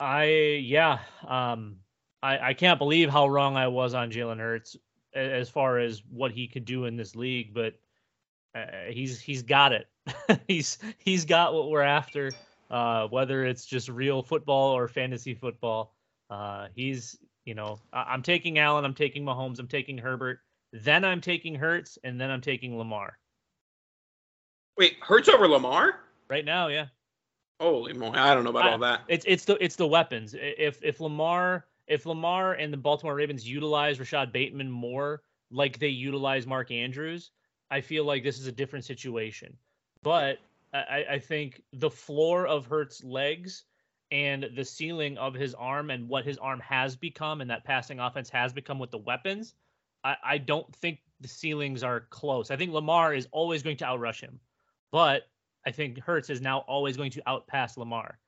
I 0.00 0.24
yeah, 0.64 0.98
um, 1.26 1.76
I 2.22 2.38
I 2.50 2.54
can't 2.54 2.78
believe 2.78 3.10
how 3.10 3.28
wrong 3.28 3.56
I 3.56 3.68
was 3.68 3.94
on 3.94 4.10
Jalen 4.10 4.38
Hurts 4.38 4.76
as 5.14 5.48
far 5.48 5.78
as 5.78 6.02
what 6.10 6.32
he 6.32 6.46
could 6.46 6.64
do 6.64 6.84
in 6.84 6.96
this 6.96 7.16
league, 7.16 7.54
but 7.54 7.74
uh, 8.54 8.90
he's 8.90 9.20
he's 9.20 9.42
got 9.42 9.72
it. 9.72 9.88
he's 10.48 10.78
he's 10.98 11.24
got 11.24 11.54
what 11.54 11.70
we're 11.70 11.82
after. 11.82 12.32
Uh, 12.70 13.06
whether 13.08 13.44
it's 13.44 13.64
just 13.64 13.88
real 13.88 14.22
football 14.22 14.76
or 14.76 14.88
fantasy 14.88 15.34
football, 15.34 15.94
uh, 16.30 16.68
he's 16.74 17.18
you 17.44 17.54
know 17.54 17.78
I- 17.92 18.14
am 18.14 18.22
taking 18.22 18.58
Allen, 18.58 18.84
I'm 18.84 18.94
taking 18.94 19.24
Mahomes, 19.24 19.58
I'm 19.58 19.68
taking 19.68 19.96
Herbert, 19.96 20.40
then 20.72 21.04
I'm 21.04 21.20
taking 21.20 21.54
Hurts, 21.54 21.98
and 22.04 22.20
then 22.20 22.30
I'm 22.30 22.40
taking 22.40 22.76
Lamar. 22.76 23.18
Wait, 24.76 24.96
Hurts 25.00 25.28
over 25.28 25.48
Lamar? 25.48 26.00
Right 26.28 26.44
now, 26.44 26.68
yeah. 26.68 26.86
Holy 27.60 27.92
moly, 27.92 28.18
I 28.18 28.34
don't 28.34 28.44
know 28.44 28.50
about 28.50 28.66
I, 28.66 28.72
all 28.72 28.78
that. 28.78 29.00
It's 29.08 29.24
it's 29.26 29.44
the 29.44 29.62
it's 29.62 29.76
the 29.76 29.86
weapons. 29.86 30.34
If 30.38 30.82
if 30.84 31.00
Lamar 31.00 31.66
if 31.88 32.06
Lamar 32.06 32.52
and 32.52 32.72
the 32.72 32.76
Baltimore 32.76 33.14
Ravens 33.14 33.48
utilize 33.48 33.98
Rashod 33.98 34.32
Bateman 34.32 34.70
more 34.70 35.22
like 35.50 35.78
they 35.78 35.88
utilize 35.88 36.46
Mark 36.46 36.70
Andrews, 36.70 37.30
I 37.70 37.80
feel 37.80 38.04
like 38.04 38.22
this 38.22 38.38
is 38.38 38.46
a 38.46 38.52
different 38.52 38.84
situation. 38.84 39.56
But 40.02 40.38
I, 40.72 41.04
I 41.10 41.18
think 41.18 41.62
the 41.72 41.90
floor 41.90 42.46
of 42.46 42.66
Hurts' 42.66 43.02
legs 43.04 43.64
and 44.10 44.48
the 44.54 44.64
ceiling 44.64 45.18
of 45.18 45.34
his 45.34 45.54
arm 45.54 45.90
and 45.90 46.08
what 46.08 46.24
his 46.24 46.38
arm 46.38 46.60
has 46.60 46.96
become 46.96 47.40
and 47.40 47.50
that 47.50 47.64
passing 47.64 48.00
offense 48.00 48.30
has 48.30 48.52
become 48.52 48.78
with 48.78 48.90
the 48.90 48.98
weapons, 48.98 49.54
I, 50.04 50.16
I 50.24 50.38
don't 50.38 50.74
think 50.76 51.00
the 51.20 51.28
ceilings 51.28 51.82
are 51.82 52.00
close. 52.10 52.50
I 52.50 52.56
think 52.56 52.72
Lamar 52.72 53.12
is 53.12 53.28
always 53.32 53.62
going 53.62 53.76
to 53.78 53.84
outrush 53.84 54.20
him, 54.20 54.40
but 54.92 55.28
I 55.66 55.72
think 55.72 55.98
Hurts 56.00 56.30
is 56.30 56.40
now 56.40 56.60
always 56.60 56.96
going 56.96 57.10
to 57.12 57.22
outpass 57.22 57.76
Lamar. 57.76 58.18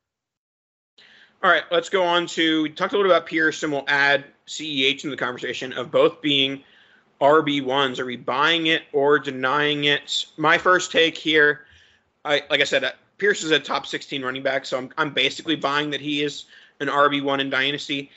All 1.43 1.51
right, 1.51 1.63
let's 1.71 1.89
go 1.89 2.03
on 2.03 2.27
to 2.29 2.65
we 2.65 2.71
talked 2.71 2.93
a 2.93 2.97
little 2.97 3.11
about 3.11 3.27
Pierce, 3.27 3.63
and 3.63 3.73
we'll 3.73 3.85
add 3.89 4.27
CEH 4.47 5.05
in 5.05 5.11
the 5.11 5.17
conversation 5.17 5.73
of 5.73 5.91
both 5.91 6.21
being 6.21 6.65
RB 7.21 7.63
ones. 7.65 8.01
Are 8.01 8.07
we 8.07 8.17
buying 8.17 8.67
it 8.67 8.83
or 8.93 9.19
denying 9.19 9.85
it? 9.85 10.27
My 10.37 10.59
first 10.59 10.91
take 10.91 11.17
here, 11.17 11.67
I 12.25 12.43
like 12.51 12.61
I 12.61 12.65
said, 12.65 12.85
uh, 12.85 12.93
Pierce 13.19 13.43
is 13.43 13.51
a 13.51 13.61
top 13.61 13.87
16 13.87 14.23
running 14.23 14.43
back, 14.43 14.65
so 14.65 14.79
I'm 14.79 14.91
I'm 14.97 15.13
basically 15.13 15.57
buying 15.57 15.91
that 15.91 16.01
he 16.01 16.23
is 16.23 16.47
an 16.81 16.89
RB 16.89 17.23
one 17.23 17.41
in 17.41 17.51
Dynasty. 17.51 18.11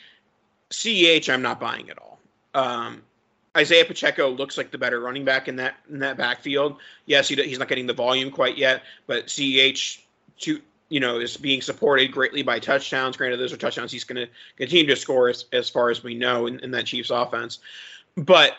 CEH, 0.71 1.31
I'm 1.31 1.41
not 1.41 1.59
buying 1.59 1.89
at 1.89 1.97
all. 1.99 2.19
Um, 2.55 3.03
Isaiah 3.55 3.85
Pacheco 3.85 4.29
looks 4.29 4.57
like 4.57 4.71
the 4.71 4.77
better 4.77 4.99
running 4.99 5.25
back 5.25 5.47
in 5.47 5.57
that 5.57 5.75
in 5.89 5.99
that 5.99 6.17
backfield. 6.17 6.77
Yes, 7.05 7.27
he, 7.27 7.35
he's 7.35 7.59
not 7.59 7.67
getting 7.67 7.85
the 7.85 7.93
volume 7.93 8.31
quite 8.31 8.57
yet, 8.57 8.83
but 9.05 9.27
CEH 9.27 9.99
to 10.39 10.61
you 10.89 10.99
know 10.99 11.19
is 11.19 11.37
being 11.37 11.61
supported 11.61 12.11
greatly 12.11 12.41
by 12.41 12.59
touchdowns. 12.59 13.17
Granted, 13.17 13.37
those 13.37 13.53
are 13.53 13.57
touchdowns 13.57 13.91
he's 13.91 14.03
going 14.03 14.25
to 14.25 14.31
continue 14.57 14.87
to 14.87 14.95
score 14.95 15.29
as, 15.29 15.45
as 15.51 15.69
far 15.69 15.89
as 15.89 16.03
we 16.03 16.15
know 16.15 16.47
in, 16.47 16.59
in 16.61 16.71
that 16.71 16.85
Chiefs 16.85 17.11
offense. 17.11 17.59
But 18.15 18.55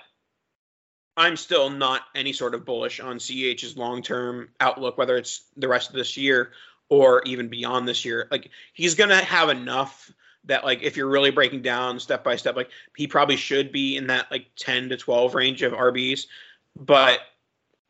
I'm 1.17 1.37
still 1.37 1.71
not 1.71 2.03
any 2.15 2.33
sort 2.33 2.55
of 2.55 2.65
bullish 2.65 3.01
on 3.01 3.19
CEH's 3.19 3.77
long 3.77 4.03
term 4.03 4.49
outlook, 4.61 4.99
whether 4.99 5.17
it's 5.17 5.47
the 5.57 5.69
rest 5.69 5.91
of 5.91 5.97
this 5.97 6.17
year 6.17 6.53
or 6.89 7.23
even 7.25 7.49
beyond 7.49 7.87
this 7.87 8.05
year. 8.05 8.27
Like 8.31 8.51
he's 8.73 8.95
going 8.95 9.11
to 9.11 9.17
have 9.17 9.49
enough 9.49 10.13
that 10.47 10.65
like 10.65 10.83
if 10.83 10.97
you're 10.97 11.09
really 11.09 11.31
breaking 11.31 11.63
down 11.63 11.99
step 11.99 12.23
by 12.23 12.37
step 12.37 12.57
like 12.57 12.71
he 12.97 13.07
probably 13.07 13.37
should 13.37 13.73
be 13.73 13.97
in 13.97 14.07
that 14.07 14.31
like 14.31 14.47
10 14.57 14.91
to 14.91 14.97
12 14.97 15.35
range 15.35 15.63
of 15.63 15.73
rbs 15.73 16.27
but 16.77 17.21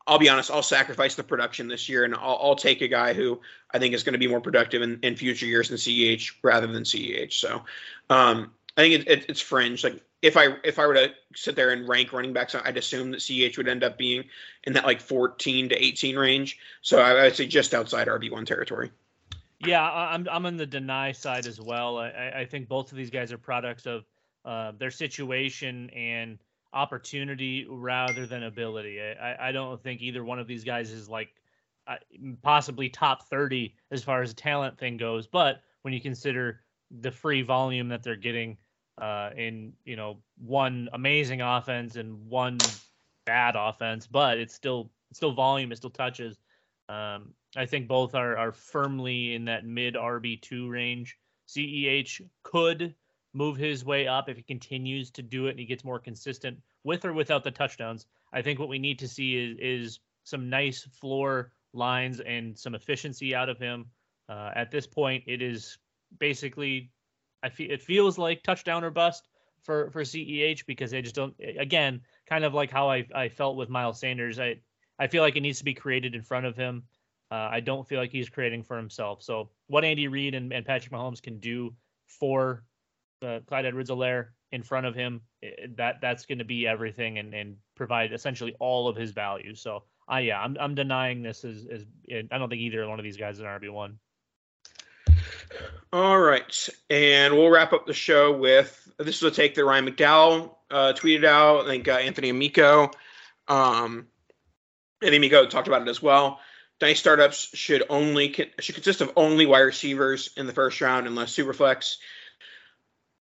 i'll 0.07 0.19
be 0.19 0.29
honest 0.29 0.51
i'll 0.51 0.63
sacrifice 0.63 1.15
the 1.15 1.23
production 1.23 1.67
this 1.67 1.89
year 1.89 2.03
and 2.05 2.15
i'll, 2.15 2.39
I'll 2.41 2.55
take 2.55 2.81
a 2.81 2.87
guy 2.87 3.13
who 3.13 3.39
i 3.71 3.79
think 3.79 3.93
is 3.93 4.03
going 4.03 4.13
to 4.13 4.19
be 4.19 4.27
more 4.27 4.41
productive 4.41 4.81
in, 4.81 4.99
in 5.03 5.15
future 5.15 5.45
years 5.45 5.69
than 5.69 5.77
ceh 5.77 6.31
rather 6.43 6.67
than 6.67 6.83
ceh 6.83 7.31
so 7.31 7.63
um, 8.09 8.51
i 8.77 8.81
think 8.81 9.01
it, 9.01 9.07
it, 9.09 9.25
it's 9.29 9.41
fringe. 9.41 9.83
Like 9.83 10.01
if 10.25 10.37
i 10.37 10.55
if 10.63 10.79
i 10.79 10.85
were 10.85 10.93
to 10.93 11.11
sit 11.35 11.55
there 11.55 11.71
and 11.71 11.87
rank 11.87 12.11
running 12.13 12.33
backs 12.33 12.55
i'd 12.55 12.77
assume 12.77 13.11
that 13.11 13.19
Ch 13.19 13.57
would 13.57 13.67
end 13.67 13.83
up 13.83 13.97
being 13.97 14.23
in 14.63 14.73
that 14.73 14.85
like 14.85 14.99
14 14.99 15.69
to 15.69 15.83
18 15.83 16.17
range 16.17 16.57
so 16.81 16.99
i 16.99 17.23
would 17.23 17.35
say 17.35 17.47
just 17.47 17.73
outside 17.73 18.07
rb1 18.07 18.45
territory 18.45 18.91
yeah, 19.59 19.89
I'm 19.89 20.27
I'm 20.29 20.45
on 20.45 20.57
the 20.57 20.65
deny 20.65 21.11
side 21.11 21.47
as 21.47 21.59
well. 21.59 21.97
I, 21.97 22.31
I 22.35 22.45
think 22.45 22.67
both 22.67 22.91
of 22.91 22.97
these 22.97 23.09
guys 23.09 23.31
are 23.31 23.37
products 23.37 23.85
of 23.85 24.05
uh, 24.43 24.73
their 24.77 24.91
situation 24.91 25.89
and 25.91 26.37
opportunity 26.73 27.65
rather 27.69 28.25
than 28.25 28.43
ability. 28.43 29.01
I, 29.01 29.49
I 29.49 29.51
don't 29.51 29.81
think 29.81 30.01
either 30.01 30.23
one 30.23 30.39
of 30.39 30.47
these 30.47 30.63
guys 30.63 30.91
is 30.91 31.09
like 31.09 31.29
uh, 31.87 31.95
possibly 32.41 32.89
top 32.89 33.27
30 33.29 33.73
as 33.91 34.03
far 34.03 34.21
as 34.21 34.33
talent 34.33 34.77
thing 34.77 34.97
goes. 34.97 35.25
But 35.25 35.61
when 35.83 35.93
you 35.93 36.01
consider 36.01 36.61
the 36.99 37.11
free 37.11 37.41
volume 37.41 37.87
that 37.89 38.03
they're 38.03 38.15
getting 38.15 38.57
uh, 38.97 39.29
in, 39.35 39.73
you 39.83 39.95
know, 39.95 40.17
one 40.37 40.89
amazing 40.93 41.41
offense 41.41 41.95
and 41.95 42.27
one 42.29 42.57
bad 43.25 43.55
offense, 43.57 44.07
but 44.07 44.37
it's 44.37 44.53
still 44.53 44.91
it's 45.09 45.19
still 45.19 45.33
volume, 45.33 45.71
it 45.71 45.77
still 45.77 45.89
touches. 45.89 46.37
Um, 46.89 47.33
I 47.55 47.65
think 47.65 47.87
both 47.87 48.15
are 48.15 48.37
are 48.37 48.51
firmly 48.51 49.33
in 49.33 49.45
that 49.45 49.65
mid 49.65 49.95
RB 49.95 50.41
two 50.41 50.69
range. 50.69 51.17
CEH 51.47 52.21
could 52.43 52.95
move 53.33 53.57
his 53.57 53.83
way 53.83 54.07
up 54.07 54.29
if 54.29 54.37
he 54.37 54.43
continues 54.43 55.11
to 55.11 55.21
do 55.21 55.47
it 55.47 55.51
and 55.51 55.59
he 55.59 55.65
gets 55.65 55.83
more 55.83 55.99
consistent 55.99 56.57
with 56.83 57.03
or 57.03 57.13
without 57.13 57.43
the 57.43 57.51
touchdowns. 57.51 58.05
I 58.31 58.41
think 58.41 58.59
what 58.59 58.69
we 58.69 58.79
need 58.79 58.99
to 58.99 59.07
see 59.07 59.35
is 59.35 59.57
is 59.59 59.99
some 60.23 60.49
nice 60.49 60.83
floor 60.83 61.51
lines 61.73 62.19
and 62.21 62.57
some 62.57 62.75
efficiency 62.75 63.35
out 63.35 63.49
of 63.49 63.59
him. 63.59 63.85
Uh, 64.27 64.51
at 64.55 64.71
this 64.71 64.87
point, 64.87 65.23
it 65.27 65.41
is 65.41 65.77
basically, 66.19 66.91
I 67.45 67.49
feel 67.49 67.71
it 67.71 67.81
feels 67.81 68.17
like 68.17 68.43
touchdown 68.43 68.83
or 68.83 68.89
bust 68.89 69.27
for 69.61 69.89
for 69.91 70.01
CEH 70.01 70.65
because 70.65 70.91
they 70.91 71.01
just 71.01 71.15
don't. 71.15 71.33
Again, 71.39 72.01
kind 72.27 72.43
of 72.43 72.53
like 72.53 72.71
how 72.71 72.89
I 72.89 73.05
I 73.13 73.29
felt 73.29 73.55
with 73.55 73.69
Miles 73.69 73.99
Sanders. 73.99 74.39
I 74.39 74.55
I 74.97 75.07
feel 75.07 75.21
like 75.21 75.35
it 75.35 75.41
needs 75.41 75.59
to 75.59 75.65
be 75.65 75.73
created 75.73 76.15
in 76.15 76.21
front 76.21 76.45
of 76.45 76.55
him. 76.55 76.83
Uh, 77.31 77.49
I 77.51 77.59
don't 77.59 77.87
feel 77.87 77.99
like 77.99 78.11
he's 78.11 78.29
creating 78.29 78.63
for 78.63 78.77
himself. 78.77 79.21
So 79.23 79.49
what 79.67 79.83
Andy 79.83 80.07
Reid 80.07 80.35
and, 80.35 80.53
and 80.53 80.65
Patrick 80.65 80.93
Mahomes 80.93 81.21
can 81.21 81.39
do 81.39 81.73
for 82.07 82.63
uh, 83.23 83.39
Clyde 83.47 83.65
Edwards-Helaire 83.65 84.27
in 84.51 84.61
front 84.61 84.85
of 84.85 84.93
him, 84.93 85.21
that 85.75 85.99
that's 86.01 86.25
going 86.25 86.37
to 86.37 86.45
be 86.45 86.67
everything 86.67 87.17
and, 87.17 87.33
and 87.33 87.57
provide 87.75 88.13
essentially 88.13 88.55
all 88.59 88.87
of 88.87 88.95
his 88.95 89.11
value. 89.11 89.55
So 89.55 89.83
I 90.07 90.17
uh, 90.17 90.21
yeah, 90.21 90.39
I'm 90.39 90.55
I'm 90.59 90.75
denying 90.75 91.23
this 91.23 91.43
as 91.43 91.65
I 92.11 92.37
don't 92.37 92.49
think 92.49 92.61
either 92.61 92.87
one 92.87 92.99
of 92.99 93.03
these 93.03 93.17
guys 93.17 93.35
is 93.35 93.41
an 93.41 93.47
RB 93.47 93.71
one. 93.71 93.97
All 95.93 96.19
right, 96.19 96.69
and 96.89 97.33
we'll 97.33 97.49
wrap 97.49 97.73
up 97.73 97.85
the 97.85 97.93
show 97.93 98.35
with 98.35 98.85
this 98.97 99.17
is 99.17 99.23
a 99.23 99.31
take 99.31 99.55
that 99.55 99.65
Ryan 99.65 99.87
McDowell 99.87 100.55
uh, 100.71 100.93
tweeted 100.95 101.25
out. 101.25 101.65
I 101.65 101.69
think 101.69 101.87
uh, 101.87 101.93
Anthony 101.93 102.29
Amico, 102.29 102.91
um, 103.47 104.07
Anthony 105.01 105.17
Amico 105.17 105.45
talked 105.45 105.67
about 105.67 105.81
it 105.81 105.87
as 105.87 106.01
well. 106.01 106.39
Dice 106.79 106.99
startups 106.99 107.49
should 107.53 107.83
only 107.89 108.33
should 108.59 108.75
consist 108.75 109.01
of 109.01 109.13
only 109.15 109.45
wide 109.45 109.61
receivers 109.61 110.31
in 110.35 110.47
the 110.47 110.53
first 110.53 110.81
round 110.81 111.07
unless 111.07 111.35
superflex. 111.35 111.97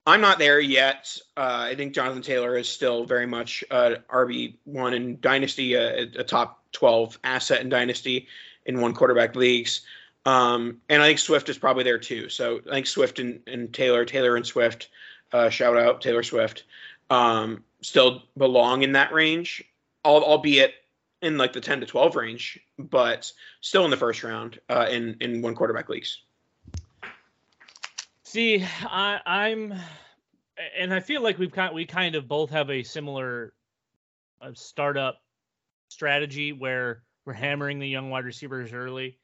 I'm 0.06 0.22
not 0.22 0.40
there 0.40 0.60
yet. 0.60 1.16
Uh, 1.38 1.68
I 1.70 1.76
think 1.76 1.94
Jonathan 1.94 2.22
Taylor 2.22 2.58
is 2.58 2.68
still 2.68 3.06
very 3.06 3.28
much 3.28 3.64
uh, 3.70 3.96
RB 4.12 4.56
one 4.64 4.94
in 4.94 5.20
Dynasty, 5.22 5.76
a, 5.76 6.02
a, 6.02 6.24
top 6.24 6.64
12 6.72 7.20
asset 7.24 7.62
in 7.62 7.70
Dynasty 7.70 8.28
in 8.66 8.82
one 8.82 8.94
quarterback 8.94 9.36
leagues. 9.36 9.82
Um, 10.26 10.82
and 10.90 11.02
I 11.02 11.08
think 11.08 11.20
Swift 11.20 11.50
is 11.50 11.58
probably 11.58 11.84
there 11.84 11.98
too. 11.98 12.30
So 12.30 12.60
I 12.70 12.76
think 12.76 12.88
Swift 12.88 13.20
and, 13.20 13.40
and 13.48 13.74
Taylor, 13.74 14.06
Taylor 14.06 14.36
and 14.36 14.46
Swift, 14.46 14.90
uh, 15.32 15.50
shout 15.50 15.78
out 15.78 16.02
Taylor 16.02 16.24
Swift, 16.24 16.66
um, 17.10 17.64
still 17.82 18.24
belong 18.38 18.84
in 18.84 18.92
that 18.94 19.14
range, 19.14 19.64
albeit 20.06 20.74
in 21.22 21.38
like 21.38 21.54
the 21.54 21.62
10 21.62 21.82
to 21.82 21.86
12 21.86 22.16
range, 22.16 22.60
but 22.78 23.32
still 23.62 23.86
in 23.86 23.92
the 23.92 23.98
first 23.98 24.24
round 24.24 24.60
uh, 24.70 24.88
in 24.90 25.18
in 25.20 25.42
one 25.42 25.56
quarterback 25.56 25.90
leagues. 25.90 26.22
See, 28.24 28.64
I, 28.84 29.20
I'm, 29.26 29.74
and 30.78 30.94
I 30.94 31.00
feel 31.00 31.22
like 31.22 31.40
we've 31.40 31.52
kind 31.52 31.74
we 31.74 31.86
kind 31.86 32.16
of 32.16 32.28
both 32.28 32.52
have 32.52 32.70
a 32.70 32.84
similar 32.84 33.54
uh, 34.42 34.52
startup 34.54 35.22
strategy 35.90 36.54
where 36.54 37.04
we're 37.26 37.34
hammering 37.34 37.80
the 37.80 37.88
young 37.88 38.10
wide 38.10 38.26
receivers 38.26 38.72
early, 38.72 39.18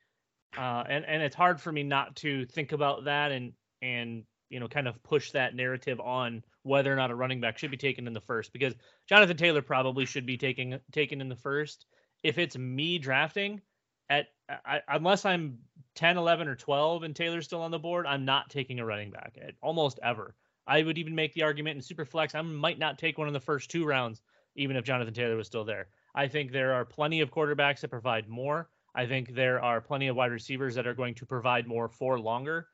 uh, 0.57 0.83
and 0.87 1.05
and 1.05 1.21
it's 1.21 1.35
hard 1.35 1.59
for 1.59 1.71
me 1.71 1.83
not 1.83 2.15
to 2.17 2.45
think 2.45 2.71
about 2.71 3.05
that 3.05 3.31
and 3.31 3.53
and 3.81 4.23
you 4.49 4.59
know 4.59 4.67
kind 4.67 4.87
of 4.87 5.01
push 5.03 5.31
that 5.31 5.55
narrative 5.55 5.99
on 5.99 6.43
whether 6.63 6.91
or 6.91 6.95
not 6.95 7.11
a 7.11 7.15
running 7.15 7.41
back 7.41 7.57
should 7.57 7.71
be 7.71 7.77
taken 7.77 8.07
in 8.07 8.13
the 8.13 8.21
first 8.21 8.53
because 8.53 8.73
Jonathan 9.07 9.37
Taylor 9.37 9.61
probably 9.61 10.05
should 10.05 10.25
be 10.25 10.37
taken 10.37 10.79
taken 10.91 11.21
in 11.21 11.29
the 11.29 11.35
first. 11.35 11.85
If 12.23 12.37
it's 12.37 12.57
me 12.57 12.97
drafting 12.97 13.61
at 14.09 14.27
I, 14.49 14.81
unless 14.87 15.25
I'm 15.25 15.57
10, 15.95 16.17
11 16.17 16.47
or 16.47 16.55
12 16.55 17.03
and 17.03 17.15
Taylor's 17.15 17.45
still 17.45 17.61
on 17.61 17.71
the 17.71 17.79
board, 17.79 18.05
I'm 18.05 18.25
not 18.25 18.49
taking 18.49 18.79
a 18.79 18.85
running 18.85 19.11
back 19.11 19.37
at 19.41 19.55
almost 19.61 19.99
ever. 20.03 20.35
I 20.67 20.83
would 20.83 20.97
even 20.97 21.15
make 21.15 21.33
the 21.33 21.43
argument 21.43 21.77
in 21.77 21.81
super 21.81 22.05
flex 22.05 22.35
I 22.35 22.41
might 22.41 22.79
not 22.79 22.97
take 22.97 23.17
one 23.17 23.27
in 23.27 23.33
the 23.33 23.39
first 23.39 23.69
two 23.69 23.85
rounds 23.85 24.21
even 24.55 24.75
if 24.75 24.85
Jonathan 24.85 25.13
Taylor 25.13 25.35
was 25.35 25.47
still 25.47 25.65
there. 25.65 25.87
I 26.13 26.27
think 26.27 26.51
there 26.51 26.73
are 26.73 26.85
plenty 26.85 27.21
of 27.21 27.31
quarterbacks 27.31 27.81
that 27.81 27.89
provide 27.89 28.27
more. 28.27 28.69
I 28.95 29.05
think 29.05 29.35
there 29.35 29.61
are 29.61 29.81
plenty 29.81 30.07
of 30.07 30.15
wide 30.15 30.31
receivers 30.31 30.73
that 30.75 30.87
are 30.87 30.93
going 30.93 31.15
to 31.15 31.25
provide 31.25 31.67
more 31.67 31.89
for 31.89 32.17
longer. 32.17 32.67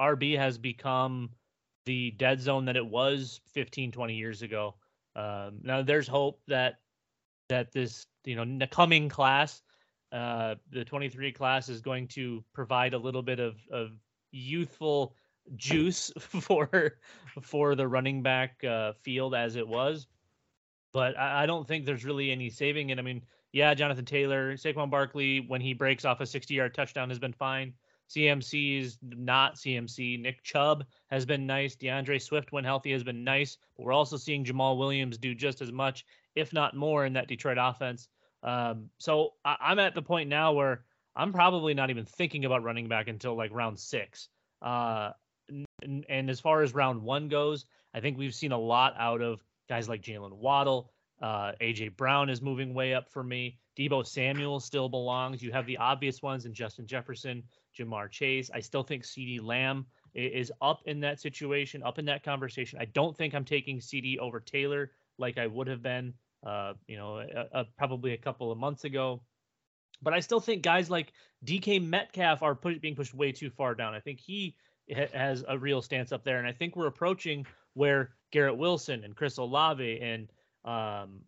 RB 0.00 0.36
has 0.36 0.56
become 0.56 1.30
the 1.84 2.10
dead 2.12 2.40
zone 2.40 2.64
that 2.64 2.76
it 2.76 2.86
was 2.86 3.40
15, 3.52 3.92
20 3.92 4.14
years 4.14 4.42
ago. 4.42 4.74
Um, 5.14 5.60
now 5.62 5.82
there's 5.82 6.08
hope 6.08 6.40
that 6.48 6.80
that 7.48 7.72
this 7.72 8.06
you 8.24 8.36
know 8.36 8.66
coming 8.66 9.08
class, 9.08 9.62
uh, 10.12 10.56
the 10.72 10.84
23 10.84 11.32
class 11.32 11.68
is 11.68 11.80
going 11.80 12.08
to 12.08 12.44
provide 12.52 12.92
a 12.92 12.98
little 12.98 13.22
bit 13.22 13.38
of 13.38 13.56
of 13.70 13.92
youthful 14.32 15.14
juice 15.54 16.10
for 16.18 16.98
for 17.40 17.74
the 17.74 17.86
running 17.86 18.22
back 18.22 18.62
uh, 18.64 18.92
field 18.92 19.34
as 19.34 19.56
it 19.56 19.66
was. 19.66 20.06
But 20.92 21.18
I, 21.18 21.42
I, 21.42 21.46
don't 21.46 21.68
think 21.68 21.84
there's 21.84 22.04
really 22.04 22.30
any 22.30 22.48
saving 22.48 22.90
it. 22.90 22.98
I 22.98 23.02
mean, 23.02 23.22
yeah, 23.56 23.72
Jonathan 23.72 24.04
Taylor, 24.04 24.52
Saquon 24.52 24.90
Barkley, 24.90 25.40
when 25.40 25.62
he 25.62 25.72
breaks 25.72 26.04
off 26.04 26.20
a 26.20 26.26
60 26.26 26.52
yard 26.52 26.74
touchdown, 26.74 27.08
has 27.08 27.18
been 27.18 27.32
fine. 27.32 27.72
CMC 28.10 28.80
is 28.80 28.98
not 29.02 29.54
CMC. 29.54 30.20
Nick 30.20 30.42
Chubb 30.42 30.84
has 31.06 31.24
been 31.24 31.46
nice. 31.46 31.74
D'Andre 31.74 32.18
Swift, 32.18 32.52
when 32.52 32.64
healthy, 32.64 32.92
has 32.92 33.02
been 33.02 33.24
nice. 33.24 33.56
But 33.74 33.86
we're 33.86 33.94
also 33.94 34.18
seeing 34.18 34.44
Jamaal 34.44 34.76
Williams 34.76 35.16
do 35.16 35.34
just 35.34 35.62
as 35.62 35.72
much, 35.72 36.04
if 36.34 36.52
not 36.52 36.76
more, 36.76 37.06
in 37.06 37.14
that 37.14 37.28
Detroit 37.28 37.56
offense. 37.58 38.08
Um, 38.42 38.90
so 38.98 39.32
I- 39.42 39.72
am 39.72 39.78
at 39.78 39.94
the 39.94 40.02
point 40.02 40.28
now 40.28 40.52
where 40.52 40.84
I'm 41.16 41.32
probably 41.32 41.72
not 41.72 41.88
even 41.88 42.04
thinking 42.04 42.44
about 42.44 42.62
running 42.62 42.88
back 42.88 43.08
until 43.08 43.38
like 43.38 43.52
round 43.54 43.80
six. 43.80 44.28
Uh, 44.60 45.12
and, 45.82 46.04
and 46.10 46.28
as 46.28 46.40
far 46.40 46.60
as 46.60 46.74
round 46.74 47.00
one 47.00 47.28
goes, 47.28 47.64
I 47.94 48.00
think 48.00 48.18
we've 48.18 48.34
seen 48.34 48.52
a 48.52 48.58
lot 48.58 48.96
out 48.98 49.22
of 49.22 49.42
guys 49.66 49.88
like 49.88 50.02
Jaylen 50.02 50.34
Waddle. 50.34 50.92
Uh, 51.22 51.52
AJ 51.60 51.96
Brown 51.96 52.28
is 52.28 52.42
moving 52.42 52.74
way 52.74 52.94
up 52.94 53.10
for 53.10 53.22
me. 53.22 53.58
Deebo 53.78 54.06
Samuel 54.06 54.60
still 54.60 54.88
belongs. 54.88 55.42
You 55.42 55.52
have 55.52 55.66
the 55.66 55.76
obvious 55.78 56.22
ones 56.22 56.46
in 56.46 56.52
Justin 56.52 56.86
Jefferson, 56.86 57.42
Ja'Marr 57.78 58.10
Chase. 58.10 58.50
I 58.52 58.60
still 58.60 58.82
think 58.82 59.02
CeeDee 59.02 59.42
Lamb 59.42 59.86
is 60.14 60.52
up 60.62 60.80
in 60.86 61.00
that 61.00 61.20
situation, 61.20 61.82
up 61.82 61.98
in 61.98 62.04
that 62.06 62.22
conversation. 62.22 62.78
I 62.80 62.86
don't 62.86 63.16
think 63.16 63.34
I'm 63.34 63.44
taking 63.44 63.78
CeeDee 63.78 64.18
over 64.18 64.40
Taylor 64.40 64.92
like 65.18 65.38
I 65.38 65.46
would 65.46 65.66
have 65.66 65.82
been, 65.82 66.14
uh, 66.46 66.74
you 66.86 66.96
know, 66.96 67.18
a, 67.18 67.60
a, 67.60 67.64
probably 67.76 68.12
a 68.12 68.18
couple 68.18 68.50
of 68.50 68.58
months 68.58 68.84
ago. 68.84 69.22
But 70.02 70.14
I 70.14 70.20
still 70.20 70.40
think 70.40 70.62
guys 70.62 70.90
like 70.90 71.12
DK 71.44 71.82
Metcalf 71.82 72.42
are 72.42 72.54
being 72.54 72.94
pushed 72.94 73.14
way 73.14 73.32
too 73.32 73.50
far 73.50 73.74
down. 73.74 73.94
I 73.94 74.00
think 74.00 74.20
he 74.20 74.56
ha- 74.94 75.08
has 75.12 75.44
a 75.48 75.58
real 75.58 75.80
stance 75.80 76.12
up 76.12 76.24
there, 76.24 76.38
and 76.38 76.46
I 76.46 76.52
think 76.52 76.76
we're 76.76 76.86
approaching 76.86 77.46
where 77.74 78.10
Garrett 78.30 78.56
Wilson 78.56 79.04
and 79.04 79.16
Chris 79.16 79.38
Olave 79.38 80.00
and 80.00 80.30
um, 80.66 81.20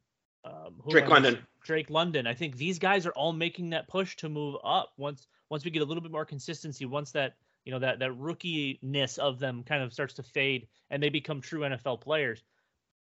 um, 0.44 0.74
Drake 0.88 1.08
London. 1.08 1.38
Drake 1.64 1.90
London. 1.90 2.26
I 2.26 2.34
think 2.34 2.56
these 2.56 2.78
guys 2.78 3.06
are 3.06 3.12
all 3.12 3.32
making 3.32 3.70
that 3.70 3.88
push 3.88 4.16
to 4.16 4.28
move 4.28 4.56
up 4.64 4.92
once 4.96 5.26
once 5.50 5.64
we 5.64 5.70
get 5.70 5.82
a 5.82 5.84
little 5.84 6.02
bit 6.02 6.12
more 6.12 6.24
consistency. 6.24 6.84
Once 6.84 7.12
that 7.12 7.34
you 7.64 7.72
know 7.72 7.78
that 7.78 7.98
that 7.98 8.16
rookie-ness 8.16 9.18
of 9.18 9.38
them 9.38 9.62
kind 9.62 9.82
of 9.82 9.92
starts 9.92 10.14
to 10.14 10.22
fade 10.22 10.68
and 10.90 11.02
they 11.02 11.08
become 11.08 11.40
true 11.40 11.60
NFL 11.60 12.00
players. 12.00 12.42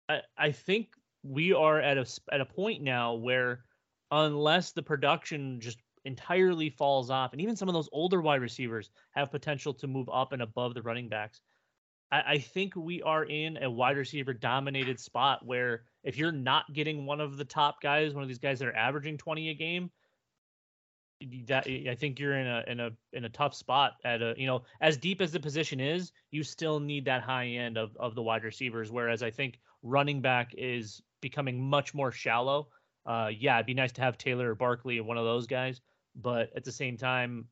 I, 0.09 0.21
I 0.38 0.51
think 0.51 0.89
we 1.23 1.53
are 1.53 1.79
at 1.79 1.97
a 1.97 2.05
at 2.32 2.41
a 2.41 2.45
point 2.45 2.82
now 2.82 3.13
where 3.13 3.63
unless 4.11 4.71
the 4.71 4.84
production 4.84 5.59
just 5.59 5.77
entirely 6.03 6.69
falls 6.69 7.09
off, 7.09 7.32
and 7.32 7.41
even 7.41 7.55
some 7.55 7.69
of 7.69 7.73
those 7.73 7.89
older 7.91 8.21
wide 8.21 8.41
receivers 8.41 8.89
have 9.11 9.32
potential 9.32 9.73
to 9.73 9.88
move 9.88 10.09
up 10.11 10.34
and 10.34 10.41
above 10.41 10.73
the 10.73 10.82
running 10.82 11.09
backs. 11.09 11.41
I, 12.11 12.21
I 12.27 12.38
think 12.39 12.75
we 12.75 13.01
are 13.01 13.23
in 13.23 13.57
a 13.63 13.69
wide 13.69 13.97
receiver 13.97 14.34
dominated 14.34 14.99
spot 14.99 15.45
where 15.45 15.84
if 16.04 16.18
you're 16.18 16.32
not 16.32 16.72
getting 16.74 17.06
one 17.06 17.22
of 17.22 17.38
the 17.38 17.45
top 17.45 17.82
guys, 17.82 18.14
one 18.14 18.24
of 18.24 18.28
these 18.28 18.39
guys 18.39 18.60
that 18.60 18.68
are 18.68 18.76
averaging 18.76 19.18
20 19.18 19.49
a 19.49 19.54
game, 19.54 19.91
that 21.47 21.68
I 21.68 21.95
think 21.95 22.20
you're 22.20 22.36
in 22.36 22.47
a 22.47 22.64
in 22.68 22.80
a 22.80 22.89
in 23.14 23.26
a 23.26 23.30
tough 23.30 23.54
spot 23.54 23.93
at 24.04 24.22
a 24.24 24.34
you 24.38 24.47
know 24.47 24.64
as 24.80 24.97
deep 24.97 25.22
as 25.22 25.32
the 25.32 25.39
position 25.39 25.80
is, 25.80 26.12
you 26.32 26.43
still 26.43 26.80
need 26.80 27.06
that 27.06 27.22
high 27.22 27.45
end 27.45 27.78
of 27.78 27.95
of 27.97 28.16
the 28.16 28.24
wide 28.24 28.43
receivers. 28.43 28.91
Whereas 28.91 29.22
I 29.22 29.30
think 29.30 29.60
running 29.84 30.22
back 30.22 30.54
is 30.58 31.02
becoming 31.22 31.62
much 31.62 31.93
more 31.93 32.12
shallow. 32.12 32.70
Uh, 33.06 33.30
yeah, 33.38 33.58
it'd 33.58 33.68
be 33.68 33.74
nice 33.74 33.91
to 33.93 34.02
have 34.02 34.18
Taylor 34.18 34.52
or 34.52 34.56
Barkley 34.56 34.99
or 34.99 35.04
one 35.04 35.18
of 35.18 35.26
those 35.26 35.47
guys, 35.47 35.82
but 36.16 36.49
at 36.56 36.64
the 36.64 36.72
same 36.72 36.97
time, 36.97 37.45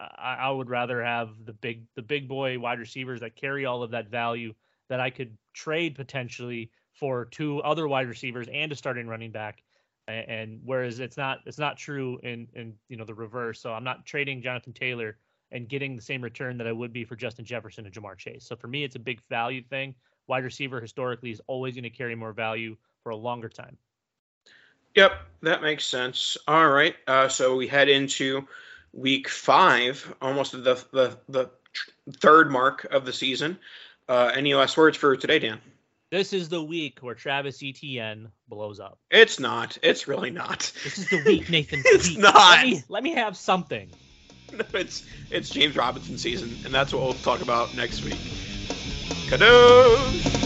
I, 0.00 0.36
I 0.40 0.50
would 0.50 0.70
rather 0.70 1.02
have 1.02 1.30
the 1.44 1.52
big 1.52 1.84
the 1.96 2.02
big 2.02 2.28
boy 2.28 2.58
wide 2.58 2.78
receivers 2.78 3.20
that 3.20 3.36
carry 3.36 3.66
all 3.66 3.82
of 3.82 3.90
that 3.90 4.08
value 4.08 4.54
that 4.88 5.00
I 5.00 5.10
could 5.10 5.36
trade 5.52 5.96
potentially 5.96 6.70
for 6.98 7.26
two 7.26 7.60
other 7.62 7.86
wide 7.86 8.08
receivers 8.08 8.48
and 8.52 8.72
a 8.72 8.76
starting 8.76 9.06
running 9.06 9.30
back. 9.30 9.62
And, 10.08 10.28
and 10.28 10.60
whereas 10.64 11.00
it's 11.00 11.16
not 11.16 11.40
it's 11.46 11.58
not 11.58 11.76
true 11.76 12.18
in 12.22 12.48
in 12.54 12.74
you 12.88 12.96
know 12.96 13.04
the 13.04 13.14
reverse. 13.14 13.60
So 13.60 13.72
I'm 13.72 13.84
not 13.84 14.06
trading 14.06 14.42
Jonathan 14.42 14.72
Taylor 14.72 15.18
and 15.52 15.68
getting 15.68 15.94
the 15.94 16.02
same 16.02 16.22
return 16.22 16.58
that 16.58 16.66
I 16.66 16.72
would 16.72 16.92
be 16.92 17.04
for 17.04 17.14
Justin 17.16 17.44
Jefferson 17.44 17.86
and 17.86 17.94
Ja'Marr 17.94 18.16
Chase. 18.16 18.44
So 18.44 18.56
for 18.56 18.66
me, 18.66 18.82
it's 18.82 18.96
a 18.96 19.00
big 19.00 19.20
value 19.28 19.62
thing. 19.62 19.94
Wide 20.26 20.42
receiver 20.44 20.80
historically 20.80 21.30
is 21.30 21.40
always 21.46 21.74
going 21.74 21.84
to 21.84 21.90
carry 21.90 22.16
more 22.16 22.32
value 22.32 22.76
for 23.02 23.10
a 23.10 23.16
longer 23.16 23.48
time. 23.48 23.76
Yep, 24.96 25.12
that 25.42 25.62
makes 25.62 25.84
sense. 25.84 26.36
All 26.48 26.68
right, 26.68 26.96
uh, 27.06 27.28
so 27.28 27.54
we 27.54 27.68
head 27.68 27.88
into 27.88 28.48
week 28.92 29.28
five, 29.28 30.14
almost 30.20 30.52
the 30.52 30.84
the 30.92 31.18
the 31.28 31.50
third 32.20 32.50
mark 32.50 32.84
of 32.90 33.04
the 33.04 33.12
season. 33.12 33.58
Uh, 34.08 34.32
any 34.34 34.54
last 34.54 34.76
words 34.76 34.96
for 34.96 35.16
today, 35.16 35.38
Dan? 35.38 35.60
This 36.10 36.32
is 36.32 36.48
the 36.48 36.62
week 36.62 37.00
where 37.00 37.16
Travis 37.16 37.60
Etienne 37.62 38.28
blows 38.48 38.78
up. 38.78 39.00
It's 39.10 39.40
not. 39.40 39.76
It's 39.82 40.06
really 40.06 40.30
not. 40.30 40.72
This 40.84 40.98
is 40.98 41.08
the 41.10 41.20
week, 41.26 41.50
Nathan. 41.50 41.82
it's 41.84 42.10
week. 42.10 42.18
not. 42.18 42.34
Let 42.34 42.64
me, 42.64 42.82
let 42.88 43.02
me 43.02 43.14
have 43.14 43.36
something. 43.36 43.90
No, 44.52 44.64
it's 44.74 45.04
it's 45.30 45.50
James 45.50 45.74
Robinson 45.74 46.16
season, 46.16 46.56
and 46.64 46.72
that's 46.72 46.92
what 46.92 47.02
we'll 47.02 47.12
talk 47.14 47.42
about 47.42 47.74
next 47.74 48.04
week. 48.04 48.18
Kadosh! 49.28 50.45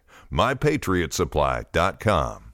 mypatriotsupply.com. 0.31 2.50